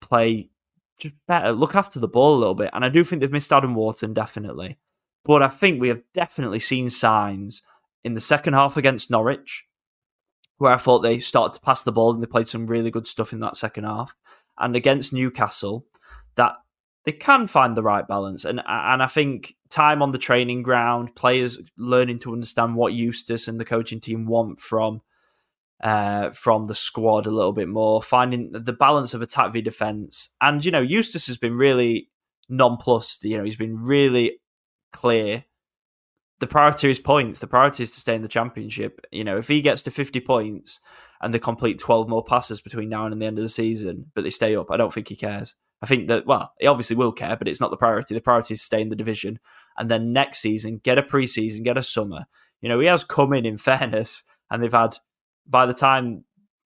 play 0.00 0.50
just 0.98 1.14
better, 1.26 1.52
look 1.52 1.74
after 1.74 1.98
the 1.98 2.08
ball 2.08 2.36
a 2.36 2.38
little 2.38 2.54
bit, 2.54 2.70
and 2.72 2.84
I 2.84 2.88
do 2.88 3.04
think 3.04 3.20
they've 3.20 3.30
missed 3.30 3.52
Adam 3.52 3.74
Wharton 3.74 4.12
definitely. 4.12 4.78
But 5.24 5.42
I 5.42 5.48
think 5.48 5.80
we 5.80 5.88
have 5.88 6.02
definitely 6.12 6.58
seen 6.58 6.90
signs 6.90 7.62
in 8.04 8.14
the 8.14 8.20
second 8.20 8.54
half 8.54 8.76
against 8.76 9.10
Norwich, 9.10 9.66
where 10.58 10.72
I 10.72 10.76
thought 10.76 11.00
they 11.00 11.18
started 11.18 11.54
to 11.54 11.60
pass 11.60 11.82
the 11.82 11.92
ball 11.92 12.12
and 12.12 12.22
they 12.22 12.26
played 12.26 12.48
some 12.48 12.66
really 12.66 12.90
good 12.90 13.06
stuff 13.06 13.32
in 13.32 13.40
that 13.40 13.56
second 13.56 13.84
half, 13.84 14.14
and 14.58 14.76
against 14.76 15.12
Newcastle, 15.12 15.86
that 16.36 16.56
they 17.04 17.12
can 17.12 17.46
find 17.46 17.76
the 17.76 17.82
right 17.82 18.06
balance. 18.06 18.44
And 18.44 18.62
and 18.66 19.02
I 19.02 19.06
think 19.06 19.54
time 19.70 20.02
on 20.02 20.12
the 20.12 20.18
training 20.18 20.62
ground, 20.62 21.14
players 21.14 21.58
learning 21.78 22.20
to 22.20 22.32
understand 22.32 22.76
what 22.76 22.94
Eustace 22.94 23.48
and 23.48 23.60
the 23.60 23.64
coaching 23.64 24.00
team 24.00 24.26
want 24.26 24.60
from 24.60 25.02
uh, 25.82 26.30
from 26.30 26.66
the 26.66 26.74
squad 26.74 27.26
a 27.26 27.30
little 27.30 27.52
bit 27.52 27.68
more, 27.68 28.02
finding 28.02 28.52
the 28.52 28.72
balance 28.72 29.14
of 29.14 29.22
attack 29.22 29.52
v 29.52 29.60
defense. 29.60 30.34
And 30.40 30.64
you 30.64 30.70
know, 30.70 30.80
Eustace 30.80 31.26
has 31.26 31.36
been 31.36 31.56
really 31.56 32.10
nonplussed. 32.48 33.24
You 33.24 33.38
know, 33.38 33.44
he's 33.44 33.56
been 33.56 33.82
really 33.82 34.40
clear 34.92 35.44
the 36.40 36.46
priority 36.46 36.90
is 36.90 36.98
points. 36.98 37.38
The 37.38 37.46
priority 37.46 37.82
is 37.84 37.92
to 37.92 38.00
stay 38.00 38.14
in 38.14 38.22
the 38.22 38.28
championship. 38.28 39.06
You 39.10 39.24
know, 39.24 39.36
if 39.36 39.48
he 39.48 39.60
gets 39.60 39.82
to 39.82 39.90
50 39.90 40.20
points 40.20 40.80
and 41.20 41.32
they 41.32 41.38
complete 41.38 41.78
12 41.78 42.08
more 42.08 42.24
passes 42.24 42.60
between 42.60 42.88
now 42.88 43.06
and 43.06 43.20
the 43.20 43.26
end 43.26 43.38
of 43.38 43.44
the 43.44 43.48
season, 43.48 44.10
but 44.14 44.24
they 44.24 44.30
stay 44.30 44.56
up, 44.56 44.70
I 44.70 44.76
don't 44.76 44.92
think 44.92 45.08
he 45.08 45.16
cares. 45.16 45.54
I 45.82 45.86
think 45.86 46.08
that, 46.08 46.26
well, 46.26 46.52
he 46.58 46.66
obviously 46.66 46.96
will 46.96 47.12
care, 47.12 47.36
but 47.36 47.48
it's 47.48 47.60
not 47.60 47.70
the 47.70 47.76
priority. 47.76 48.14
The 48.14 48.20
priority 48.20 48.54
is 48.54 48.62
stay 48.62 48.80
in 48.80 48.88
the 48.88 48.96
division. 48.96 49.38
And 49.76 49.90
then 49.90 50.12
next 50.12 50.38
season, 50.38 50.80
get 50.82 50.98
a 50.98 51.02
preseason, 51.02 51.62
get 51.62 51.76
a 51.76 51.82
summer. 51.82 52.26
You 52.60 52.68
know, 52.68 52.80
he 52.80 52.86
has 52.86 53.04
come 53.04 53.32
in 53.32 53.44
in 53.44 53.58
fairness, 53.58 54.22
and 54.50 54.62
they've 54.62 54.72
had, 54.72 54.96
by 55.46 55.66
the 55.66 55.74
time 55.74 56.24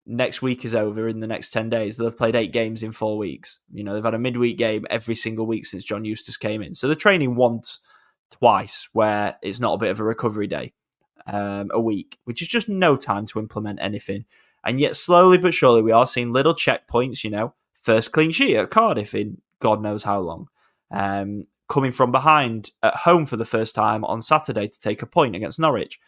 next 0.07 0.43
week 0.43 0.65
is 0.65 0.75
over 0.75 1.09
in 1.09 1.21
the 1.21 1.27
next 1.27 1.51
10 1.51 1.69
days, 1.69 1.97
they'll 1.97 2.09
have 2.09 2.19
played 2.19 2.37
eight 2.37 2.53
games 2.53 2.83
in 2.83 2.93
four 2.93 3.19
weeks. 3.19 3.59
You 3.73 3.85
know, 3.85 3.95
they've 3.95 4.05
had 4.05 4.15
a 4.15 4.19
midweek 4.19 4.59
game 4.59 4.87
every 4.91 5.15
single 5.15 5.47
week 5.47 5.67
since 5.67 5.85
John 5.85 6.05
Eustace 6.05 6.37
came 6.37 6.63
in. 6.63 6.75
So 6.75 6.89
the 6.89 6.97
training 6.97 7.35
once, 7.35 7.81
twice 8.31 8.89
where 8.93 9.37
it's 9.43 9.61
not 9.61 9.75
a 9.75 9.79
bit 9.79 9.91
of 9.91 10.01
a 10.01 10.05
recovery 10.05 10.47
day 10.47 10.73
um, 11.27 11.71
a 11.73 11.81
week, 11.81 12.19
which 12.25 12.43
is 12.43 12.49
just 12.49 12.69
no 12.69 12.97
time 12.97 13.27
to 13.27 13.39
implement 13.39 13.81
anything. 13.81 14.25
And 14.65 14.81
yet, 14.81 14.97
slowly 14.97 15.39
but 15.39 15.55
surely, 15.55 15.83
we 15.83 15.93
are 15.93 16.07
seeing 16.07 16.33
little 16.33 16.55
checkpoints. 16.55 17.25
You 17.25 17.31
know, 17.31 17.55
first 17.81 18.13
clean 18.13 18.31
sheet 18.31 18.57
at 18.57 18.71
Cardiff 18.71 19.15
in 19.15 19.41
God 19.61 19.83
knows 19.83 20.05
how 20.05 20.21
long. 20.21 20.49
Um, 20.91 21.47
coming 21.69 21.93
from 21.93 22.11
behind 22.11 22.71
at 22.83 22.97
home 22.97 23.27
for 23.27 23.37
the 23.37 23.45
first 23.45 23.75
time 23.75 24.05
on 24.05 24.23
Saturday 24.23 24.67
to 24.67 24.81
take 24.81 25.03
a 25.03 25.07
point 25.07 25.37
against 25.37 25.59
Norwich. 25.59 26.01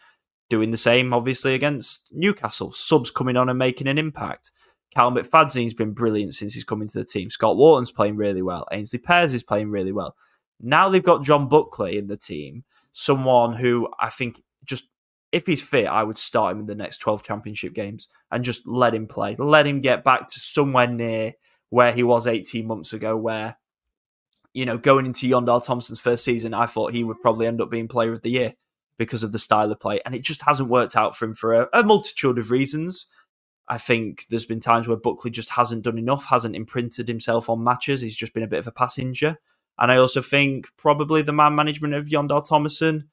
Doing 0.50 0.70
the 0.70 0.76
same, 0.76 1.14
obviously, 1.14 1.54
against 1.54 2.08
Newcastle. 2.12 2.72
Subs 2.72 3.10
coming 3.10 3.36
on 3.36 3.48
and 3.48 3.58
making 3.58 3.86
an 3.86 3.96
impact. 3.96 4.50
Callum 4.92 5.14
McFadzean's 5.14 5.72
been 5.72 5.92
brilliant 5.92 6.34
since 6.34 6.52
he's 6.52 6.64
come 6.64 6.82
into 6.82 6.98
the 6.98 7.04
team. 7.04 7.30
Scott 7.30 7.56
Wharton's 7.56 7.90
playing 7.90 8.16
really 8.16 8.42
well. 8.42 8.66
Aynsley 8.72 9.02
Pears 9.02 9.32
is 9.32 9.42
playing 9.42 9.70
really 9.70 9.92
well. 9.92 10.14
Now 10.60 10.88
they've 10.88 11.02
got 11.02 11.22
John 11.22 11.48
Buckley 11.48 11.96
in 11.96 12.08
the 12.08 12.16
team, 12.16 12.64
someone 12.90 13.54
who 13.54 13.88
I 13.98 14.10
think 14.10 14.42
just 14.64 14.88
if 15.32 15.46
he's 15.46 15.62
fit, 15.62 15.86
I 15.86 16.02
would 16.02 16.18
start 16.18 16.52
him 16.52 16.60
in 16.60 16.66
the 16.66 16.74
next 16.74 16.98
12 16.98 17.22
championship 17.22 17.72
games 17.72 18.08
and 18.30 18.44
just 18.44 18.66
let 18.66 18.94
him 18.94 19.06
play. 19.06 19.34
Let 19.38 19.66
him 19.66 19.80
get 19.80 20.04
back 20.04 20.26
to 20.26 20.38
somewhere 20.38 20.86
near 20.86 21.32
where 21.72 21.92
he 21.92 22.02
was 22.02 22.26
18 22.26 22.66
months 22.66 22.92
ago, 22.92 23.16
where 23.16 23.56
you 24.52 24.66
know, 24.66 24.76
going 24.76 25.06
into 25.06 25.26
Jon 25.26 25.46
Dahl 25.46 25.62
Tomasson's 25.62 26.00
first 26.00 26.22
season, 26.22 26.52
I 26.52 26.66
thought 26.66 26.92
he 26.92 27.02
would 27.02 27.22
probably 27.22 27.46
end 27.46 27.62
up 27.62 27.70
being 27.70 27.88
player 27.88 28.12
of 28.12 28.20
the 28.20 28.30
year 28.30 28.52
because 28.98 29.22
of 29.22 29.32
the 29.32 29.38
style 29.38 29.72
of 29.72 29.80
play. 29.80 29.98
And 30.04 30.14
it 30.14 30.20
just 30.20 30.42
hasn't 30.42 30.68
worked 30.68 30.96
out 30.96 31.16
for 31.16 31.24
him 31.24 31.32
for 31.32 31.54
a, 31.54 31.68
a 31.72 31.82
multitude 31.82 32.38
of 32.38 32.50
reasons. 32.50 33.06
I 33.68 33.78
think 33.78 34.26
there's 34.28 34.44
been 34.44 34.60
times 34.60 34.86
where 34.86 34.98
Buckley 34.98 35.30
just 35.30 35.48
hasn't 35.48 35.84
done 35.84 35.96
enough, 35.96 36.26
hasn't 36.26 36.54
imprinted 36.54 37.08
himself 37.08 37.48
on 37.48 37.64
matches. 37.64 38.02
He's 38.02 38.14
just 38.14 38.34
been 38.34 38.42
a 38.42 38.48
bit 38.48 38.58
of 38.58 38.66
a 38.66 38.72
passenger. 38.72 39.38
And 39.78 39.90
I 39.90 39.96
also 39.96 40.20
think 40.20 40.68
probably 40.76 41.22
the 41.22 41.32
man 41.32 41.54
management 41.54 41.94
of 41.94 42.10
Jon 42.10 42.26
Dahl 42.26 42.42
Tomasson 42.42 43.04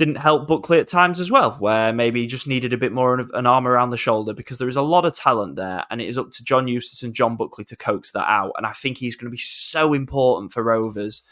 didn't 0.00 0.16
help 0.16 0.48
Buckley 0.48 0.78
at 0.78 0.88
times 0.88 1.20
as 1.20 1.30
well, 1.30 1.58
where 1.58 1.92
maybe 1.92 2.22
he 2.22 2.26
just 2.26 2.46
needed 2.46 2.72
a 2.72 2.78
bit 2.78 2.90
more 2.90 3.20
of 3.20 3.30
an 3.34 3.46
arm 3.46 3.68
around 3.68 3.90
the 3.90 3.98
shoulder 3.98 4.32
because 4.32 4.56
there 4.56 4.66
is 4.66 4.76
a 4.76 4.82
lot 4.82 5.04
of 5.04 5.14
talent 5.14 5.56
there, 5.56 5.84
and 5.90 6.00
it 6.00 6.08
is 6.08 6.16
up 6.16 6.30
to 6.30 6.42
John 6.42 6.66
Eustace 6.66 7.02
and 7.02 7.12
John 7.12 7.36
Buckley 7.36 7.66
to 7.66 7.76
coax 7.76 8.10
that 8.12 8.26
out. 8.26 8.52
And 8.56 8.64
I 8.64 8.72
think 8.72 8.96
he's 8.96 9.14
going 9.14 9.26
to 9.26 9.30
be 9.30 9.36
so 9.36 9.92
important 9.92 10.52
for 10.52 10.62
Rovers 10.62 11.28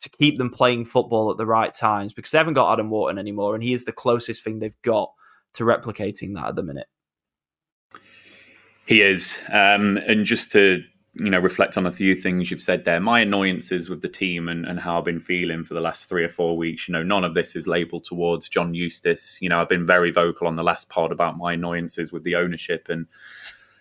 to 0.00 0.08
keep 0.08 0.38
them 0.38 0.48
playing 0.48 0.86
football 0.86 1.30
at 1.30 1.36
the 1.36 1.44
right 1.44 1.74
times 1.74 2.14
because 2.14 2.30
they 2.30 2.38
haven't 2.38 2.54
got 2.54 2.72
Adam 2.72 2.88
Wharton 2.88 3.18
anymore, 3.18 3.54
and 3.54 3.62
he 3.62 3.74
is 3.74 3.84
the 3.84 3.92
closest 3.92 4.42
thing 4.42 4.60
they've 4.60 4.80
got 4.80 5.12
to 5.52 5.64
replicating 5.64 6.34
that 6.36 6.46
at 6.46 6.56
the 6.56 6.62
minute. 6.62 6.86
He 8.86 9.02
is, 9.02 9.38
um, 9.52 9.98
and 9.98 10.24
just 10.24 10.50
to 10.52 10.82
you 11.18 11.30
know 11.30 11.38
reflect 11.38 11.76
on 11.76 11.86
a 11.86 11.92
few 11.92 12.14
things 12.14 12.50
you've 12.50 12.62
said 12.62 12.84
there. 12.84 13.00
My 13.00 13.20
annoyances 13.20 13.88
with 13.88 14.02
the 14.02 14.08
team 14.08 14.48
and, 14.48 14.66
and 14.66 14.78
how 14.78 14.98
i've 14.98 15.04
been 15.04 15.20
feeling 15.20 15.64
for 15.64 15.74
the 15.74 15.80
last 15.80 16.08
three 16.08 16.24
or 16.24 16.28
four 16.28 16.56
weeks 16.56 16.88
you 16.88 16.92
know 16.92 17.02
none 17.02 17.24
of 17.24 17.34
this 17.34 17.56
is 17.56 17.66
labeled 17.66 18.04
towards 18.04 18.48
john 18.48 18.74
eustace. 18.74 19.38
You 19.40 19.48
know 19.48 19.60
i've 19.60 19.68
been 19.68 19.86
very 19.86 20.10
vocal 20.10 20.46
on 20.46 20.56
the 20.56 20.64
last 20.64 20.88
pod 20.88 21.12
about 21.12 21.38
my 21.38 21.54
annoyances 21.54 22.12
with 22.12 22.24
the 22.24 22.36
ownership 22.36 22.88
and 22.88 23.06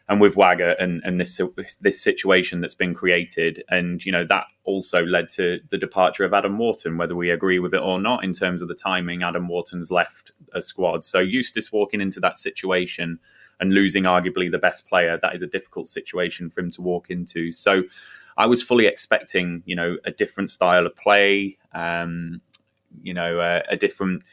and 0.08 0.22
with 0.22 0.36
Wagger 0.36 0.76
and, 0.80 1.02
and 1.04 1.20
this 1.20 1.42
this 1.82 2.02
situation 2.02 2.62
that's 2.62 2.76
been 2.76 2.94
created, 2.94 3.64
and 3.70 4.06
you 4.06 4.12
know 4.12 4.24
that 4.26 4.46
also 4.64 5.04
led 5.04 5.30
to 5.30 5.60
the 5.70 5.78
departure 5.78 6.24
of 6.24 6.34
Adam 6.34 6.58
Wharton, 6.58 6.98
whether 6.98 7.16
we 7.16 7.32
agree 7.32 7.60
with 7.60 7.74
it 7.74 7.82
or 7.82 8.00
not. 8.00 8.24
In 8.24 8.34
terms 8.34 8.62
of 8.62 8.68
the 8.68 8.76
timing, 8.76 9.24
Adam 9.24 9.48
Wharton's 9.48 9.90
left 9.90 10.32
a 10.54 10.62
squad, 10.62 11.04
so 11.04 11.20
Eustace 11.20 11.72
walking 11.72 12.02
into 12.02 12.20
that 12.20 12.38
situation 12.38 13.20
and 13.60 13.74
losing 13.74 14.04
arguably 14.04 14.52
the 14.52 14.60
best 14.60 14.88
player, 14.88 15.18
that 15.22 15.36
is 15.36 15.42
a 15.42 15.48
difficult 15.48 15.88
situation 15.88 16.50
for 16.50 16.62
him 16.62 16.72
to 16.72 16.82
walk 16.82 17.10
into. 17.10 17.52
So 17.52 17.84
I 18.38 18.46
was 18.46 18.62
fully 18.62 18.86
expecting, 18.86 19.64
you 19.66 19.76
know, 19.76 19.98
a 20.06 20.12
different 20.12 20.50
style 20.50 20.86
of 20.86 20.96
play, 20.96 21.58
um, 21.74 22.42
you 23.02 23.14
know, 23.14 23.40
a, 23.40 23.64
a 23.70 23.78
different 23.78 24.24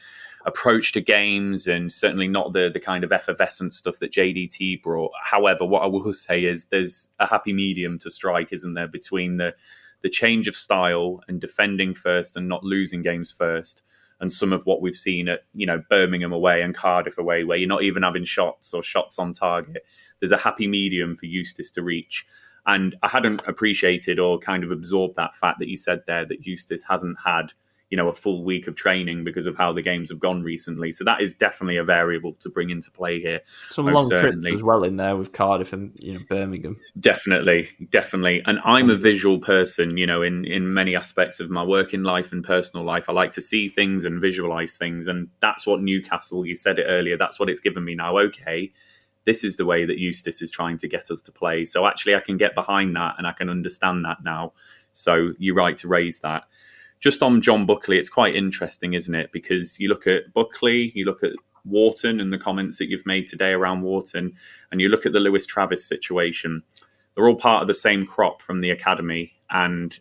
approach 0.45 0.91
to 0.91 1.01
games 1.01 1.67
and 1.67 1.91
certainly 1.91 2.27
not 2.27 2.51
the 2.51 2.69
the 2.73 2.79
kind 2.79 3.05
of 3.05 3.13
effervescent 3.13 3.73
stuff 3.73 3.99
that 3.99 4.11
JDT 4.11 4.81
brought. 4.81 5.11
However, 5.21 5.65
what 5.65 5.83
I 5.83 5.87
will 5.87 6.13
say 6.13 6.43
is 6.43 6.65
there's 6.65 7.09
a 7.19 7.27
happy 7.27 7.53
medium 7.53 7.97
to 7.99 8.11
strike, 8.11 8.51
isn't 8.51 8.73
there, 8.73 8.87
between 8.87 9.37
the 9.37 9.53
the 10.01 10.09
change 10.09 10.49
of 10.49 10.55
style 10.55 11.21
and 11.29 11.39
defending 11.39 11.93
first 11.93 12.35
and 12.35 12.49
not 12.49 12.63
losing 12.63 13.01
games 13.01 13.31
first 13.31 13.83
and 14.19 14.31
some 14.31 14.53
of 14.53 14.65
what 14.65 14.81
we've 14.81 14.95
seen 14.95 15.27
at 15.27 15.41
you 15.53 15.65
know 15.65 15.81
Birmingham 15.89 16.33
away 16.33 16.61
and 16.61 16.75
Cardiff 16.75 17.17
away, 17.17 17.43
where 17.43 17.57
you're 17.57 17.67
not 17.67 17.83
even 17.83 18.03
having 18.03 18.25
shots 18.25 18.73
or 18.73 18.83
shots 18.83 19.19
on 19.19 19.33
target. 19.33 19.85
There's 20.19 20.31
a 20.31 20.37
happy 20.37 20.67
medium 20.67 21.15
for 21.15 21.25
Eustace 21.25 21.71
to 21.71 21.83
reach. 21.83 22.25
And 22.65 22.95
I 23.03 23.09
hadn't 23.09 23.41
appreciated 23.45 24.19
or 24.19 24.39
kind 24.39 24.63
of 24.63 24.71
absorbed 24.71 25.17
that 25.17 25.35
fact 25.35 25.59
that 25.59 25.67
you 25.67 25.75
said 25.75 26.01
there 26.07 26.25
that 26.25 26.45
Eustace 26.45 26.83
hasn't 26.87 27.17
had 27.23 27.51
you 27.93 27.97
know 27.97 28.07
a 28.07 28.13
full 28.13 28.43
week 28.43 28.65
of 28.65 28.73
training 28.73 29.23
because 29.23 29.45
of 29.45 29.55
how 29.55 29.71
the 29.71 29.83
games 29.83 30.09
have 30.09 30.19
gone 30.19 30.41
recently. 30.41 30.91
So 30.91 31.03
that 31.03 31.21
is 31.21 31.31
definitely 31.31 31.77
a 31.77 31.83
variable 31.83 32.33
to 32.39 32.49
bring 32.49 32.71
into 32.71 32.89
play 32.89 33.19
here. 33.19 33.41
Some 33.69 33.85
long 33.85 34.07
certainly. 34.07 34.49
trips 34.49 34.55
as 34.55 34.63
well 34.63 34.83
in 34.83 34.95
there 34.95 35.15
with 35.15 35.31
Cardiff 35.31 35.73
and 35.73 35.95
you 36.01 36.13
know 36.13 36.19
Birmingham. 36.27 36.77
Definitely, 36.99 37.69
definitely. 37.91 38.41
And 38.47 38.59
I'm 38.65 38.89
a 38.89 38.95
visual 38.95 39.37
person. 39.37 39.95
You 39.95 40.07
know, 40.07 40.23
in 40.23 40.43
in 40.45 40.73
many 40.73 40.95
aspects 40.95 41.39
of 41.39 41.51
my 41.51 41.63
working 41.63 42.01
life 42.01 42.31
and 42.31 42.43
personal 42.43 42.83
life, 42.83 43.11
I 43.11 43.13
like 43.13 43.31
to 43.33 43.41
see 43.41 43.69
things 43.69 44.05
and 44.05 44.19
visualize 44.19 44.75
things, 44.75 45.07
and 45.07 45.29
that's 45.39 45.67
what 45.67 45.83
Newcastle. 45.83 46.47
You 46.47 46.55
said 46.55 46.79
it 46.79 46.87
earlier. 46.87 47.15
That's 47.15 47.39
what 47.39 47.47
it's 47.47 47.59
given 47.59 47.85
me 47.85 47.93
now. 47.93 48.17
Okay. 48.17 48.71
This 49.25 49.43
is 49.43 49.55
the 49.55 49.65
way 49.65 49.85
that 49.85 49.99
Eustace 49.99 50.41
is 50.41 50.49
trying 50.49 50.79
to 50.79 50.87
get 50.87 51.11
us 51.11 51.21
to 51.21 51.31
play. 51.31 51.63
So 51.63 51.85
actually, 51.85 52.15
I 52.15 52.21
can 52.21 52.37
get 52.37 52.55
behind 52.55 52.95
that 52.95 53.15
and 53.19 53.27
I 53.27 53.33
can 53.33 53.49
understand 53.49 54.03
that 54.05 54.23
now. 54.23 54.53
So 54.93 55.33
you're 55.37 55.53
right 55.53 55.77
to 55.77 55.87
raise 55.87 56.21
that 56.21 56.45
just 57.03 57.21
on 57.21 57.41
John 57.41 57.65
Buckley, 57.65 57.99
it's 57.99 58.07
quite 58.07 58.33
interesting, 58.33 58.93
isn't 58.93 59.13
it? 59.13 59.29
Because 59.33 59.77
you 59.77 59.89
look 59.89 60.07
at 60.07 60.33
Buckley, 60.33 60.93
you 60.95 61.03
look 61.03 61.21
at 61.21 61.33
Wharton 61.65 62.21
and 62.21 62.31
the 62.31 62.37
comments 62.37 62.77
that 62.77 62.87
you've 62.87 63.05
made 63.05 63.27
today 63.27 63.51
around 63.51 63.81
Wharton, 63.81 64.33
and 64.71 64.79
you 64.79 64.87
look 64.87 65.05
at 65.05 65.11
the 65.11 65.19
Lewis 65.19 65.45
Travis 65.45 65.85
situation. 65.85 66.63
They're 67.13 67.27
all 67.27 67.35
part 67.35 67.61
of 67.61 67.67
the 67.67 67.73
same 67.73 68.05
crop 68.05 68.41
from 68.41 68.61
the 68.61 68.71
academy, 68.71 69.33
and 69.49 69.99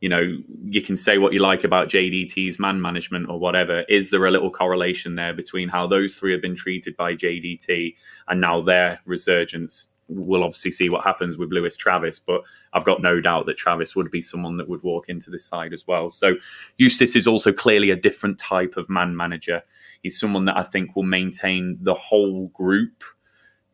you 0.00 0.08
know 0.08 0.38
you 0.66 0.80
can 0.80 0.96
say 0.96 1.18
what 1.18 1.32
you 1.32 1.40
like 1.40 1.64
about 1.64 1.88
JDT's 1.88 2.60
man 2.60 2.80
management 2.80 3.28
or 3.28 3.40
whatever. 3.40 3.84
Is 3.88 4.10
there 4.10 4.24
a 4.24 4.30
little 4.30 4.52
correlation 4.52 5.16
there 5.16 5.34
between 5.34 5.68
how 5.68 5.88
those 5.88 6.14
three 6.14 6.30
have 6.30 6.42
been 6.42 6.54
treated 6.54 6.96
by 6.96 7.12
JDT 7.12 7.96
and 8.28 8.40
now 8.40 8.60
their 8.60 9.00
resurgence? 9.04 9.88
We'll 10.10 10.42
obviously 10.44 10.72
see 10.72 10.90
what 10.90 11.04
happens 11.04 11.38
with 11.38 11.52
Lewis 11.52 11.76
Travis, 11.76 12.18
but 12.18 12.42
I've 12.72 12.84
got 12.84 13.00
no 13.00 13.20
doubt 13.20 13.46
that 13.46 13.56
Travis 13.56 13.94
would 13.94 14.10
be 14.10 14.22
someone 14.22 14.56
that 14.56 14.68
would 14.68 14.82
walk 14.82 15.08
into 15.08 15.30
this 15.30 15.44
side 15.44 15.72
as 15.72 15.86
well. 15.86 16.10
So 16.10 16.34
Eustace 16.78 17.16
is 17.16 17.26
also 17.26 17.52
clearly 17.52 17.90
a 17.90 17.96
different 17.96 18.38
type 18.38 18.76
of 18.76 18.90
man 18.90 19.16
manager. 19.16 19.62
He's 20.02 20.18
someone 20.18 20.46
that 20.46 20.56
I 20.56 20.62
think 20.62 20.96
will 20.96 21.04
maintain 21.04 21.78
the 21.80 21.94
whole 21.94 22.48
group. 22.48 23.04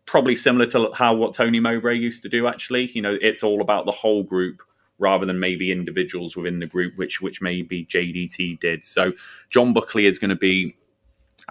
Probably 0.05 0.37
similar 0.37 0.67
to 0.67 0.93
how 0.95 1.15
what 1.15 1.35
Tony 1.35 1.59
Mowbray 1.59 1.97
used 1.97 2.23
to 2.25 2.29
do. 2.29 2.47
Actually, 2.47 2.91
you 2.93 3.03
know, 3.03 3.17
it's 3.21 3.43
all 3.43 3.61
about 3.61 3.87
the 3.87 3.93
whole 3.93 4.23
group 4.23 4.63
rather 4.99 5.27
than 5.27 5.41
maybe 5.41 5.73
individuals 5.73 6.37
within 6.37 6.61
the 6.61 6.67
group, 6.67 6.97
which 6.97 7.21
which 7.21 7.43
maybe 7.43 7.85
JDT 7.87 8.61
did. 8.61 8.85
So 8.85 9.13
John 9.51 9.73
Buckley 9.73 10.07
is 10.07 10.19
going 10.19 10.31
to 10.31 10.37
be 10.37 10.77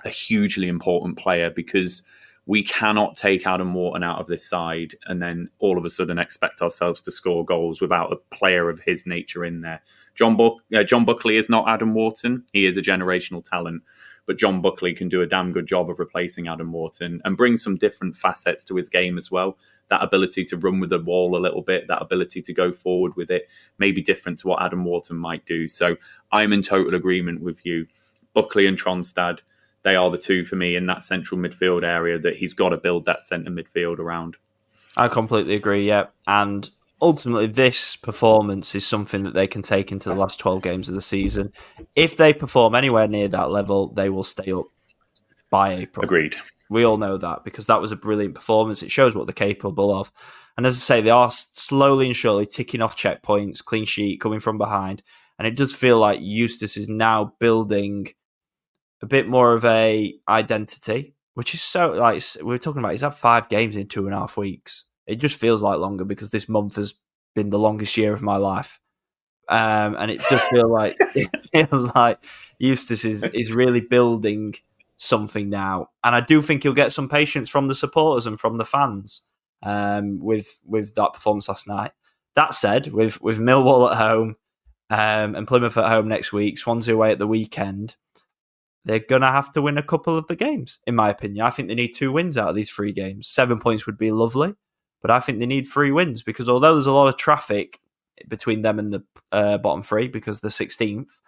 a 0.04 0.10
hugely 0.10 0.68
important 0.68 1.18
player 1.18 1.50
because 1.50 2.02
we 2.48 2.64
cannot 2.64 3.16
take 3.16 3.48
Adam 3.48 3.74
Wharton 3.74 4.04
out 4.04 4.20
of 4.20 4.28
this 4.28 4.48
side 4.48 4.96
and 5.08 5.22
then 5.22 5.50
all 5.60 5.78
of 5.78 5.86
a 5.86 5.90
sudden 5.90 6.20
expect 6.20 6.62
ourselves 6.62 7.02
to 7.02 7.12
score 7.12 7.44
goals 7.44 7.82
without 7.82 8.14
a 8.14 8.36
player 8.36 8.70
of 8.70 8.80
his 8.80 9.06
nature 9.08 9.44
in 9.44 9.62
there. 9.62 9.82
John, 10.14 10.38
Buck, 10.38 10.58
uh, 10.74 10.84
John 10.84 11.06
Buckley 11.06 11.38
is 11.38 11.50
not 11.50 11.68
Adam 11.68 11.94
Wharton. 11.94 12.44
He 12.54 12.68
is 12.68 12.78
a 12.78 12.82
generational 12.82 13.44
talent, 13.44 13.82
but 14.28 14.38
John 14.38 14.62
Buckley 14.62 14.94
can 14.94 15.10
do 15.10 15.24
a 15.24 15.28
damn 15.28 15.52
good 15.52 15.66
job 15.66 15.90
of 15.90 15.98
replacing 15.98 16.48
Adam 16.48 16.72
Wharton 16.72 17.20
and 17.26 17.36
bring 17.36 17.58
some 17.58 17.78
different 17.78 18.16
facets 18.16 18.64
to 18.66 18.76
his 18.76 18.90
game 18.90 19.18
as 19.18 19.32
well. 19.32 19.58
That 19.90 20.04
ability 20.04 20.46
to 20.46 20.58
run 20.58 20.80
with 20.80 20.92
the 20.92 21.00
ball 21.00 21.36
a 21.36 21.42
little 21.42 21.64
bit, 21.64 21.88
that 21.88 22.02
ability 22.02 22.44
to 22.44 22.54
go 22.54 22.72
forward 22.72 23.16
with 23.16 23.32
it, 23.32 23.50
may 23.80 23.92
be 23.92 24.02
different 24.02 24.38
to 24.40 24.48
what 24.48 24.62
Adam 24.62 24.86
Wharton 24.86 25.18
might 25.18 25.46
do. 25.48 25.68
So 25.68 25.98
I'm 26.32 26.54
in 26.54 26.62
total 26.62 26.94
agreement 26.94 27.42
with 27.42 27.66
you. 27.66 27.88
Buckley 28.36 28.68
and 28.68 28.80
Tronstad– 28.80 29.40
they 29.86 29.96
are 29.96 30.10
the 30.10 30.18
two 30.18 30.44
for 30.44 30.56
me 30.56 30.76
in 30.76 30.88
that 30.88 31.04
central 31.04 31.40
midfield 31.40 31.84
area 31.84 32.18
that 32.20 32.36
he's 32.36 32.54
got 32.54 32.70
to 32.70 32.78
build 32.78 33.06
that 33.06 33.24
centre 33.24 33.52
midfield 33.52 34.00
around. 34.00 34.36
I 34.98 35.08
completely 35.08 35.54
agree, 35.54 35.88
yeah. 35.88 36.08
And 36.26 36.70
ultimately, 37.02 37.48
this 37.48 37.96
performance 37.96 38.74
is 38.74 38.86
something 38.86 39.24
that 39.24 39.36
they 39.36 39.48
can 39.48 39.62
take 39.62 39.92
into 39.92 40.10
the 40.10 40.16
last 40.16 40.40
12 40.40 40.64
games 40.64 40.90
of 40.90 40.96
the 40.96 41.02
season. 41.02 41.54
If 41.96 42.18
they 42.18 42.34
perform 42.34 42.74
anywhere 42.74 43.08
near 43.08 43.28
that 43.28 43.52
level, 43.52 43.94
they 43.94 44.10
will 44.10 44.24
stay 44.24 44.52
up 44.52 44.66
by 45.52 45.74
April. 45.74 46.04
Agreed. 46.04 46.36
We 46.68 46.84
all 46.84 46.98
know 46.98 47.18
that 47.18 47.44
because 47.44 47.68
that 47.68 47.80
was 47.80 47.92
a 47.92 47.96
brilliant 47.96 48.34
performance. 48.34 48.82
It 48.82 48.92
shows 48.92 49.16
what 49.16 49.28
they're 49.28 49.34
capable 49.34 49.96
of. 49.96 50.12
And 50.58 50.66
as 50.66 50.78
I 50.78 50.80
say, 50.80 51.02
they 51.02 51.12
are 51.12 51.30
slowly 51.30 52.08
and 52.08 52.16
surely 52.16 52.48
ticking 52.48 52.82
off 52.82 52.98
checkpoints, 52.98 53.64
clean 53.64 53.86
sheet, 53.86 54.20
coming 54.20 54.40
from 54.40 54.58
behind. 54.58 55.04
And 55.38 55.48
it 55.48 55.56
does 55.56 55.76
feel 55.76 56.00
like 56.00 56.20
Eustace 56.24 56.76
is 56.76 56.90
now 56.90 57.34
building 57.40 58.08
a 59.06 59.08
bit 59.08 59.28
more 59.28 59.54
of 59.54 59.64
a 59.64 60.16
identity, 60.28 61.14
which 61.36 61.54
is 61.54 61.62
so 61.62 61.92
like 61.92 62.24
we 62.38 62.46
were 62.46 62.58
talking 62.58 62.80
about. 62.80 62.94
He's 62.94 63.02
had 63.02 63.14
five 63.14 63.48
games 63.50 63.76
in 63.78 63.88
two 63.88 64.06
and 64.06 64.16
a 64.16 64.18
half 64.18 64.36
weeks. 64.36 64.86
It 65.06 65.18
just 65.18 65.40
feels 65.40 65.62
like 65.62 65.78
longer 65.78 66.04
because 66.04 66.32
this 66.32 66.50
month 66.50 66.76
has 66.78 66.96
been 67.36 67.52
the 67.52 67.60
longest 67.60 67.96
year 67.98 68.14
of 68.14 68.24
my 68.24 68.38
life, 68.38 68.80
um, 69.48 69.96
and 70.00 70.10
it 70.10 70.22
does 70.28 70.42
feel 70.50 70.72
like 70.72 70.96
it 71.00 71.30
feels 71.70 71.94
like 71.94 72.18
Eustace 72.58 73.06
is 73.06 73.24
is 73.24 73.52
really 73.52 73.80
building 73.82 74.56
something 74.98 75.52
now, 75.52 75.90
and 76.04 76.16
I 76.16 76.22
do 76.22 76.42
think 76.42 76.64
he'll 76.64 76.74
get 76.74 76.92
some 76.92 77.08
patience 77.08 77.48
from 77.48 77.68
the 77.68 77.76
supporters 77.76 78.26
and 78.26 78.40
from 78.40 78.58
the 78.58 78.66
fans 78.66 79.22
um, 79.62 80.20
with 80.20 80.60
with 80.66 80.96
that 80.96 81.14
performance 81.14 81.48
last 81.48 81.68
night. 81.68 81.92
That 82.34 82.56
said, 82.56 82.88
with 82.88 83.22
with 83.22 83.40
Millwall 83.40 83.92
at 83.92 83.98
home 83.98 84.36
um, 84.90 85.36
and 85.36 85.48
Plymouth 85.48 85.78
at 85.78 85.92
home 85.92 86.08
next 86.08 86.34
week, 86.34 86.58
Swansea 86.58 86.96
away 86.96 87.12
at 87.12 87.20
the 87.20 87.28
weekend, 87.28 87.98
they're 88.86 89.00
going 89.00 89.24
to 89.24 89.28
have 89.28 89.52
to 89.54 89.62
win 89.62 89.78
a 89.78 89.84
couple 89.84 90.18
of 90.18 90.28
the 90.28 90.36
games, 90.36 90.80
in 90.86 90.96
my 90.96 91.10
opinion. 91.10 91.46
I 91.46 91.50
think 91.50 91.68
they 91.68 91.76
need 91.76 91.94
two 91.94 92.12
wins 92.12 92.38
out 92.38 92.50
of 92.50 92.56
these 92.56 92.70
three 92.70 92.94
games. 92.94 93.28
Seven 93.28 93.60
points 93.60 93.86
would 93.86 93.98
be 93.98 94.12
lovely, 94.12 94.54
but 95.02 95.12
I 95.12 95.20
think 95.20 95.40
they 95.40 95.46
need 95.46 95.66
three 95.66 95.92
wins 95.92 96.24
because 96.24 96.48
although 96.48 96.74
there's 96.74 96.86
a 96.86 96.94
lot 96.94 97.08
of 97.08 97.18
traffic 97.18 97.80
between 98.28 98.62
them 98.62 98.80
and 98.80 98.94
the 98.94 99.04
uh, 99.32 99.58
bottom 99.58 99.82
three 99.82 100.08
because 100.08 100.40
the 100.40 100.48
16th, 100.50 101.20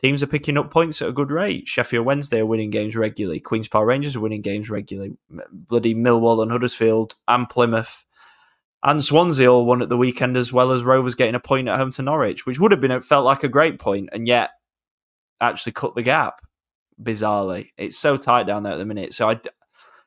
teams 0.00 0.22
are 0.22 0.28
picking 0.28 0.58
up 0.58 0.70
points 0.70 1.00
at 1.00 1.08
a 1.08 1.12
good 1.12 1.30
rate. 1.30 1.66
Sheffield 1.66 2.06
Wednesday 2.06 2.40
are 2.40 2.46
winning 2.46 2.70
games 2.70 2.94
regularly. 2.94 3.40
Queen's 3.40 3.68
Park 3.68 3.86
Rangers 3.86 4.14
are 4.14 4.20
winning 4.20 4.42
games 4.42 4.68
regularly. 4.68 5.16
Bloody 5.50 5.94
Millwall 5.94 6.42
and 6.42 6.52
Huddersfield 6.52 7.14
and 7.26 7.48
Plymouth 7.48 8.04
and 8.82 9.02
Swansea 9.02 9.50
all 9.50 9.64
won 9.64 9.80
at 9.80 9.88
the 9.88 9.96
weekend 9.96 10.36
as 10.36 10.52
well 10.52 10.72
as 10.72 10.82
Rovers 10.82 11.14
getting 11.14 11.36
a 11.36 11.40
point 11.40 11.68
at 11.68 11.78
home 11.78 11.90
to 11.92 12.02
Norwich, 12.02 12.46
which 12.46 12.58
would 12.58 12.72
have 12.72 12.80
been 12.80 13.00
felt 13.00 13.24
like 13.24 13.44
a 13.44 13.48
great 13.48 13.78
point, 13.78 14.08
and 14.12 14.26
yet 14.26 14.50
actually 15.40 15.72
cut 15.72 15.94
the 15.94 16.02
gap. 16.02 16.40
Bizarrely, 17.02 17.70
it's 17.76 17.98
so 17.98 18.16
tight 18.16 18.46
down 18.46 18.62
there 18.62 18.74
at 18.74 18.78
the 18.78 18.84
minute. 18.84 19.14
So 19.14 19.30
I, 19.30 19.40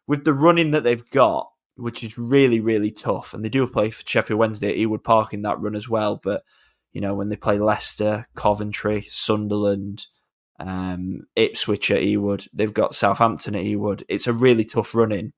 with 0.08 0.24
the 0.24 0.34
running 0.34 0.72
that 0.72 0.84
they've 0.84 1.10
got, 1.10 1.50
which 1.76 2.04
is 2.04 2.18
really 2.18 2.60
really 2.60 2.92
tough, 2.92 3.34
and 3.34 3.44
they 3.44 3.50
do 3.50 3.68
play 3.68 3.90
for 3.90 4.04
Sheffield 4.06 4.40
Wednesday 4.40 4.70
at 4.70 4.78
Ewood 4.78 5.04
Park 5.04 5.34
in 5.34 5.42
that 5.44 5.60
run 5.60 5.76
as 5.76 5.90
well. 5.90 6.20
But 6.22 6.44
you 6.94 7.02
know 7.02 7.14
when 7.14 7.30
they 7.30 7.36
play 7.36 7.58
Leicester, 7.58 8.28
Coventry, 8.36 9.02
Sunderland, 9.02 10.06
um, 10.60 11.22
Ipswich 11.36 11.92
at 11.92 12.02
Ewood, 12.02 12.48
they've 12.54 12.74
got 12.74 12.96
Southampton 12.96 13.56
at 13.56 13.64
Ewood. 13.66 14.04
It's 14.08 14.28
a 14.28 14.34
really 14.34 14.64
tough 14.64 14.96
running 14.96 15.34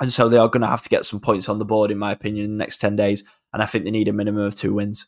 and 0.00 0.12
so 0.12 0.28
they 0.28 0.38
are 0.38 0.48
going 0.48 0.62
to 0.62 0.66
have 0.66 0.82
to 0.82 0.88
get 0.88 1.04
some 1.04 1.20
points 1.20 1.48
on 1.48 1.58
the 1.58 1.64
board, 1.64 1.90
in 1.90 1.98
my 1.98 2.12
opinion, 2.12 2.44
in 2.44 2.50
the 2.52 2.62
next 2.62 2.78
10 2.78 2.96
days. 2.96 3.24
And 3.52 3.62
I 3.62 3.66
think 3.66 3.84
they 3.84 3.90
need 3.90 4.08
a 4.08 4.12
minimum 4.12 4.42
of 4.42 4.54
two 4.54 4.74
wins. 4.74 5.06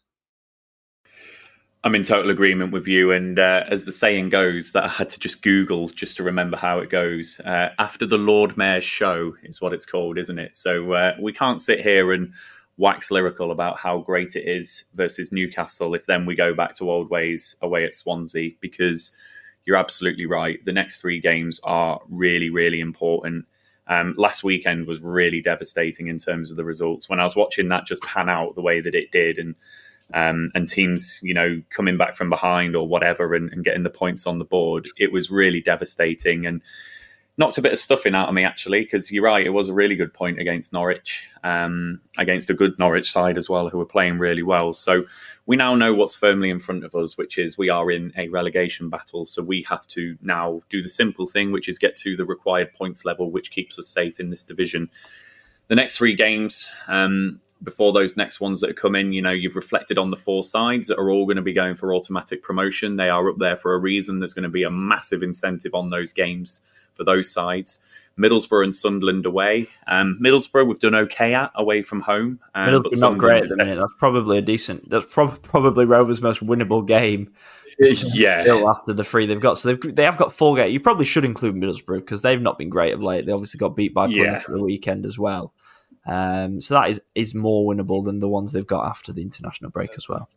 I'm 1.86 1.94
in 1.94 2.02
total 2.02 2.32
agreement 2.32 2.72
with 2.72 2.88
you. 2.88 3.12
And 3.12 3.38
uh, 3.38 3.62
as 3.68 3.84
the 3.84 3.92
saying 3.92 4.30
goes, 4.30 4.72
that 4.72 4.82
I 4.82 4.88
had 4.88 5.08
to 5.10 5.20
just 5.20 5.40
Google 5.40 5.86
just 5.86 6.16
to 6.16 6.24
remember 6.24 6.56
how 6.56 6.80
it 6.80 6.90
goes. 6.90 7.38
Uh, 7.44 7.68
after 7.78 8.04
the 8.04 8.18
Lord 8.18 8.56
Mayor's 8.56 8.82
show 8.82 9.36
is 9.44 9.60
what 9.60 9.72
it's 9.72 9.86
called, 9.86 10.18
isn't 10.18 10.40
it? 10.40 10.56
So 10.56 10.94
uh, 10.94 11.14
we 11.20 11.32
can't 11.32 11.60
sit 11.60 11.78
here 11.78 12.12
and 12.12 12.32
wax 12.76 13.12
lyrical 13.12 13.52
about 13.52 13.78
how 13.78 13.98
great 13.98 14.34
it 14.34 14.48
is 14.48 14.82
versus 14.94 15.30
Newcastle 15.30 15.94
if 15.94 16.06
then 16.06 16.26
we 16.26 16.34
go 16.34 16.52
back 16.52 16.74
to 16.74 16.90
old 16.90 17.08
ways 17.08 17.54
away 17.62 17.84
at 17.84 17.94
Swansea 17.94 18.50
because 18.60 19.12
you're 19.64 19.76
absolutely 19.76 20.26
right. 20.26 20.58
The 20.64 20.72
next 20.72 21.00
three 21.00 21.20
games 21.20 21.60
are 21.62 22.00
really, 22.08 22.50
really 22.50 22.80
important. 22.80 23.46
Um, 23.86 24.16
last 24.18 24.42
weekend 24.42 24.88
was 24.88 25.02
really 25.02 25.40
devastating 25.40 26.08
in 26.08 26.18
terms 26.18 26.50
of 26.50 26.56
the 26.56 26.64
results. 26.64 27.08
When 27.08 27.20
I 27.20 27.22
was 27.22 27.36
watching 27.36 27.68
that 27.68 27.86
just 27.86 28.02
pan 28.02 28.28
out 28.28 28.56
the 28.56 28.60
way 28.60 28.80
that 28.80 28.96
it 28.96 29.12
did, 29.12 29.38
and 29.38 29.54
um, 30.14 30.50
and 30.54 30.68
teams, 30.68 31.20
you 31.22 31.34
know, 31.34 31.60
coming 31.70 31.96
back 31.96 32.14
from 32.14 32.30
behind 32.30 32.76
or 32.76 32.86
whatever, 32.86 33.34
and, 33.34 33.52
and 33.52 33.64
getting 33.64 33.82
the 33.82 33.90
points 33.90 34.26
on 34.26 34.38
the 34.38 34.44
board, 34.44 34.88
it 34.98 35.12
was 35.12 35.30
really 35.30 35.60
devastating. 35.60 36.46
And 36.46 36.62
knocked 37.38 37.58
a 37.58 37.62
bit 37.62 37.72
of 37.72 37.78
stuffing 37.78 38.14
out 38.14 38.28
of 38.28 38.34
me 38.34 38.44
actually 38.44 38.80
because 38.80 39.12
you're 39.12 39.24
right 39.24 39.44
it 39.44 39.50
was 39.50 39.68
a 39.68 39.74
really 39.74 39.94
good 39.94 40.12
point 40.14 40.40
against 40.40 40.72
norwich 40.72 41.26
um, 41.44 42.00
against 42.18 42.48
a 42.48 42.54
good 42.54 42.78
norwich 42.78 43.10
side 43.12 43.36
as 43.36 43.48
well 43.48 43.68
who 43.68 43.78
were 43.78 43.84
playing 43.84 44.16
really 44.16 44.42
well. 44.42 44.72
So 44.72 45.04
we 45.44 45.54
now 45.54 45.74
know 45.74 45.92
what's 45.92 46.16
firmly 46.16 46.50
in 46.50 46.58
front 46.58 46.84
of 46.84 46.94
us 46.94 47.18
which 47.18 47.38
is 47.38 47.58
we 47.58 47.68
are 47.68 47.90
in 47.90 48.12
a 48.16 48.28
relegation 48.28 48.88
battle. 48.88 49.26
So 49.26 49.42
we 49.42 49.62
have 49.68 49.86
to 49.88 50.16
now 50.22 50.62
do 50.70 50.82
the 50.82 50.88
simple 50.88 51.26
thing 51.26 51.52
which 51.52 51.68
is 51.68 51.78
get 51.78 51.96
to 51.98 52.16
the 52.16 52.24
required 52.24 52.72
points 52.72 53.04
level 53.04 53.30
which 53.30 53.50
keeps 53.50 53.78
us 53.78 53.88
safe 53.88 54.18
in 54.18 54.30
this 54.30 54.42
division. 54.42 54.90
The 55.68 55.74
next 55.74 55.98
three 55.98 56.14
games 56.14 56.72
um, 56.88 57.40
before 57.62 57.92
those 57.92 58.16
next 58.16 58.40
ones 58.40 58.60
that 58.60 58.76
come 58.76 58.94
in, 58.94 59.12
you 59.12 59.22
know, 59.22 59.30
you've 59.30 59.56
reflected 59.56 59.98
on 59.98 60.10
the 60.10 60.16
four 60.16 60.44
sides 60.44 60.88
that 60.88 60.98
are 60.98 61.10
all 61.10 61.24
going 61.24 61.36
to 61.36 61.42
be 61.42 61.52
going 61.52 61.74
for 61.74 61.94
automatic 61.94 62.42
promotion. 62.42 62.96
They 62.96 63.08
are 63.08 63.28
up 63.28 63.38
there 63.38 63.56
for 63.56 63.74
a 63.74 63.78
reason. 63.78 64.18
There's 64.18 64.34
going 64.34 64.42
to 64.44 64.48
be 64.48 64.62
a 64.62 64.70
massive 64.70 65.22
incentive 65.22 65.74
on 65.74 65.88
those 65.88 66.12
games 66.12 66.62
for 66.94 67.04
those 67.04 67.30
sides. 67.30 67.78
Middlesbrough 68.18 68.64
and 68.64 68.74
Sunderland 68.74 69.26
away. 69.26 69.68
Um, 69.86 70.18
Middlesbrough 70.22 70.66
we've 70.66 70.78
done 70.78 70.94
okay 70.94 71.34
at 71.34 71.50
away 71.54 71.82
from 71.82 72.00
home. 72.00 72.40
Um, 72.54 72.70
Middlesbrough 72.70 72.82
but 72.82 72.98
not 72.98 73.18
great 73.18 73.42
at 73.42 73.48
the 73.50 73.56
minute. 73.56 73.76
That's 73.76 73.92
probably 73.98 74.38
a 74.38 74.42
decent. 74.42 74.88
That's 74.88 75.06
pro- 75.06 75.28
probably 75.28 75.84
Rovers' 75.84 76.22
most 76.22 76.44
winnable 76.44 76.86
game. 76.86 77.32
Yeah, 77.78 78.42
still 78.42 78.70
after 78.70 78.94
the 78.94 79.04
three 79.04 79.26
they've 79.26 79.38
got, 79.38 79.58
so 79.58 79.68
they've 79.68 79.94
they 79.94 80.04
have 80.04 80.16
got 80.16 80.32
four 80.32 80.56
games. 80.56 80.72
You 80.72 80.80
probably 80.80 81.04
should 81.04 81.26
include 81.26 81.56
Middlesbrough 81.56 82.00
because 82.00 82.22
they've 82.22 82.40
not 82.40 82.56
been 82.56 82.70
great 82.70 82.94
of 82.94 83.02
late. 83.02 83.26
They 83.26 83.32
obviously 83.32 83.58
got 83.58 83.76
beat 83.76 83.92
by 83.92 84.06
Plymouth 84.06 84.44
yeah. 84.48 84.54
the 84.54 84.62
weekend 84.62 85.04
as 85.04 85.18
well. 85.18 85.52
Um, 86.06 86.60
so 86.60 86.74
that 86.74 86.90
is 86.90 87.00
is 87.14 87.34
more 87.34 87.72
winnable 87.72 88.04
than 88.04 88.20
the 88.20 88.28
ones 88.28 88.52
they've 88.52 88.66
got 88.66 88.86
after 88.86 89.12
the 89.12 89.22
international 89.22 89.70
break 89.70 89.90
as 89.96 90.08
well. 90.08 90.28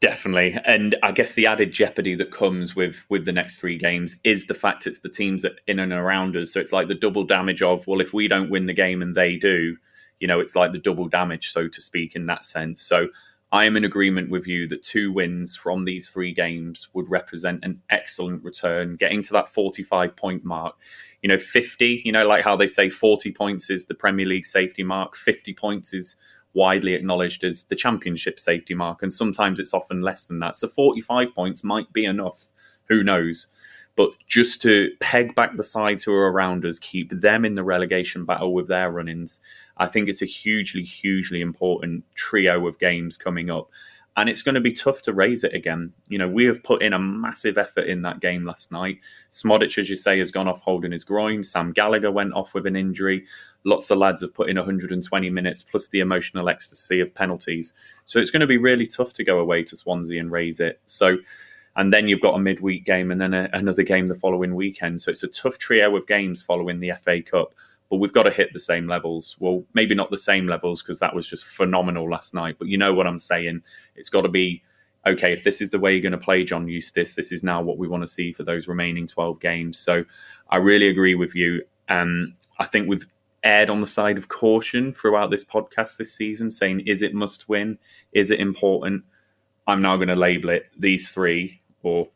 Definitely, 0.00 0.58
and 0.64 0.94
I 1.02 1.12
guess 1.12 1.34
the 1.34 1.46
added 1.46 1.72
jeopardy 1.72 2.14
that 2.16 2.30
comes 2.30 2.76
with 2.76 3.04
with 3.08 3.24
the 3.24 3.32
next 3.32 3.58
three 3.58 3.78
games 3.78 4.18
is 4.24 4.46
the 4.46 4.54
fact 4.54 4.86
it's 4.86 5.00
the 5.00 5.08
teams 5.08 5.42
that 5.42 5.60
in 5.66 5.78
and 5.78 5.92
around 5.92 6.36
us. 6.36 6.52
So 6.52 6.60
it's 6.60 6.72
like 6.72 6.88
the 6.88 6.94
double 6.94 7.24
damage 7.24 7.62
of 7.62 7.86
well, 7.86 8.00
if 8.00 8.12
we 8.12 8.28
don't 8.28 8.50
win 8.50 8.66
the 8.66 8.74
game 8.74 9.02
and 9.02 9.14
they 9.14 9.36
do, 9.36 9.76
you 10.20 10.28
know, 10.28 10.38
it's 10.38 10.54
like 10.54 10.72
the 10.72 10.78
double 10.78 11.08
damage, 11.08 11.50
so 11.50 11.66
to 11.66 11.80
speak, 11.80 12.14
in 12.14 12.26
that 12.26 12.44
sense. 12.44 12.82
So 12.82 13.08
I 13.56 13.64
am 13.64 13.76
in 13.76 13.84
agreement 13.84 14.30
with 14.30 14.46
you 14.46 14.68
that 14.68 14.82
two 14.82 15.12
wins 15.12 15.56
from 15.56 15.82
these 15.82 16.10
three 16.10 16.32
games 16.32 16.88
would 16.92 17.10
represent 17.10 17.64
an 17.64 17.80
excellent 17.90 18.44
return. 18.44 18.96
Getting 18.96 19.22
to 19.24 19.32
that 19.32 19.48
45 19.48 20.14
point 20.14 20.44
mark 20.44 20.76
you 21.22 21.28
know, 21.28 21.38
50, 21.38 22.02
you 22.04 22.12
know, 22.12 22.26
like 22.26 22.44
how 22.44 22.54
they 22.54 22.66
say 22.66 22.88
40 22.88 23.32
points 23.32 23.70
is 23.70 23.86
the 23.86 23.94
Premier 23.94 24.26
League 24.26 24.46
safety 24.46 24.82
mark, 24.82 25.16
50 25.16 25.54
points 25.54 25.92
is 25.92 26.14
widely 26.54 26.94
acknowledged 26.94 27.44
as 27.44 27.64
the 27.64 27.74
championship 27.74 28.38
safety 28.38 28.74
mark. 28.74 29.02
And 29.02 29.12
sometimes 29.12 29.58
it's 29.58 29.74
often 29.74 30.02
less 30.02 30.26
than 30.26 30.38
that. 30.38 30.56
So 30.56 30.68
45 30.68 31.34
points 31.34 31.64
might 31.64 31.92
be 31.92 32.04
enough. 32.04 32.46
Who 32.88 33.02
knows? 33.02 33.48
But 33.96 34.10
just 34.28 34.62
to 34.62 34.92
peg 35.00 35.34
back 35.34 35.56
the 35.56 35.62
sides 35.62 36.04
who 36.04 36.12
are 36.12 36.30
around 36.30 36.64
us, 36.64 36.78
keep 36.78 37.10
them 37.10 37.44
in 37.44 37.56
the 37.56 37.64
relegation 37.64 38.24
battle 38.24 38.54
with 38.54 38.68
their 38.68 38.90
run 38.90 39.08
ins, 39.08 39.40
I 39.76 39.86
think 39.86 40.08
it's 40.08 40.22
a 40.22 40.26
hugely, 40.26 40.82
hugely 40.82 41.40
important 41.40 42.04
trio 42.14 42.66
of 42.66 42.78
games 42.78 43.16
coming 43.16 43.50
up 43.50 43.70
and 44.16 44.30
it's 44.30 44.42
going 44.42 44.54
to 44.54 44.62
be 44.62 44.72
tough 44.72 45.02
to 45.02 45.12
raise 45.12 45.44
it 45.44 45.54
again. 45.54 45.92
You 46.08 46.16
know, 46.16 46.28
we 46.28 46.46
have 46.46 46.62
put 46.62 46.82
in 46.82 46.94
a 46.94 46.98
massive 46.98 47.58
effort 47.58 47.86
in 47.86 48.00
that 48.02 48.20
game 48.20 48.46
last 48.46 48.72
night. 48.72 48.98
Szmodics, 49.30 49.76
as 49.76 49.90
you 49.90 49.96
say, 49.98 50.18
has 50.18 50.30
gone 50.30 50.48
off 50.48 50.62
holding 50.62 50.92
his 50.92 51.04
groin. 51.04 51.42
Sam 51.42 51.72
Gallagher 51.72 52.10
went 52.10 52.32
off 52.32 52.54
with 52.54 52.64
an 52.64 52.76
injury. 52.76 53.26
Lots 53.64 53.90
of 53.90 53.98
lads 53.98 54.22
have 54.22 54.32
put 54.32 54.48
in 54.48 54.56
120 54.56 55.28
minutes 55.28 55.62
plus 55.62 55.88
the 55.88 56.00
emotional 56.00 56.48
ecstasy 56.48 57.00
of 57.00 57.14
penalties. 57.14 57.74
So 58.06 58.18
it's 58.18 58.30
going 58.30 58.40
to 58.40 58.46
be 58.46 58.56
really 58.56 58.86
tough 58.86 59.12
to 59.14 59.24
go 59.24 59.38
away 59.38 59.62
to 59.64 59.76
Swansea 59.76 60.18
and 60.18 60.32
raise 60.32 60.60
it. 60.60 60.80
So, 60.86 61.18
and 61.76 61.92
then 61.92 62.08
you've 62.08 62.22
got 62.22 62.36
a 62.36 62.38
midweek 62.38 62.86
game 62.86 63.10
and 63.10 63.20
then 63.20 63.34
a, 63.34 63.50
another 63.52 63.82
game 63.82 64.06
the 64.06 64.14
following 64.14 64.54
weekend. 64.54 65.02
So 65.02 65.10
it's 65.10 65.24
a 65.24 65.28
tough 65.28 65.58
trio 65.58 65.94
of 65.94 66.06
games 66.06 66.42
following 66.42 66.80
the 66.80 66.92
FA 66.98 67.20
Cup 67.20 67.52
but 67.90 67.96
we've 67.96 68.12
got 68.12 68.24
to 68.24 68.30
hit 68.30 68.52
the 68.52 68.60
same 68.60 68.86
levels. 68.86 69.36
Well, 69.38 69.64
maybe 69.74 69.94
not 69.94 70.10
the 70.10 70.18
same 70.18 70.46
levels 70.46 70.82
because 70.82 70.98
that 70.98 71.14
was 71.14 71.28
just 71.28 71.44
phenomenal 71.44 72.10
last 72.10 72.34
night, 72.34 72.56
but 72.58 72.68
you 72.68 72.78
know 72.78 72.94
what 72.94 73.06
I'm 73.06 73.18
saying. 73.18 73.62
It's 73.94 74.08
got 74.08 74.22
to 74.22 74.28
be 74.28 74.62
okay. 75.06 75.32
If 75.32 75.44
this 75.44 75.60
is 75.60 75.70
the 75.70 75.78
way 75.78 75.92
you're 75.92 76.02
going 76.02 76.12
to 76.12 76.18
play 76.18 76.44
John 76.44 76.68
Eustace, 76.68 77.14
this 77.14 77.32
is 77.32 77.42
now 77.42 77.62
what 77.62 77.78
we 77.78 77.88
want 77.88 78.02
to 78.02 78.08
see 78.08 78.32
for 78.32 78.42
those 78.42 78.68
remaining 78.68 79.06
12 79.06 79.40
games. 79.40 79.78
So 79.78 80.04
I 80.50 80.56
really 80.56 80.88
agree 80.88 81.14
with 81.14 81.34
you. 81.34 81.62
Um, 81.88 82.34
I 82.58 82.64
think 82.64 82.88
we've 82.88 83.06
aired 83.44 83.70
on 83.70 83.80
the 83.80 83.86
side 83.86 84.18
of 84.18 84.28
caution 84.28 84.92
throughout 84.92 85.30
this 85.30 85.44
podcast 85.44 85.96
this 85.96 86.12
season, 86.12 86.50
saying, 86.50 86.80
is 86.80 87.02
it 87.02 87.14
must 87.14 87.48
win? 87.48 87.78
Is 88.12 88.30
it 88.30 88.40
important? 88.40 89.04
I'm 89.68 89.82
now 89.82 89.96
going 89.96 90.08
to 90.08 90.16
label 90.16 90.50
it 90.50 90.66
these 90.76 91.10
three 91.10 91.60
or 91.82 92.08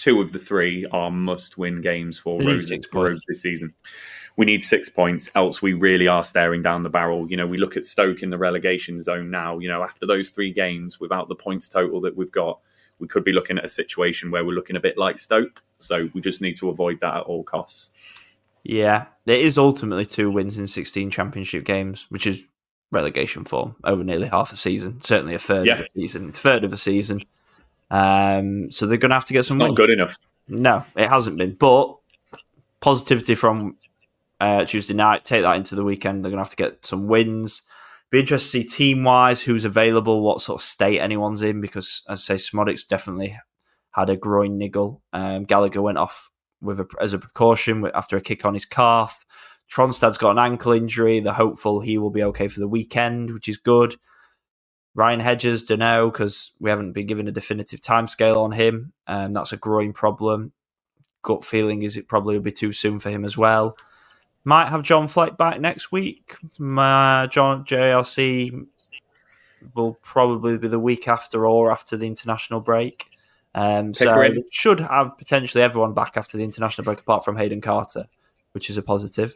two 0.00 0.20
of 0.20 0.32
the 0.32 0.38
three 0.38 0.86
are 0.92 1.10
must 1.10 1.58
win 1.58 1.80
games 1.80 2.18
for 2.18 2.40
Rose, 2.40 2.68
this 3.28 3.42
season 3.42 3.74
we 4.36 4.46
need 4.46 4.62
six 4.62 4.88
points, 4.88 5.30
else 5.34 5.60
we 5.60 5.72
really 5.72 6.08
are 6.08 6.24
staring 6.24 6.62
down 6.62 6.82
the 6.82 6.90
barrel. 6.90 7.30
You 7.30 7.36
know, 7.36 7.46
we 7.46 7.58
look 7.58 7.76
at 7.76 7.84
Stoke 7.84 8.22
in 8.22 8.30
the 8.30 8.38
relegation 8.38 9.00
zone 9.00 9.30
now. 9.30 9.58
You 9.58 9.68
know, 9.68 9.82
after 9.82 10.06
those 10.06 10.30
three 10.30 10.52
games, 10.52 11.00
without 11.00 11.28
the 11.28 11.34
points 11.34 11.68
total 11.68 12.00
that 12.00 12.16
we've 12.16 12.32
got, 12.32 12.58
we 12.98 13.08
could 13.08 13.24
be 13.24 13.32
looking 13.32 13.58
at 13.58 13.64
a 13.64 13.68
situation 13.68 14.30
where 14.30 14.44
we're 14.44 14.54
looking 14.54 14.76
a 14.76 14.80
bit 14.80 14.96
like 14.96 15.18
Stoke. 15.18 15.62
So 15.78 16.08
we 16.14 16.20
just 16.20 16.40
need 16.40 16.56
to 16.56 16.68
avoid 16.70 17.00
that 17.00 17.16
at 17.18 17.22
all 17.24 17.42
costs. 17.42 18.38
Yeah, 18.62 19.06
it 19.26 19.40
is 19.40 19.58
ultimately 19.58 20.06
two 20.06 20.30
wins 20.30 20.58
in 20.58 20.66
16 20.66 21.10
championship 21.10 21.64
games, 21.64 22.06
which 22.10 22.26
is 22.26 22.44
relegation 22.92 23.44
form 23.44 23.76
over 23.84 24.02
nearly 24.02 24.28
half 24.28 24.52
a 24.52 24.56
season, 24.56 25.00
certainly 25.02 25.34
a 25.34 25.38
third 25.38 25.66
yeah. 25.66 25.74
of 25.74 25.80
a 25.80 25.86
season, 25.94 26.32
third 26.32 26.64
of 26.64 26.72
a 26.72 26.76
season. 26.76 27.22
Um, 27.90 28.70
so 28.70 28.86
they're 28.86 28.98
going 28.98 29.10
to 29.10 29.16
have 29.16 29.24
to 29.26 29.32
get 29.32 29.44
some. 29.44 29.60
It's 29.60 29.68
not 29.68 29.76
good 29.76 29.90
enough. 29.90 30.16
No, 30.48 30.84
it 30.96 31.08
hasn't 31.08 31.38
been. 31.38 31.54
But 31.54 31.96
positivity 32.80 33.34
from 33.34 33.76
uh, 34.40 34.64
Tuesday 34.64 34.94
night. 34.94 35.24
Take 35.24 35.42
that 35.42 35.56
into 35.56 35.74
the 35.74 35.84
weekend. 35.84 36.24
They're 36.24 36.30
going 36.30 36.38
to 36.38 36.48
have 36.48 36.50
to 36.50 36.56
get 36.56 36.84
some 36.84 37.06
wins. 37.06 37.62
Be 38.10 38.20
interested 38.20 38.62
to 38.62 38.68
see 38.68 38.76
team 38.76 39.04
wise 39.04 39.42
who's 39.42 39.64
available, 39.64 40.22
what 40.22 40.40
sort 40.40 40.60
of 40.60 40.64
state 40.64 40.98
anyone's 40.98 41.42
in, 41.42 41.60
because 41.60 42.02
as 42.08 42.28
I 42.28 42.36
say, 42.36 42.50
Szmodics 42.50 42.88
definitely 42.88 43.38
had 43.92 44.10
a 44.10 44.16
groin 44.16 44.58
niggle. 44.58 45.02
Um, 45.12 45.44
Gallagher 45.44 45.82
went 45.82 45.98
off 45.98 46.30
with 46.60 46.80
a, 46.80 46.86
as 47.00 47.12
a 47.12 47.18
precaution 47.18 47.88
after 47.94 48.16
a 48.16 48.20
kick 48.20 48.44
on 48.44 48.54
his 48.54 48.64
calf. 48.64 49.24
Tronstad's 49.72 50.18
got 50.18 50.32
an 50.32 50.38
ankle 50.38 50.72
injury. 50.72 51.20
They're 51.20 51.32
hopeful 51.32 51.80
he 51.80 51.98
will 51.98 52.10
be 52.10 52.24
okay 52.24 52.48
for 52.48 52.58
the 52.58 52.68
weekend, 52.68 53.30
which 53.30 53.48
is 53.48 53.56
good. 53.56 53.94
Ryan 54.94 55.20
Hedges, 55.20 55.64
don't 55.64 55.78
know 55.78 56.10
because 56.10 56.52
we 56.58 56.70
haven't 56.70 56.92
been 56.92 57.06
given 57.06 57.28
a 57.28 57.32
definitive 57.32 57.80
timescale 57.80 58.36
on 58.36 58.52
him. 58.52 58.92
Um, 59.06 59.32
that's 59.32 59.52
a 59.52 59.56
growing 59.56 59.92
problem. 59.92 60.52
Gut 61.22 61.44
feeling 61.44 61.82
is 61.82 61.96
it 61.96 62.08
probably 62.08 62.34
will 62.34 62.42
be 62.42 62.52
too 62.52 62.72
soon 62.72 62.98
for 62.98 63.10
him 63.10 63.24
as 63.24 63.36
well. 63.36 63.76
Might 64.44 64.68
have 64.68 64.82
John 64.82 65.06
Fleck 65.06 65.36
back 65.36 65.60
next 65.60 65.92
week. 65.92 66.34
My 66.58 67.28
John 67.30 67.64
JLC 67.64 68.66
will 69.74 69.98
probably 70.02 70.56
be 70.58 70.68
the 70.68 70.78
week 70.78 71.06
after 71.06 71.46
or 71.46 71.70
after 71.70 71.96
the 71.96 72.06
international 72.06 72.60
break. 72.60 73.06
Um, 73.54 73.92
so 73.92 74.06
should 74.50 74.80
have 74.80 75.18
potentially 75.18 75.62
everyone 75.62 75.92
back 75.92 76.16
after 76.16 76.38
the 76.38 76.44
international 76.44 76.84
break, 76.84 77.00
apart 77.00 77.24
from 77.24 77.36
Hayden 77.36 77.60
Carter, 77.60 78.06
which 78.52 78.70
is 78.70 78.76
a 78.76 78.82
positive. 78.82 79.34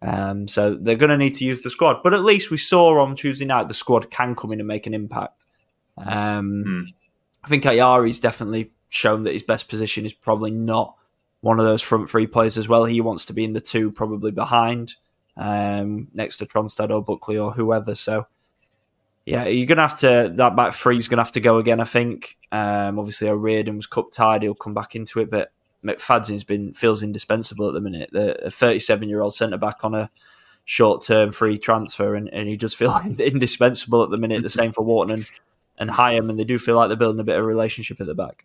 Um, 0.00 0.46
so 0.46 0.74
they're 0.74 0.96
going 0.96 1.10
to 1.10 1.16
need 1.16 1.34
to 1.36 1.44
use 1.44 1.60
the 1.62 1.70
squad. 1.70 2.02
But 2.04 2.14
at 2.14 2.24
least 2.24 2.50
we 2.50 2.56
saw 2.56 3.00
on 3.00 3.16
Tuesday 3.16 3.44
night 3.44 3.68
the 3.68 3.74
squad 3.74 4.10
can 4.10 4.34
come 4.34 4.52
in 4.52 4.60
and 4.60 4.68
make 4.68 4.86
an 4.86 4.94
impact. 4.94 5.44
Um, 5.96 6.62
Hmm. 6.64 6.82
I 7.44 7.48
think 7.48 7.64
Ayari's 7.64 8.20
definitely 8.20 8.72
shown 8.88 9.22
that 9.22 9.32
his 9.32 9.42
best 9.42 9.68
position 9.68 10.04
is 10.04 10.12
probably 10.12 10.50
not 10.50 10.94
one 11.40 11.58
of 11.60 11.66
those 11.66 11.82
front 11.82 12.10
three 12.10 12.26
players 12.26 12.58
as 12.58 12.68
well. 12.68 12.84
He 12.84 13.00
wants 13.00 13.26
to 13.26 13.32
be 13.32 13.44
in 13.44 13.52
the 13.52 13.60
two, 13.60 13.90
probably 13.90 14.30
behind, 14.30 14.94
um, 15.36 16.08
next 16.12 16.38
to 16.38 16.46
Tronstad 16.46 16.90
or 16.90 17.02
Buckley 17.02 17.38
or 17.38 17.52
whoever. 17.52 17.94
So, 17.94 18.26
yeah, 19.24 19.46
you're 19.46 19.66
going 19.66 19.76
to 19.76 19.82
have 19.82 19.98
to, 20.00 20.32
that 20.34 20.56
back 20.56 20.74
three's 20.74 21.06
going 21.06 21.18
to 21.18 21.22
have 21.22 21.32
to 21.32 21.40
go 21.40 21.58
again, 21.58 21.80
I 21.80 21.84
think. 21.84 22.36
Um, 22.50 22.98
obviously, 22.98 23.28
O'Riordan 23.28 23.76
was 23.76 23.86
cup 23.86 24.10
tied. 24.10 24.42
He'll 24.42 24.54
come 24.54 24.74
back 24.74 24.96
into 24.96 25.20
it, 25.20 25.30
but 25.30 25.52
McFadzean's 25.84 26.44
been, 26.44 26.72
feels 26.72 27.02
indispensable 27.02 27.68
at 27.68 27.74
the 27.74 27.80
minute. 27.80 28.10
The 28.12 28.50
37 28.50 29.08
year 29.08 29.20
old 29.20 29.34
centre 29.34 29.58
back 29.58 29.84
on 29.84 29.94
a 29.94 30.10
short 30.64 31.02
term 31.02 31.32
free 31.32 31.58
transfer, 31.58 32.14
and, 32.14 32.28
and 32.32 32.48
he 32.48 32.56
just 32.56 32.76
feel 32.76 32.98
indispensable 33.18 34.02
at 34.02 34.10
the 34.10 34.18
minute. 34.18 34.42
The 34.42 34.50
same 34.50 34.72
for 34.72 34.82
Wharton 34.82 35.14
and, 35.14 35.30
and 35.78 35.90
Hyam, 35.90 36.30
and 36.30 36.38
they 36.38 36.44
do 36.44 36.58
feel 36.58 36.76
like 36.76 36.88
they're 36.88 36.96
building 36.96 37.20
a 37.20 37.24
bit 37.24 37.36
of 37.36 37.44
a 37.44 37.46
relationship 37.46 38.00
at 38.00 38.06
the 38.06 38.14
back. 38.14 38.44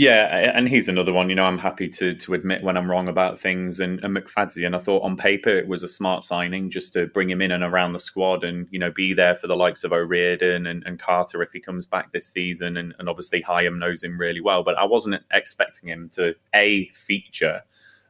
Yeah, 0.00 0.52
and 0.54 0.66
he's 0.66 0.88
another 0.88 1.12
one. 1.12 1.28
You 1.28 1.34
know, 1.34 1.44
I'm 1.44 1.58
happy 1.58 1.86
to 1.90 2.14
to 2.14 2.32
admit 2.32 2.62
when 2.62 2.78
I'm 2.78 2.90
wrong 2.90 3.06
about 3.06 3.38
things. 3.38 3.80
And, 3.80 4.02
and 4.02 4.16
McFadzean, 4.16 4.74
I 4.74 4.78
thought 4.78 5.02
on 5.02 5.14
paper 5.14 5.50
it 5.50 5.68
was 5.68 5.82
a 5.82 5.88
smart 5.88 6.24
signing 6.24 6.70
just 6.70 6.94
to 6.94 7.08
bring 7.08 7.28
him 7.28 7.42
in 7.42 7.50
and 7.50 7.62
around 7.62 7.90
the 7.90 8.00
squad, 8.00 8.42
and 8.42 8.66
you 8.70 8.78
know, 8.78 8.90
be 8.90 9.12
there 9.12 9.34
for 9.34 9.46
the 9.46 9.58
likes 9.58 9.84
of 9.84 9.92
O'Riordan 9.92 10.66
and, 10.66 10.82
and 10.86 10.98
Carter 10.98 11.42
if 11.42 11.52
he 11.52 11.60
comes 11.60 11.84
back 11.84 12.12
this 12.12 12.26
season. 12.26 12.78
And, 12.78 12.94
and 12.98 13.10
obviously 13.10 13.42
Hyam 13.42 13.76
knows 13.76 14.02
him 14.02 14.18
really 14.18 14.40
well, 14.40 14.62
but 14.62 14.78
I 14.78 14.86
wasn't 14.86 15.22
expecting 15.34 15.90
him 15.90 16.08
to 16.14 16.34
a 16.54 16.86
feature 16.94 17.60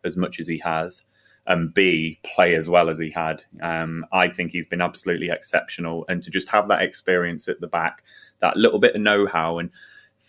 as 0.05 0.17
much 0.17 0.39
as 0.39 0.47
he 0.47 0.59
has, 0.59 1.03
and 1.49 1.75
B 1.75 2.21
play 2.23 2.55
as 2.55 2.69
well 2.69 2.89
as 2.89 3.01
he 3.01 3.11
had. 3.11 3.43
Um, 3.63 4.07
I 4.13 4.29
think 4.29 4.53
he's 4.53 4.65
been 4.65 4.81
absolutely 4.81 5.31
exceptional, 5.31 6.05
and 6.09 6.23
to 6.23 6.31
just 6.31 6.51
have 6.51 6.69
that 6.69 6.83
experience 6.83 7.49
at 7.49 7.61
the 7.61 7.67
back, 7.67 8.05
that 8.39 8.57
little 8.57 8.79
bit 8.79 8.95
of 8.95 9.01
know-how 9.01 9.59
and 9.59 9.71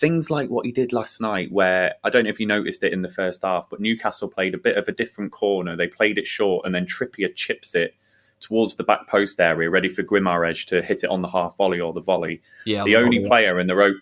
things 0.01 0.31
like 0.31 0.49
what 0.49 0.65
he 0.65 0.71
did 0.71 0.91
last 0.91 1.21
night, 1.21 1.51
where 1.51 1.93
I 2.03 2.09
don't 2.09 2.23
know 2.23 2.31
if 2.31 2.39
you 2.39 2.47
noticed 2.47 2.83
it 2.83 2.91
in 2.91 3.03
the 3.03 3.09
first 3.09 3.43
half, 3.43 3.69
but 3.69 3.79
Newcastle 3.79 4.27
played 4.27 4.55
a 4.55 4.57
bit 4.57 4.75
of 4.75 4.87
a 4.87 4.91
different 4.91 5.31
corner. 5.31 5.77
They 5.77 5.87
played 5.87 6.17
it 6.17 6.25
short, 6.25 6.65
and 6.65 6.73
then 6.73 6.87
Trippier 6.87 7.33
chips 7.35 7.75
it 7.75 7.93
towards 8.39 8.75
the 8.75 8.83
back 8.83 9.07
post 9.07 9.39
area, 9.39 9.69
ready 9.69 9.87
for 9.87 10.01
Guimarães 10.01 10.65
to 10.65 10.81
hit 10.81 11.03
it 11.03 11.11
on 11.11 11.21
the 11.21 11.27
half 11.29 11.55
volley 11.55 11.79
or 11.79 11.93
the 11.93 12.01
volley. 12.01 12.41
Yeah, 12.65 12.83
the 12.83 12.95
only 12.95 13.25
player 13.25 13.59
in 13.59 13.67
the 13.67 13.75
row. 13.75 13.93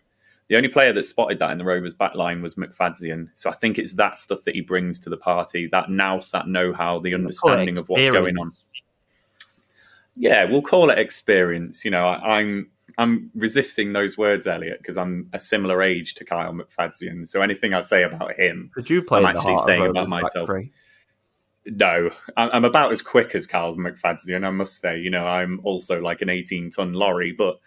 The 0.47 0.55
only 0.55 0.69
player 0.69 0.91
that 0.93 1.03
spotted 1.03 1.37
that 1.39 1.51
in 1.51 1.59
the 1.59 1.63
Rovers 1.63 1.93
back 1.93 2.15
line 2.15 2.41
was 2.41 2.55
McFadzean. 2.55 3.29
So 3.35 3.51
I 3.51 3.53
think 3.53 3.77
it's 3.77 3.93
that 3.95 4.17
stuff 4.17 4.45
that 4.45 4.55
he 4.55 4.61
brings 4.61 4.97
to 4.99 5.09
the 5.11 5.17
party, 5.17 5.67
that 5.67 5.91
nous, 5.91 6.31
that 6.31 6.47
know-how, 6.47 7.01
the 7.01 7.13
understanding 7.13 7.77
of 7.77 7.87
what's 7.87 8.09
going 8.09 8.35
on. 8.39 8.51
Yeah, 10.15 10.45
we'll 10.45 10.63
call 10.63 10.89
it 10.89 10.97
experience. 10.97 11.85
You 11.85 11.91
know, 11.91 12.03
I, 12.03 12.39
I'm 12.39 12.67
I'm 12.97 13.31
resisting 13.35 13.93
those 13.93 14.17
words, 14.17 14.47
Elliot, 14.47 14.79
because 14.79 14.97
I'm 14.97 15.29
a 15.33 15.39
similar 15.39 15.81
age 15.81 16.15
to 16.15 16.25
Kyle 16.25 16.53
McFadzean. 16.53 17.27
So 17.27 17.41
anything 17.41 17.73
I 17.73 17.81
say 17.81 18.03
about 18.03 18.35
him, 18.35 18.71
Could 18.73 18.89
you 18.89 19.03
play 19.03 19.19
I'm 19.19 19.25
actually 19.25 19.57
saying 19.57 19.85
about 19.85 20.09
myself. 20.09 20.49
no, 21.65 22.09
I'm 22.37 22.65
about 22.65 22.91
as 22.91 23.01
quick 23.01 23.35
as 23.35 23.45
Kyle 23.45 23.75
McFadzean. 23.75 24.45
I 24.45 24.49
must 24.49 24.79
say, 24.79 24.99
you 24.99 25.09
know, 25.09 25.25
I'm 25.25 25.59
also 25.63 26.01
like 26.01 26.21
an 26.21 26.29
18 26.29 26.71
ton 26.71 26.93
lorry, 26.93 27.31
but 27.31 27.59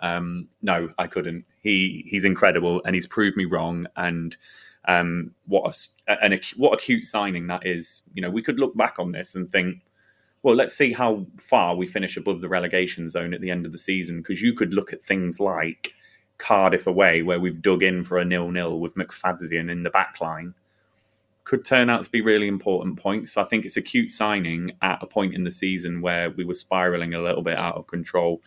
um, 0.00 0.48
no, 0.62 0.90
I 0.98 1.06
couldn't. 1.06 1.44
He 1.60 2.04
he's 2.08 2.24
incredible, 2.24 2.80
and 2.84 2.94
he's 2.94 3.06
proved 3.06 3.36
me 3.36 3.46
wrong. 3.46 3.86
And 3.96 4.36
um, 4.86 5.32
what 5.46 5.76
a, 6.08 6.24
an 6.24 6.38
what 6.56 6.74
a 6.74 6.76
cute 6.76 7.06
signing 7.06 7.46
that 7.48 7.66
is. 7.66 8.02
You 8.14 8.22
know, 8.22 8.30
we 8.30 8.42
could 8.42 8.58
look 8.58 8.76
back 8.76 8.96
on 8.98 9.12
this 9.12 9.34
and 9.34 9.50
think, 9.50 9.78
well, 10.42 10.54
let's 10.54 10.74
see 10.74 10.92
how 10.92 11.26
far 11.36 11.74
we 11.74 11.86
finish 11.86 12.16
above 12.16 12.40
the 12.40 12.48
relegation 12.48 13.08
zone 13.08 13.34
at 13.34 13.40
the 13.40 13.50
end 13.50 13.66
of 13.66 13.72
the 13.72 13.78
season. 13.78 14.18
Because 14.18 14.40
you 14.40 14.54
could 14.54 14.74
look 14.74 14.92
at 14.92 15.02
things 15.02 15.40
like 15.40 15.94
Cardiff 16.38 16.86
away, 16.86 17.22
where 17.22 17.40
we've 17.40 17.60
dug 17.60 17.82
in 17.82 18.04
for 18.04 18.18
a 18.18 18.24
nil-nil 18.24 18.78
with 18.78 18.94
McFadzean 18.94 19.70
in 19.70 19.82
the 19.82 19.90
back 19.90 20.20
line 20.20 20.54
could 21.48 21.64
turn 21.64 21.88
out 21.88 22.04
to 22.04 22.10
be 22.10 22.20
really 22.20 22.46
important 22.46 22.98
points. 22.98 23.38
I 23.38 23.44
think 23.44 23.64
it's 23.64 23.78
a 23.78 23.82
cute 23.82 24.12
signing 24.12 24.72
at 24.82 25.02
a 25.02 25.06
point 25.06 25.34
in 25.34 25.44
the 25.44 25.50
season 25.50 26.02
where 26.02 26.30
we 26.30 26.44
were 26.44 26.54
spiraling 26.54 27.14
a 27.14 27.22
little 27.22 27.40
bit 27.42 27.56
out 27.56 27.76
of 27.76 27.86
control. 27.86 28.42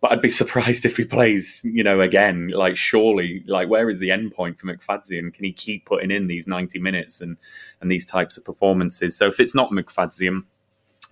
But 0.00 0.12
I'd 0.12 0.22
be 0.22 0.30
surprised 0.42 0.84
if 0.84 0.96
he 0.96 1.04
plays, 1.04 1.60
you 1.64 1.82
know, 1.82 2.00
again. 2.00 2.52
Like, 2.54 2.76
surely, 2.76 3.42
like, 3.48 3.68
where 3.68 3.90
is 3.90 3.98
the 3.98 4.12
end 4.12 4.30
point 4.30 4.60
for 4.60 4.68
McFadzean? 4.68 5.34
Can 5.34 5.44
he 5.44 5.52
keep 5.52 5.86
putting 5.86 6.12
in 6.12 6.28
these 6.28 6.46
ninety 6.46 6.78
minutes 6.78 7.20
and 7.20 7.36
and 7.80 7.90
these 7.90 8.06
types 8.06 8.36
of 8.36 8.44
performances? 8.44 9.16
So 9.16 9.26
if 9.26 9.40
it's 9.40 9.54
not 9.54 9.72
McFadzean, 9.72 10.44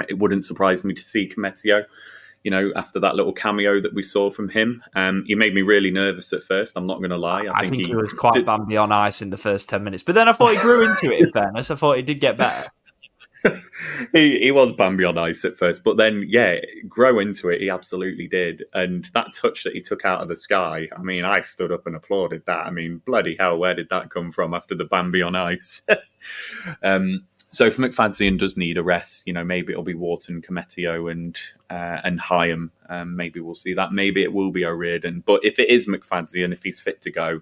it 0.09 0.19
wouldn't 0.19 0.45
surprise 0.45 0.85
me 0.85 0.95
to 0.95 1.03
see 1.03 1.29
Koumetio. 1.29 1.85
You 2.45 2.53
know, 2.53 2.71
after 2.77 3.01
that 3.01 3.17
little 3.17 3.33
cameo 3.33 3.81
that 3.81 3.93
we 3.93 4.03
saw 4.03 4.31
from 4.31 4.49
him, 4.49 4.83
um, 4.95 5.25
he 5.27 5.35
made 5.35 5.55
me 5.55 5.63
really 5.63 5.91
nervous 5.91 6.33
at 6.33 6.43
first. 6.43 6.77
I'm 6.77 6.87
not 6.87 6.99
going 6.99 7.11
to 7.11 7.17
lie. 7.17 7.47
I, 7.53 7.67
think, 7.67 7.87
he, 7.87 7.95
was 7.95 8.11
did- 8.11 8.19
quite 8.19 8.47
Bambi 8.47 8.77
on 8.77 8.93
ice 8.93 9.21
in 9.21 9.31
the 9.31 9.37
first 9.37 9.69
10 9.69 9.83
minutes. 9.83 10.05
But 10.05 10.15
then 10.15 10.29
I 10.29 10.33
thought 10.33 10.53
he 10.53 10.59
grew 10.59 10.89
into 10.89 11.13
it, 11.13 11.21
in 11.21 11.33
fairness. 11.33 11.71
I 11.71 11.75
thought 11.75 11.97
he 11.97 12.03
did 12.03 12.21
get 12.21 12.37
better. 12.37 12.69
he, 14.13 14.39
he 14.41 14.51
was 14.51 14.73
Bambi 14.73 15.05
on 15.05 15.19
ice 15.19 15.45
at 15.45 15.57
first, 15.57 15.85
but 15.85 15.97
then 15.97 16.25
yeah, 16.29 16.57
grow 16.89 17.19
into 17.19 17.49
it. 17.49 17.61
He 17.61 17.71
absolutely 17.71 18.27
did, 18.27 18.65
and 18.75 19.05
that 19.15 19.33
touch 19.33 19.65
that 19.65 19.75
he 19.75 19.81
took 19.81 20.05
out 20.05 20.21
of 20.21 20.29
the 20.29 20.37
sky. 20.37 20.89
I 20.97 21.03
mean, 21.03 21.25
I 21.25 21.41
stood 21.41 21.73
up 21.73 21.87
and 21.87 21.97
applauded 21.97 22.45
that. 22.47 22.67
I 22.67 22.71
mean, 22.71 23.01
bloody 23.05 23.37
hell, 23.39 23.59
where 23.59 23.75
did 23.75 23.89
that 23.91 24.11
come 24.11 24.33
from 24.33 24.55
after 24.55 24.75
the 24.75 24.85
Bambi 24.85 25.23
on 25.23 25.35
ice? 25.35 25.83
um, 26.83 27.27
so 27.51 27.65
if 27.65 27.79
McFadzean 27.79 28.39
does 28.39 28.57
need 28.57 28.77
a 28.77 28.83
rest, 28.83 29.27
you 29.27 29.33
know, 29.33 29.45
maybe 29.45 29.73
it'll 29.73 29.83
be 29.83 29.95
Wharton, 29.95 30.43
Koumetio, 30.43 31.11
and 31.11 31.39
uh, 31.71 32.01
and 32.05 32.21
Hyam. 32.21 32.71
Um, 32.89 33.17
maybe 33.17 33.41
we'll 33.41 33.55
see 33.55 33.75
that. 33.75 33.93
Maybe 33.93 34.23
it 34.23 34.33
will 34.33 34.51
be 34.51 34.67
O'Riordan. 34.67 35.23
But 35.25 35.45
if 35.45 35.59
it 35.59 35.71
is 35.71 35.87
McFadzean, 35.87 36.53
if 36.53 36.63
he's 36.63 36.79
fit 36.79 37.01
to 37.03 37.11
go, 37.11 37.41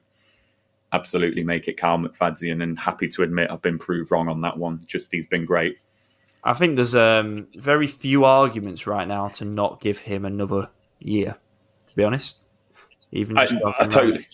absolutely 0.92 1.42
make 1.42 1.66
it 1.66 1.76
Carl 1.76 1.98
McFadzean. 1.98 2.62
And 2.62 2.78
happy 2.78 3.09
to 3.09 3.22
admit 3.24 3.50
I've 3.50 3.62
been 3.62 3.78
proved 3.78 4.12
wrong 4.12 4.28
on 4.28 4.42
that 4.42 4.57
one. 4.57 4.80
Just 4.86 5.11
he's 5.11 5.26
been 5.26 5.44
great. 5.44 5.78
I 6.44 6.52
think 6.52 6.76
there's 6.76 6.94
um, 6.94 7.48
very 7.57 7.88
few 7.88 8.24
arguments 8.24 8.86
right 8.86 9.09
now 9.09 9.26
to 9.28 9.44
not 9.44 9.80
give 9.80 9.98
him 9.98 10.24
another 10.24 10.70
year, 11.00 11.36
to 11.88 11.96
be 11.96 12.04
honest. 12.04 12.38
Even 13.11 13.36
I, 13.38 13.42
I 13.42 13.86
totally. 13.86 14.18
two. 14.18 14.24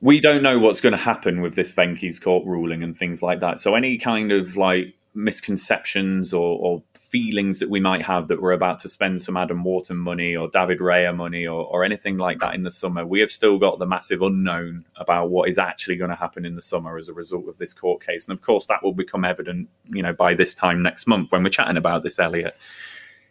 We 0.00 0.20
don't 0.20 0.42
know 0.42 0.58
what's 0.58 0.80
going 0.80 0.92
to 0.92 0.98
happen 0.98 1.40
with 1.40 1.54
this 1.54 1.72
Venky's 1.72 2.18
court 2.18 2.44
ruling 2.46 2.82
and 2.82 2.96
things 2.96 3.22
like 3.22 3.40
that. 3.40 3.58
So 3.58 3.74
any 3.74 3.98
kind 3.98 4.32
of 4.32 4.56
like 4.56 4.94
misconceptions 5.14 6.34
or, 6.34 6.58
or 6.58 6.82
feelings 6.98 7.60
that 7.60 7.70
we 7.70 7.78
might 7.78 8.02
have 8.02 8.26
that 8.28 8.42
we're 8.42 8.52
about 8.52 8.80
to 8.80 8.88
spend 8.88 9.22
some 9.22 9.36
Adam 9.36 9.62
Wharton 9.62 9.96
money 9.96 10.34
or 10.34 10.48
David 10.48 10.80
Raya 10.80 11.14
money 11.14 11.46
or, 11.46 11.64
or 11.66 11.84
anything 11.84 12.18
like 12.18 12.40
that 12.40 12.54
in 12.54 12.64
the 12.64 12.70
summer, 12.70 13.06
we 13.06 13.20
have 13.20 13.30
still 13.30 13.58
got 13.58 13.78
the 13.78 13.86
massive 13.86 14.22
unknown 14.22 14.84
about 14.96 15.30
what 15.30 15.48
is 15.48 15.56
actually 15.56 15.96
going 15.96 16.10
to 16.10 16.16
happen 16.16 16.44
in 16.44 16.56
the 16.56 16.62
summer 16.62 16.98
as 16.98 17.08
a 17.08 17.12
result 17.12 17.48
of 17.48 17.58
this 17.58 17.72
court 17.72 18.04
case. 18.04 18.26
And 18.26 18.36
of 18.36 18.42
course, 18.42 18.66
that 18.66 18.82
will 18.82 18.92
become 18.92 19.24
evident, 19.24 19.68
you 19.90 20.02
know, 20.02 20.12
by 20.12 20.34
this 20.34 20.54
time 20.54 20.82
next 20.82 21.06
month 21.06 21.30
when 21.30 21.44
we're 21.44 21.50
chatting 21.50 21.76
about 21.76 22.02
this, 22.02 22.18
Elliot. 22.18 22.56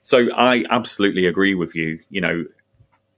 So 0.02 0.28
I 0.34 0.64
absolutely 0.70 1.26
agree 1.26 1.56
with 1.56 1.76
you. 1.76 2.00
You 2.10 2.22
know, 2.22 2.46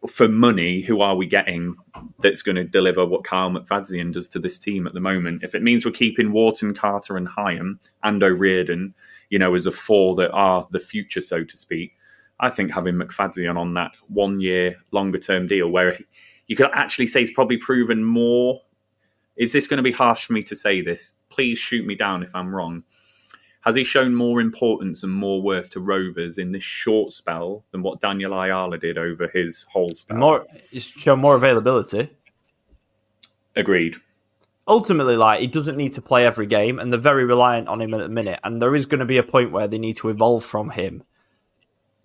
for 0.07 0.27
money, 0.27 0.81
who 0.81 1.01
are 1.01 1.15
we 1.15 1.25
getting 1.25 1.75
that's 2.19 2.41
going 2.41 2.55
to 2.55 2.63
deliver 2.63 3.05
what 3.05 3.23
Kyle 3.23 3.49
McFadzean 3.49 4.11
does 4.11 4.27
to 4.29 4.39
this 4.39 4.57
team 4.57 4.87
at 4.87 4.93
the 4.93 4.99
moment? 4.99 5.43
If 5.43 5.55
it 5.55 5.63
means 5.63 5.85
we're 5.85 5.91
keeping 5.91 6.31
Wharton, 6.31 6.73
Carter, 6.73 7.17
and 7.17 7.27
Hyam 7.27 7.79
and 8.03 8.21
O'Riordan, 8.23 8.93
you 9.29 9.39
know, 9.39 9.55
as 9.55 9.65
a 9.67 9.71
four 9.71 10.15
that 10.15 10.31
are 10.31 10.67
the 10.71 10.79
future, 10.79 11.21
so 11.21 11.43
to 11.43 11.57
speak, 11.57 11.93
I 12.39 12.49
think 12.49 12.71
having 12.71 12.95
McFadzean 12.95 13.57
on 13.57 13.73
that 13.75 13.91
one 14.07 14.39
year 14.39 14.75
longer 14.91 15.19
term 15.19 15.47
deal 15.47 15.69
where 15.69 15.93
he- 15.93 16.05
you 16.47 16.55
could 16.55 16.69
actually 16.73 17.07
say 17.07 17.21
he's 17.21 17.31
probably 17.31 17.57
proven 17.57 18.03
more. 18.03 18.59
Is 19.35 19.51
this 19.51 19.67
going 19.67 19.77
to 19.77 19.83
be 19.83 19.91
harsh 19.91 20.25
for 20.25 20.33
me 20.33 20.43
to 20.43 20.55
say 20.55 20.81
this? 20.81 21.15
Please 21.29 21.57
shoot 21.57 21.85
me 21.85 21.95
down 21.95 22.23
if 22.23 22.35
I'm 22.35 22.53
wrong. 22.55 22.83
Has 23.65 23.73
he 23.73 23.83
shown 23.83 24.13
more 24.13 24.41
importance 24.41 25.01
and 25.01 25.11
more 25.11 25.41
worth 25.41 25.71
to 25.71 25.79
Rovers 25.79 26.37
in 26.37 26.51
this 26.51 26.63
short 26.63 27.11
spell 27.11 27.63
than 27.71 27.81
what 27.81 27.99
Daniel 27.99 28.39
Ayala 28.39 28.77
did 28.77 28.97
over 28.97 29.27
his 29.27 29.65
whole 29.71 29.93
spell? 29.95 30.17
More, 30.17 30.45
he's 30.69 30.85
shown 30.85 31.19
more 31.19 31.35
availability. 31.35 32.09
Agreed. 33.55 33.95
Ultimately, 34.67 35.17
like 35.17 35.39
he 35.39 35.47
doesn't 35.47 35.77
need 35.77 35.93
to 35.93 36.01
play 36.01 36.25
every 36.25 36.45
game, 36.45 36.77
and 36.79 36.91
they're 36.91 36.99
very 36.99 37.25
reliant 37.25 37.67
on 37.67 37.81
him 37.81 37.93
at 37.93 37.99
the 37.99 38.09
minute. 38.09 38.39
And 38.43 38.61
there 38.61 38.75
is 38.75 38.85
going 38.85 38.99
to 38.99 39.05
be 39.05 39.17
a 39.17 39.23
point 39.23 39.51
where 39.51 39.67
they 39.67 39.77
need 39.79 39.95
to 39.97 40.09
evolve 40.09 40.43
from 40.43 40.69
him. 40.71 41.03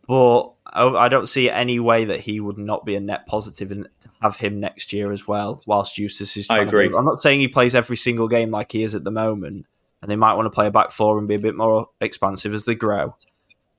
But 0.06 0.52
I 0.66 0.84
I 0.88 1.08
don't 1.08 1.28
see 1.28 1.50
any 1.50 1.78
way 1.78 2.04
that 2.06 2.20
he 2.20 2.40
would 2.40 2.58
not 2.58 2.84
be 2.86 2.94
a 2.96 3.00
net 3.00 3.26
positive 3.26 3.70
and 3.70 3.88
to 4.00 4.08
have 4.22 4.36
him 4.36 4.60
next 4.60 4.92
year 4.92 5.12
as 5.12 5.26
well. 5.28 5.62
Whilst 5.66 5.98
Eustace 5.98 6.36
is, 6.36 6.48
I 6.50 6.54
trying 6.56 6.66
to 6.66 6.68
agree. 6.68 6.88
build- 6.88 6.98
I'm 7.00 7.06
not 7.06 7.22
saying 7.22 7.40
he 7.40 7.48
plays 7.48 7.74
every 7.74 7.96
single 7.96 8.28
game 8.28 8.50
like 8.50 8.72
he 8.72 8.82
is 8.82 8.94
at 8.94 9.04
the 9.04 9.10
moment, 9.10 9.66
and 10.02 10.10
they 10.10 10.16
might 10.16 10.34
want 10.34 10.46
to 10.46 10.50
play 10.50 10.66
a 10.66 10.70
back 10.70 10.90
four 10.90 11.18
and 11.18 11.28
be 11.28 11.34
a 11.34 11.40
bit 11.40 11.56
more 11.56 11.88
expansive 12.00 12.54
as 12.54 12.64
they 12.64 12.74
grow. 12.74 13.16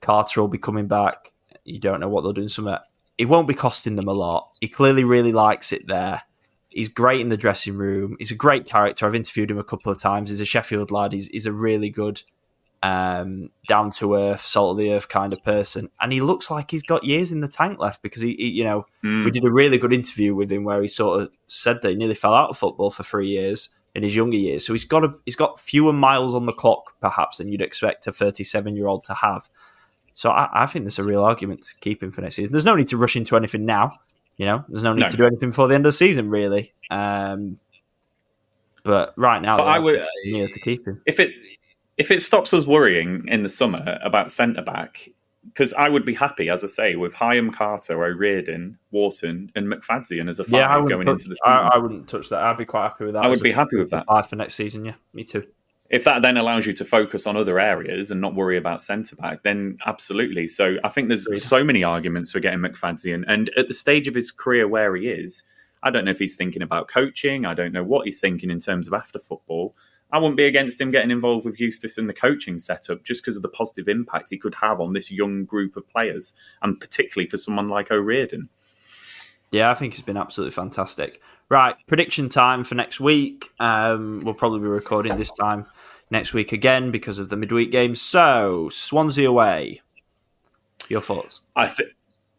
Carter 0.02 0.42
will 0.42 0.48
be 0.48 0.58
coming 0.58 0.88
back. 0.88 1.32
You 1.64 1.80
don't 1.80 2.00
know 2.00 2.10
what 2.10 2.22
they'll 2.22 2.34
do 2.34 2.42
in 2.42 2.50
summer. 2.50 2.80
It 3.18 3.26
won't 3.26 3.48
be 3.48 3.54
costing 3.54 3.96
them 3.96 4.08
a 4.08 4.14
lot. 4.14 4.50
He 4.62 4.68
clearly 4.68 5.04
really 5.04 5.32
likes 5.32 5.72
it 5.72 5.88
there. 5.88 6.24
He's 6.70 6.90
great 6.90 7.22
in 7.22 7.30
the 7.30 7.38
dressing 7.38 7.76
room. 7.76 8.16
He's 8.18 8.32
a 8.32 8.36
great 8.36 8.66
character. 8.66 9.06
I've 9.06 9.16
interviewed 9.16 9.52
him 9.52 9.60
a 9.60 9.64
couple 9.64 9.92
of 9.92 9.98
times. 9.98 10.30
He's 10.30 10.40
a 10.40 10.46
Sheffield 10.46 10.90
lad. 10.90 11.12
He's, 11.12 11.28
he's 11.28 11.46
a 11.46 11.52
really 11.52 11.90
good 11.90 12.22
um, 12.84 13.50
down 13.68 13.92
to 13.92 14.16
earth, 14.16 14.42
salt 14.42 14.72
of 14.72 14.78
the 14.78 14.94
earth 14.94 15.08
kind 15.08 15.34
of 15.34 15.44
person, 15.44 15.90
and 16.00 16.12
he 16.12 16.22
looks 16.22 16.50
like 16.50 16.72
he's 16.72 16.82
got 16.82 17.04
years 17.04 17.32
in 17.32 17.40
the 17.42 17.48
tank 17.48 17.80
left 17.80 18.02
because 18.02 18.22
he, 18.22 18.36
he 18.36 18.48
you 18.48 18.64
know, 18.64 18.86
mm. 19.04 19.24
we 19.24 19.30
did 19.30 19.46
a 19.46 19.52
really 19.52 19.78
good 19.78 19.94
interview 19.94 20.34
with 20.34 20.52
him 20.52 20.64
where 20.64 20.82
he 20.82 20.88
sort 20.88 21.22
of 21.22 21.32
said 21.46 21.82
that 21.82 21.90
he 21.90 21.96
nearly 21.96 22.16
fell 22.16 22.34
out 22.34 22.50
of 22.50 22.58
football 22.58 22.90
for 22.90 23.04
three 23.04 23.30
years 23.30 23.70
in 23.94 24.04
his 24.04 24.16
younger 24.16 24.38
years, 24.38 24.66
so 24.66 24.74
he's 24.74 24.86
got 24.86 25.04
a, 25.04 25.14
he's 25.26 25.36
got 25.36 25.60
fewer 25.60 25.94
miles 25.94 26.34
on 26.34 26.46
the 26.46 26.54
clock 26.54 26.94
perhaps 27.02 27.38
than 27.38 27.52
you'd 27.52 27.62
expect 27.62 28.08
a 28.08 28.12
37 28.12 28.76
year 28.76 28.88
old 28.88 29.04
to 29.06 29.14
have. 29.14 29.50
So 30.14 30.30
I, 30.30 30.64
I, 30.64 30.66
think 30.66 30.86
there's 30.86 31.00
a 31.00 31.04
real 31.04 31.24
argument 31.24 31.62
to 31.64 31.76
keep 31.80 32.04
him 32.04 32.12
for 32.12 32.22
next 32.22 32.36
season. 32.36 32.52
There's 32.52 32.66
no 32.66 32.76
need 32.76 32.88
to 32.90 32.98
rush 32.98 33.16
into 33.16 33.36
anything 33.38 33.66
now. 33.66 33.94
You 34.38 34.46
know, 34.46 34.66
there's 34.70 34.84
no 34.84 34.94
need 34.94 35.02
no. 35.02 35.08
to 35.08 35.18
do 35.18 35.26
anything 35.26 35.50
before 35.50 35.68
the 35.68 35.76
end 35.76 35.86
of 35.86 35.90
the 35.90 35.98
season, 35.98 36.30
really. 36.30 36.74
Um, 36.90 37.60
but 38.84 39.14
right 39.16 39.42
now, 39.42 39.58
but 39.58 39.68
I 39.68 39.80
would 39.80 40.06
near 40.26 40.48
to 40.48 40.60
keep 40.62 40.88
him. 40.88 41.02
If 41.06 41.20
it 41.20 41.32
if 41.98 42.12
it 42.12 42.22
stops 42.22 42.54
us 42.54 42.66
worrying 42.66 43.26
in 43.28 43.44
the 43.44 43.50
summer 43.50 44.00
about 44.04 44.32
centre 44.32 44.64
back, 44.64 45.10
because 45.48 45.74
I 45.74 45.90
would 45.90 46.06
be 46.06 46.14
happy, 46.14 46.50
as 46.50 46.64
I 46.64 46.68
say, 46.68 46.96
with 46.96 47.14
Hyam, 47.14 47.54
Carter, 47.54 48.04
O'Riordan, 48.04 48.78
Wharton, 48.92 49.52
and 49.56 49.68
McFadzean 49.68 50.30
as 50.30 50.40
a 50.40 50.44
five 50.44 50.52
yeah, 50.52 50.82
going 50.88 51.06
touch, 51.08 51.14
into 51.14 51.30
the 51.30 51.36
season. 51.36 51.48
I, 51.48 51.72
I, 51.74 51.78
wouldn't 51.78 52.08
touch 52.08 52.30
that. 52.30 52.42
I'd 52.42 52.58
be 52.58 52.66
quite 52.66 52.84
happy 52.84 53.06
with 53.06 53.14
that. 53.16 53.24
I 53.24 53.28
would 53.28 53.42
be 53.42 53.52
happy 53.52 53.78
with 53.78 53.90
that. 53.90 54.06
Five 54.06 54.30
for 54.30 54.36
next 54.36 54.54
season, 54.54 54.86
yeah, 54.86 54.94
me 55.14 55.24
too. 55.24 55.46
If 55.90 56.06
that 56.06 56.22
then 56.22 56.38
allows 56.38 56.66
you 56.66 56.74
to 56.74 56.86
focus 56.86 57.28
on 57.28 57.36
other 57.36 57.60
areas 57.60 58.12
and 58.12 58.22
not 58.22 58.34
worry 58.34 58.56
about 58.56 58.82
centre 58.82 59.16
back, 59.18 59.44
then 59.44 59.78
absolutely. 59.86 60.48
So 60.48 60.78
I 60.86 60.90
think 60.90 61.10
there's 61.10 61.28
so 61.44 61.66
many 61.66 61.84
arguments 61.84 62.32
for 62.32 62.40
getting 62.40 62.60
McFadzean, 62.60 63.26
and 63.28 63.50
at 63.58 63.68
the 63.68 63.74
stage 63.74 64.08
of 64.08 64.16
his 64.16 64.32
career 64.32 64.68
where 64.68 64.96
he 64.96 65.10
is, 65.10 65.44
I 65.84 65.90
don't 65.90 66.06
know 66.06 66.12
if 66.12 66.20
he's 66.20 66.36
thinking 66.36 66.62
about 66.62 66.88
coaching. 66.88 67.46
I 67.46 67.54
don't 67.54 67.74
know 67.74 67.84
what 67.84 68.06
he's 68.06 68.22
thinking 68.22 68.52
in 68.52 68.60
terms 68.60 68.88
of 68.88 68.94
after 68.94 69.20
football. 69.20 69.74
I 70.12 70.18
wouldn't 70.18 70.38
be 70.38 70.46
against 70.46 70.80
him 70.80 70.92
getting 70.92 71.12
involved 71.12 71.46
with 71.46 71.60
Eustace 71.60 71.98
in 71.98 72.06
the 72.06 72.14
coaching 72.14 72.60
setup 72.60 73.04
just 73.04 73.24
because 73.24 73.38
of 73.38 73.44
the 73.44 73.50
positive 73.50 73.88
impact 73.88 74.30
he 74.30 74.38
could 74.38 74.56
have 74.56 74.82
on 74.82 74.94
this 74.94 75.12
young 75.12 75.46
group 75.46 75.78
of 75.78 75.88
players, 75.88 76.34
and 76.62 76.80
particularly 76.80 77.30
for 77.30 77.38
someone 77.38 77.70
like 77.70 77.92
O'Riordan. 77.92 78.50
Yeah, 79.52 79.72
I 79.72 79.76
think 79.76 79.94
he's 79.94 80.04
been 80.04 80.18
absolutely 80.18 80.52
fantastic. 80.52 81.22
Right, 81.50 81.76
prediction 81.88 82.30
time 82.30 82.64
for 82.64 82.76
next 82.76 83.00
week. 83.00 83.52
Um, 83.60 84.22
we'll 84.24 84.34
probably 84.34 84.62
be 84.62 84.68
recording 84.68 85.18
this 85.18 85.32
time 85.34 85.66
next 86.10 86.34
week 86.34 86.52
again 86.52 86.92
because 86.92 87.20
of 87.20 87.30
the 87.30 87.36
midweek 87.36 87.72
game. 87.72 87.96
So, 87.96 88.70
Swansea 88.70 89.28
away. 89.28 89.82
Your 90.88 91.02
thoughts? 91.02 91.42
I 91.56 91.68
think 91.68 91.90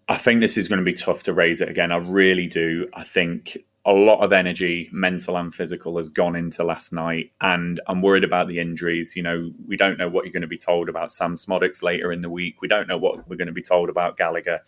I 0.08 0.16
think 0.16 0.40
this 0.40 0.56
is 0.56 0.68
going 0.68 0.78
to 0.78 0.84
be 0.84 0.92
tough 0.92 1.22
to 1.24 1.32
raise 1.32 1.60
it 1.60 1.68
again. 1.68 1.92
I 1.92 1.96
really 1.96 2.46
do. 2.46 2.88
I 2.94 3.04
think 3.04 3.58
a 3.84 3.92
lot 3.92 4.20
of 4.20 4.32
energy, 4.32 4.88
mental 4.92 5.36
and 5.36 5.52
physical, 5.52 5.98
has 5.98 6.08
gone 6.08 6.36
into 6.36 6.62
last 6.62 6.92
night, 6.92 7.32
and 7.40 7.80
I'm 7.88 8.00
worried 8.00 8.24
about 8.24 8.46
the 8.46 8.60
injuries. 8.60 9.16
You 9.16 9.24
know, 9.24 9.50
we 9.66 9.76
don't 9.76 9.98
know 9.98 10.08
what 10.08 10.24
you're 10.24 10.32
going 10.32 10.42
to 10.42 10.48
be 10.48 10.58
told 10.58 10.88
about 10.88 11.10
Sam 11.10 11.34
Szmodics 11.34 11.82
later 11.82 12.12
in 12.12 12.20
the 12.20 12.30
week. 12.30 12.62
We 12.62 12.68
don't 12.68 12.86
know 12.86 12.98
what 12.98 13.28
we're 13.28 13.36
going 13.36 13.46
to 13.46 13.52
be 13.52 13.62
told 13.62 13.88
about 13.88 14.16
Gallagher, 14.16 14.60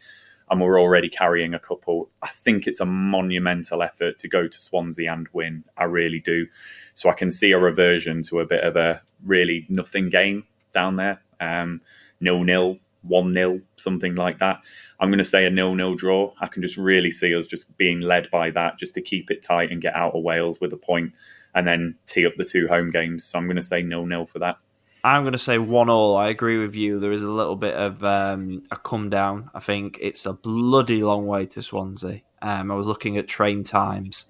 and 0.51 0.61
we're 0.61 0.81
already 0.81 1.09
carrying 1.09 1.55
a 1.55 1.61
couple. 1.61 2.11
I 2.23 2.29
think 2.29 2.67
it's 2.67 2.81
a 2.81 2.87
monumental 2.87 3.83
effort 3.83 4.19
to 4.19 4.29
go 4.29 4.49
to 4.49 4.61
Swansea 4.61 5.13
and 5.13 5.29
win. 5.33 5.65
I 5.77 5.85
really 5.85 6.21
do. 6.21 6.49
So 6.95 7.09
I 7.09 7.15
can 7.15 7.31
see 7.31 7.53
a 7.53 7.59
reversion 7.59 8.23
to 8.25 8.41
a 8.41 8.47
bit 8.47 8.65
of 8.65 8.75
a 8.75 9.01
really 9.25 9.65
nothing 9.69 10.11
game 10.11 10.45
down 10.73 10.97
there. 10.97 11.23
Um, 11.41 11.81
nil 12.21 12.43
nil 12.43 12.79
1 13.07 13.33
0, 13.33 13.61
something 13.77 14.15
like 14.15 14.39
that. 14.39 14.61
I'm 15.01 15.11
going 15.11 15.19
to 15.19 15.25
say 15.25 15.45
a 15.45 15.51
nil 15.51 15.75
nil 15.75 15.95
draw. 15.95 16.33
I 16.41 16.47
can 16.47 16.63
just 16.63 16.77
really 16.77 17.11
see 17.11 17.35
us 17.35 17.47
just 17.47 17.77
being 17.77 18.01
led 18.01 18.31
by 18.31 18.51
that, 18.51 18.79
just 18.79 18.95
to 18.95 19.03
keep 19.03 19.31
it 19.31 19.43
tight 19.43 19.71
and 19.71 19.81
get 19.81 19.95
out 19.95 20.15
of 20.15 20.23
Wales 20.23 20.61
with 20.61 20.73
a 20.73 20.77
point 20.77 21.13
and 21.55 21.67
then 21.67 21.97
tee 22.07 22.27
up 22.27 22.35
the 22.37 22.45
two 22.45 22.67
home 22.69 22.91
games. 22.91 23.25
So 23.25 23.39
I'm 23.39 23.47
going 23.47 23.57
to 23.57 23.63
say 23.63 23.83
nil 23.83 24.07
nil 24.07 24.27
for 24.27 24.41
that. 24.41 24.57
I'm 25.05 25.23
going 25.23 25.33
to 25.33 25.39
say 25.39 25.59
one 25.59 25.91
all. 25.91 26.17
I 26.17 26.29
agree 26.29 26.59
with 26.59 26.75
you. 26.75 26.99
There 26.99 27.13
is 27.13 27.23
a 27.23 27.29
little 27.29 27.57
bit 27.57 27.75
of 27.75 28.03
um, 28.03 28.63
a 28.71 28.77
come 28.77 29.11
down. 29.11 29.51
I 29.55 29.61
think 29.61 29.99
it's 30.01 30.25
a 30.25 30.33
bloody 30.33 31.03
long 31.03 31.27
way 31.27 31.45
to 31.47 31.61
Swansea. 31.63 32.23
Um, 32.41 32.71
I 32.71 32.75
was 32.75 32.87
looking 32.87 33.19
at 33.19 33.29
train 33.29 33.65
times 33.65 34.27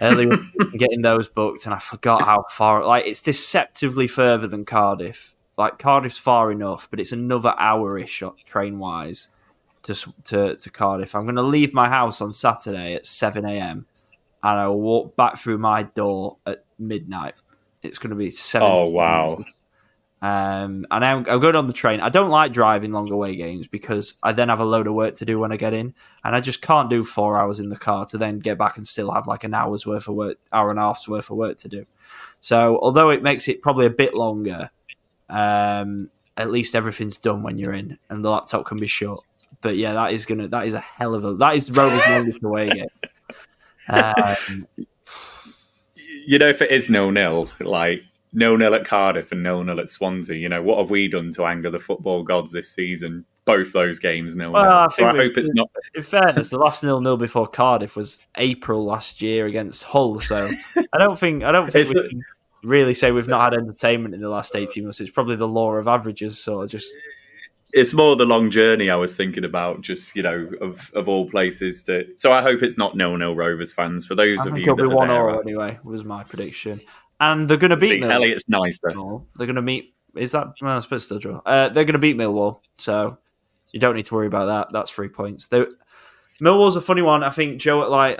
earlier, 0.00 0.36
getting 0.76 1.02
those 1.02 1.28
booked, 1.28 1.64
and 1.64 1.74
I 1.74 1.78
forgot 1.78 2.22
how 2.22 2.44
far. 2.50 2.84
Like 2.84 3.06
it's 3.06 3.22
deceptively 3.22 4.08
further 4.08 4.48
than 4.48 4.64
Cardiff. 4.64 5.34
Like 5.58 5.78
Cardiff's 5.80 6.16
far 6.16 6.52
enough, 6.52 6.88
but 6.88 7.00
it's 7.00 7.10
another 7.10 7.52
hour-ish 7.58 8.22
train 8.46 8.78
wise 8.78 9.28
to, 9.82 9.94
to 10.24 10.56
to 10.56 10.70
Cardiff. 10.70 11.16
I'm 11.16 11.24
going 11.24 11.34
to 11.34 11.42
leave 11.42 11.74
my 11.74 11.88
house 11.88 12.20
on 12.20 12.32
Saturday 12.32 12.94
at 12.94 13.04
seven 13.04 13.44
a.m. 13.44 13.84
and 14.42 14.58
I 14.60 14.68
will 14.68 14.80
walk 14.80 15.16
back 15.16 15.36
through 15.36 15.58
my 15.58 15.82
door 15.82 16.36
at 16.46 16.64
midnight. 16.78 17.34
It's 17.82 17.98
going 17.98 18.10
to 18.10 18.16
be 18.16 18.30
seven. 18.30 18.68
Oh 18.70 18.88
wow! 18.88 19.38
Um, 20.20 20.86
and 20.90 21.04
I'm, 21.04 21.26
I'm 21.28 21.40
going 21.40 21.56
on 21.56 21.66
the 21.66 21.72
train. 21.72 22.00
I 22.00 22.08
don't 22.08 22.30
like 22.30 22.52
driving 22.52 22.92
long 22.92 23.10
away 23.10 23.36
games 23.36 23.66
because 23.66 24.14
I 24.22 24.32
then 24.32 24.48
have 24.48 24.60
a 24.60 24.64
load 24.64 24.86
of 24.86 24.94
work 24.94 25.14
to 25.16 25.24
do 25.24 25.38
when 25.40 25.52
I 25.52 25.56
get 25.56 25.74
in, 25.74 25.94
and 26.22 26.36
I 26.36 26.40
just 26.40 26.62
can't 26.62 26.90
do 26.90 27.02
four 27.02 27.36
hours 27.36 27.60
in 27.60 27.68
the 27.68 27.76
car 27.76 28.04
to 28.06 28.18
then 28.18 28.38
get 28.38 28.58
back 28.58 28.76
and 28.76 28.86
still 28.86 29.10
have 29.12 29.26
like 29.26 29.44
an 29.44 29.54
hour's 29.54 29.86
worth 29.86 30.08
of 30.08 30.14
work, 30.14 30.38
hour 30.52 30.70
and 30.70 30.78
a 30.78 30.82
half's 30.82 31.08
worth 31.08 31.30
of 31.30 31.36
work 31.36 31.56
to 31.58 31.68
do. 31.68 31.84
So 32.40 32.78
although 32.80 33.10
it 33.10 33.22
makes 33.22 33.48
it 33.48 33.60
probably 33.62 33.86
a 33.86 33.90
bit 33.90 34.14
longer, 34.14 34.70
um, 35.28 36.10
at 36.36 36.50
least 36.50 36.74
everything's 36.74 37.16
done 37.16 37.42
when 37.42 37.58
you're 37.58 37.74
in, 37.74 37.98
and 38.08 38.24
the 38.24 38.30
laptop 38.30 38.66
can 38.66 38.78
be 38.78 38.86
shut. 38.86 39.20
But 39.60 39.76
yeah, 39.76 39.92
that 39.94 40.12
is 40.12 40.24
gonna 40.24 40.48
that 40.48 40.66
is 40.66 40.74
a 40.74 40.80
hell 40.80 41.14
of 41.14 41.24
a 41.24 41.34
that 41.34 41.56
is 41.56 41.70
Rovers' 41.70 42.00
longest 42.08 42.42
away 42.42 42.68
game. 42.68 42.86
Um, 43.88 44.66
you 46.26 46.38
know, 46.38 46.48
if 46.48 46.62
it 46.62 46.70
is 46.70 46.88
nil 46.88 47.10
nil, 47.10 47.48
like 47.60 48.02
nil 48.32 48.56
nil 48.56 48.74
at 48.74 48.84
Cardiff 48.84 49.32
and 49.32 49.42
nil 49.42 49.64
nil 49.64 49.80
at 49.80 49.88
Swansea, 49.88 50.36
you 50.36 50.48
know, 50.48 50.62
what 50.62 50.78
have 50.78 50.90
we 50.90 51.08
done 51.08 51.32
to 51.32 51.44
anger 51.44 51.70
the 51.70 51.78
football 51.78 52.22
gods 52.22 52.52
this 52.52 52.70
season? 52.70 53.24
Both 53.46 53.72
those 53.72 53.98
games 53.98 54.36
nil. 54.36 54.52
Well, 54.52 54.90
so 54.90 55.06
I 55.06 55.16
hope 55.16 55.38
it's 55.38 55.50
not. 55.54 55.70
In 55.94 56.02
fairness, 56.02 56.50
the 56.50 56.58
last 56.58 56.84
nil 56.84 57.00
nil 57.00 57.16
before 57.16 57.46
Cardiff 57.46 57.96
was 57.96 58.26
April 58.36 58.84
last 58.84 59.22
year 59.22 59.46
against 59.46 59.84
Hull. 59.84 60.20
So 60.20 60.50
I 60.76 60.98
don't 60.98 61.18
think 61.18 61.42
I 61.42 61.50
don't 61.50 61.72
think 61.72 61.88
we 61.88 62.08
can 62.10 62.22
really 62.62 62.94
say 62.94 63.12
we've 63.12 63.28
not 63.28 63.52
had 63.52 63.60
entertainment 63.60 64.14
in 64.14 64.20
the 64.20 64.28
last 64.28 64.56
18 64.56 64.84
months. 64.84 65.00
It's 65.00 65.10
probably 65.10 65.36
the 65.36 65.48
law 65.48 65.72
of 65.72 65.86
averages. 65.86 66.38
So 66.38 66.66
just. 66.66 66.88
It's 67.72 67.92
more 67.92 68.16
the 68.16 68.24
long 68.24 68.50
journey 68.50 68.88
I 68.88 68.96
was 68.96 69.16
thinking 69.16 69.44
about, 69.44 69.82
just 69.82 70.16
you 70.16 70.22
know, 70.22 70.50
of, 70.60 70.90
of 70.94 71.06
all 71.08 71.28
places 71.28 71.82
to. 71.84 72.06
So 72.16 72.32
I 72.32 72.40
hope 72.40 72.62
it's 72.62 72.78
not 72.78 72.96
nil 72.96 73.16
nil 73.16 73.34
Rovers 73.34 73.72
fans. 73.72 74.06
For 74.06 74.14
those 74.14 74.46
I 74.46 74.50
of 74.50 74.56
you, 74.56 74.62
it'll 74.62 74.76
be 74.76 74.94
one 74.94 75.10
or 75.10 75.38
anyway. 75.40 75.78
Was 75.84 76.02
my 76.02 76.24
prediction, 76.24 76.80
and 77.20 77.46
they're 77.46 77.58
going 77.58 77.70
to 77.70 77.76
beat. 77.76 77.88
See, 77.88 78.00
Millwall. 78.00 78.12
Elliot's 78.12 78.48
nicer. 78.48 78.90
They're 79.36 79.46
going 79.46 79.56
to 79.56 79.62
meet. 79.62 79.94
Is 80.16 80.32
that? 80.32 80.46
Well, 80.62 80.78
I 80.78 80.80
suppose 80.80 81.04
still 81.04 81.18
draw. 81.18 81.42
Uh, 81.44 81.68
they're 81.68 81.84
going 81.84 81.92
to 81.92 81.98
beat 81.98 82.16
Millwall, 82.16 82.60
so 82.78 83.18
you 83.72 83.80
don't 83.80 83.96
need 83.96 84.06
to 84.06 84.14
worry 84.14 84.28
about 84.28 84.46
that. 84.46 84.72
That's 84.72 84.90
three 84.90 85.08
points. 85.08 85.48
They, 85.48 85.66
Millwall's 86.40 86.76
a 86.76 86.80
funny 86.80 87.02
one. 87.02 87.22
I 87.22 87.28
think 87.28 87.60
Joe. 87.60 87.80
Like, 87.80 88.18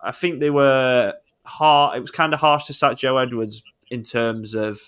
I 0.00 0.10
think 0.10 0.40
they 0.40 0.48
were 0.48 1.12
hard. 1.44 1.98
It 1.98 2.00
was 2.00 2.10
kind 2.10 2.32
of 2.32 2.40
harsh 2.40 2.64
to 2.64 2.72
sack 2.72 2.96
Joe 2.96 3.18
Edwards 3.18 3.62
in 3.90 4.02
terms 4.02 4.54
of 4.54 4.80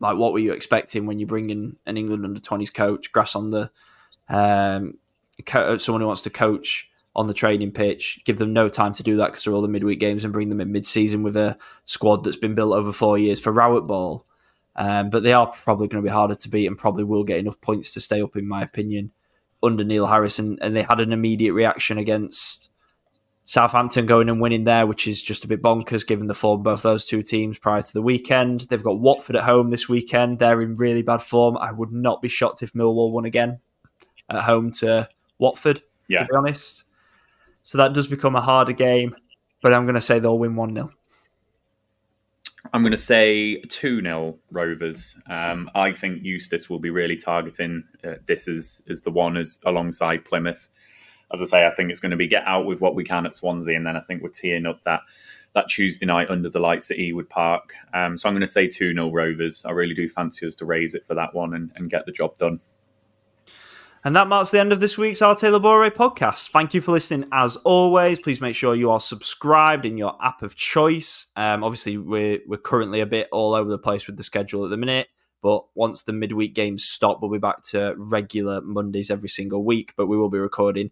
like 0.00 0.16
what 0.16 0.32
were 0.32 0.38
you 0.38 0.52
expecting 0.52 1.06
when 1.06 1.18
you 1.18 1.26
bring 1.26 1.50
in 1.50 1.76
an 1.86 1.96
England 1.96 2.24
under 2.24 2.40
20s 2.40 2.74
coach, 2.74 3.12
grass 3.12 3.36
on 3.36 3.50
the 3.50 3.70
um, 4.28 4.98
co- 5.46 5.76
someone 5.76 6.00
who 6.00 6.06
wants 6.06 6.22
to 6.22 6.30
coach 6.30 6.90
on 7.14 7.26
the 7.26 7.34
training 7.34 7.70
pitch, 7.70 8.20
give 8.24 8.38
them 8.38 8.52
no 8.52 8.68
time 8.68 8.92
to 8.92 9.02
do 9.02 9.16
that 9.16 9.26
because 9.26 9.44
they're 9.44 9.52
all 9.52 9.62
the 9.62 9.68
midweek 9.68 10.00
games 10.00 10.24
and 10.24 10.32
bring 10.32 10.48
them 10.48 10.60
in 10.60 10.72
mid-season 10.72 11.22
with 11.22 11.36
a 11.36 11.56
squad 11.84 12.24
that's 12.24 12.36
been 12.36 12.54
built 12.54 12.74
over 12.74 12.90
four 12.90 13.18
years 13.18 13.38
for 13.38 13.52
Rowett 13.52 13.86
ball. 13.86 14.26
Um, 14.74 15.10
but 15.10 15.22
they 15.22 15.34
are 15.34 15.46
probably 15.46 15.88
going 15.88 16.02
to 16.02 16.08
be 16.08 16.12
harder 16.12 16.34
to 16.34 16.48
beat 16.48 16.66
and 16.66 16.78
probably 16.78 17.04
will 17.04 17.24
get 17.24 17.38
enough 17.38 17.60
points 17.60 17.90
to 17.92 18.00
stay 18.00 18.22
up, 18.22 18.36
in 18.36 18.48
my 18.48 18.62
opinion, 18.62 19.12
under 19.62 19.84
Neil 19.84 20.06
Harrison. 20.06 20.58
And 20.62 20.74
they 20.74 20.82
had 20.82 21.00
an 21.00 21.12
immediate 21.12 21.52
reaction 21.52 21.98
against 21.98 22.70
Southampton 23.52 24.06
going 24.06 24.30
and 24.30 24.40
winning 24.40 24.64
there, 24.64 24.86
which 24.86 25.06
is 25.06 25.20
just 25.20 25.44
a 25.44 25.46
bit 25.46 25.60
bonkers 25.60 26.06
given 26.06 26.26
the 26.26 26.32
form 26.32 26.60
of 26.60 26.64
both 26.64 26.82
those 26.82 27.04
two 27.04 27.20
teams 27.20 27.58
prior 27.58 27.82
to 27.82 27.92
the 27.92 28.00
weekend. 28.00 28.60
They've 28.60 28.82
got 28.82 28.98
Watford 28.98 29.36
at 29.36 29.44
home 29.44 29.68
this 29.68 29.90
weekend. 29.90 30.38
They're 30.38 30.62
in 30.62 30.74
really 30.76 31.02
bad 31.02 31.20
form. 31.20 31.58
I 31.58 31.70
would 31.70 31.92
not 31.92 32.22
be 32.22 32.30
shocked 32.30 32.62
if 32.62 32.72
Millwall 32.72 33.12
won 33.12 33.26
again 33.26 33.60
at 34.30 34.44
home 34.44 34.70
to 34.70 35.06
Watford, 35.36 35.82
yeah. 36.08 36.20
to 36.20 36.28
be 36.28 36.34
honest. 36.34 36.84
So 37.62 37.76
that 37.76 37.92
does 37.92 38.06
become 38.06 38.36
a 38.36 38.40
harder 38.40 38.72
game, 38.72 39.14
but 39.60 39.74
I'm 39.74 39.84
going 39.84 39.96
to 39.96 40.00
say 40.00 40.18
they'll 40.18 40.38
win 40.38 40.56
1 40.56 40.74
0. 40.74 40.90
I'm 42.72 42.80
going 42.80 42.92
to 42.92 42.96
say 42.96 43.60
2 43.68 44.00
0 44.00 44.38
Rovers. 44.50 45.14
Um, 45.28 45.70
I 45.74 45.92
think 45.92 46.22
Eustace 46.22 46.70
will 46.70 46.78
be 46.78 46.88
really 46.88 47.16
targeting 47.16 47.84
uh, 48.02 48.14
this 48.24 48.48
as, 48.48 48.80
as 48.88 49.02
the 49.02 49.10
one 49.10 49.36
as 49.36 49.58
alongside 49.66 50.24
Plymouth 50.24 50.70
as 51.32 51.42
I 51.42 51.46
say, 51.46 51.66
I 51.66 51.70
think 51.70 51.90
it's 51.90 52.00
going 52.00 52.10
to 52.10 52.16
be 52.16 52.26
get 52.26 52.46
out 52.46 52.66
with 52.66 52.80
what 52.80 52.94
we 52.94 53.04
can 53.04 53.26
at 53.26 53.34
Swansea, 53.34 53.76
and 53.76 53.86
then 53.86 53.96
I 53.96 54.00
think 54.00 54.22
we're 54.22 54.30
teeing 54.30 54.66
up 54.66 54.82
that 54.82 55.00
that 55.54 55.68
Tuesday 55.68 56.06
night 56.06 56.30
under 56.30 56.48
the 56.48 56.58
lights 56.58 56.90
at 56.90 56.96
Ewood 56.96 57.28
Park. 57.28 57.74
Um, 57.92 58.16
so 58.16 58.28
I'm 58.28 58.34
going 58.34 58.40
to 58.40 58.46
say 58.46 58.66
2 58.68 58.94
0 58.94 59.10
Rovers. 59.10 59.64
I 59.64 59.72
really 59.72 59.94
do 59.94 60.08
fancy 60.08 60.46
us 60.46 60.54
to 60.56 60.64
raise 60.64 60.94
it 60.94 61.06
for 61.06 61.14
that 61.14 61.34
one 61.34 61.54
and, 61.54 61.70
and 61.76 61.90
get 61.90 62.06
the 62.06 62.12
job 62.12 62.36
done. 62.36 62.60
And 64.04 64.16
that 64.16 64.26
marks 64.26 64.50
the 64.50 64.58
end 64.58 64.72
of 64.72 64.80
this 64.80 64.98
week's 64.98 65.22
Arte 65.22 65.46
Labore 65.46 65.88
podcast. 65.90 66.50
Thank 66.50 66.74
you 66.74 66.80
for 66.80 66.90
listening 66.90 67.28
as 67.30 67.54
always. 67.56 68.18
Please 68.18 68.40
make 68.40 68.56
sure 68.56 68.74
you 68.74 68.90
are 68.90 68.98
subscribed 68.98 69.86
in 69.86 69.96
your 69.96 70.16
app 70.20 70.42
of 70.42 70.56
choice. 70.56 71.26
Um, 71.36 71.62
obviously, 71.62 71.98
we're, 71.98 72.40
we're 72.48 72.56
currently 72.56 73.00
a 73.00 73.06
bit 73.06 73.28
all 73.30 73.54
over 73.54 73.70
the 73.70 73.78
place 73.78 74.08
with 74.08 74.16
the 74.16 74.24
schedule 74.24 74.64
at 74.64 74.70
the 74.70 74.76
minute. 74.76 75.06
But 75.40 75.64
once 75.76 76.02
the 76.02 76.12
midweek 76.12 76.54
games 76.54 76.84
stop, 76.84 77.20
we'll 77.20 77.30
be 77.30 77.38
back 77.38 77.62
to 77.70 77.94
regular 77.96 78.60
Mondays 78.60 79.10
every 79.10 79.28
single 79.28 79.64
week. 79.64 79.92
But 79.96 80.06
we 80.06 80.16
will 80.16 80.30
be 80.30 80.38
recording 80.38 80.90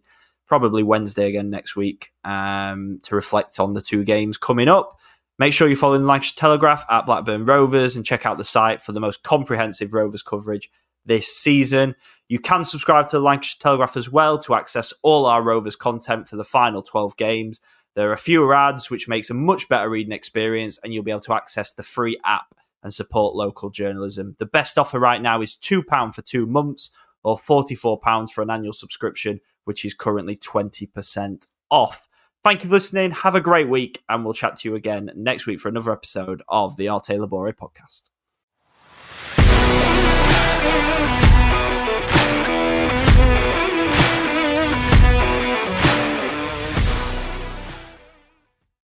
probably 0.51 0.83
Wednesday 0.83 1.29
again 1.29 1.49
next 1.49 1.77
week 1.77 2.11
um, 2.25 2.99
to 3.03 3.15
reflect 3.15 3.57
on 3.57 3.71
the 3.71 3.79
two 3.79 4.03
games 4.03 4.37
coming 4.37 4.67
up. 4.67 4.99
Make 5.39 5.53
sure 5.53 5.69
you're 5.69 5.77
following 5.77 6.01
the 6.01 6.07
Lancashire 6.09 6.35
Telegraph 6.35 6.83
at 6.89 7.05
Blackburn 7.05 7.45
Rovers 7.45 7.95
and 7.95 8.05
check 8.05 8.25
out 8.25 8.37
the 8.37 8.43
site 8.43 8.81
for 8.81 8.91
the 8.91 8.99
most 8.99 9.23
comprehensive 9.23 9.93
Rovers 9.93 10.21
coverage 10.21 10.69
this 11.05 11.25
season. 11.25 11.95
You 12.27 12.37
can 12.37 12.65
subscribe 12.65 13.07
to 13.07 13.15
the 13.15 13.23
Lancashire 13.23 13.59
Telegraph 13.61 13.95
as 13.95 14.11
well 14.11 14.37
to 14.39 14.53
access 14.53 14.93
all 15.03 15.25
our 15.25 15.41
Rovers 15.41 15.77
content 15.77 16.27
for 16.27 16.35
the 16.35 16.43
final 16.43 16.81
12 16.81 17.15
games. 17.15 17.61
There 17.95 18.11
are 18.11 18.17
fewer 18.17 18.53
ads, 18.53 18.91
which 18.91 19.07
makes 19.07 19.29
a 19.29 19.33
much 19.33 19.69
better 19.69 19.89
reading 19.89 20.11
experience, 20.11 20.77
and 20.83 20.93
you'll 20.93 21.05
be 21.05 21.11
able 21.11 21.21
to 21.21 21.33
access 21.33 21.71
the 21.71 21.81
free 21.81 22.19
app 22.25 22.55
and 22.83 22.93
support 22.93 23.35
local 23.35 23.69
journalism. 23.69 24.35
The 24.37 24.45
best 24.45 24.77
offer 24.77 24.99
right 24.99 25.21
now 25.21 25.41
is 25.41 25.55
£2 25.55 26.13
for 26.13 26.21
two 26.21 26.45
months 26.45 26.89
or 27.23 27.37
£44 27.37 28.31
for 28.31 28.41
an 28.41 28.49
annual 28.49 28.73
subscription, 28.73 29.39
which 29.65 29.85
is 29.85 29.93
currently 29.93 30.35
20% 30.35 31.45
off. 31.69 32.07
Thank 32.43 32.63
you 32.63 32.69
for 32.69 32.75
listening. 32.75 33.11
Have 33.11 33.35
a 33.35 33.41
great 33.41 33.69
week, 33.69 34.03
and 34.09 34.25
we'll 34.25 34.33
chat 34.33 34.55
to 34.57 34.69
you 34.69 34.75
again 34.75 35.11
next 35.15 35.45
week 35.45 35.59
for 35.59 35.69
another 35.69 35.91
episode 35.91 36.41
of 36.47 36.75
the 36.75 36.87
Arte 36.87 37.15
Labore 37.15 37.53
podcast. 37.53 38.09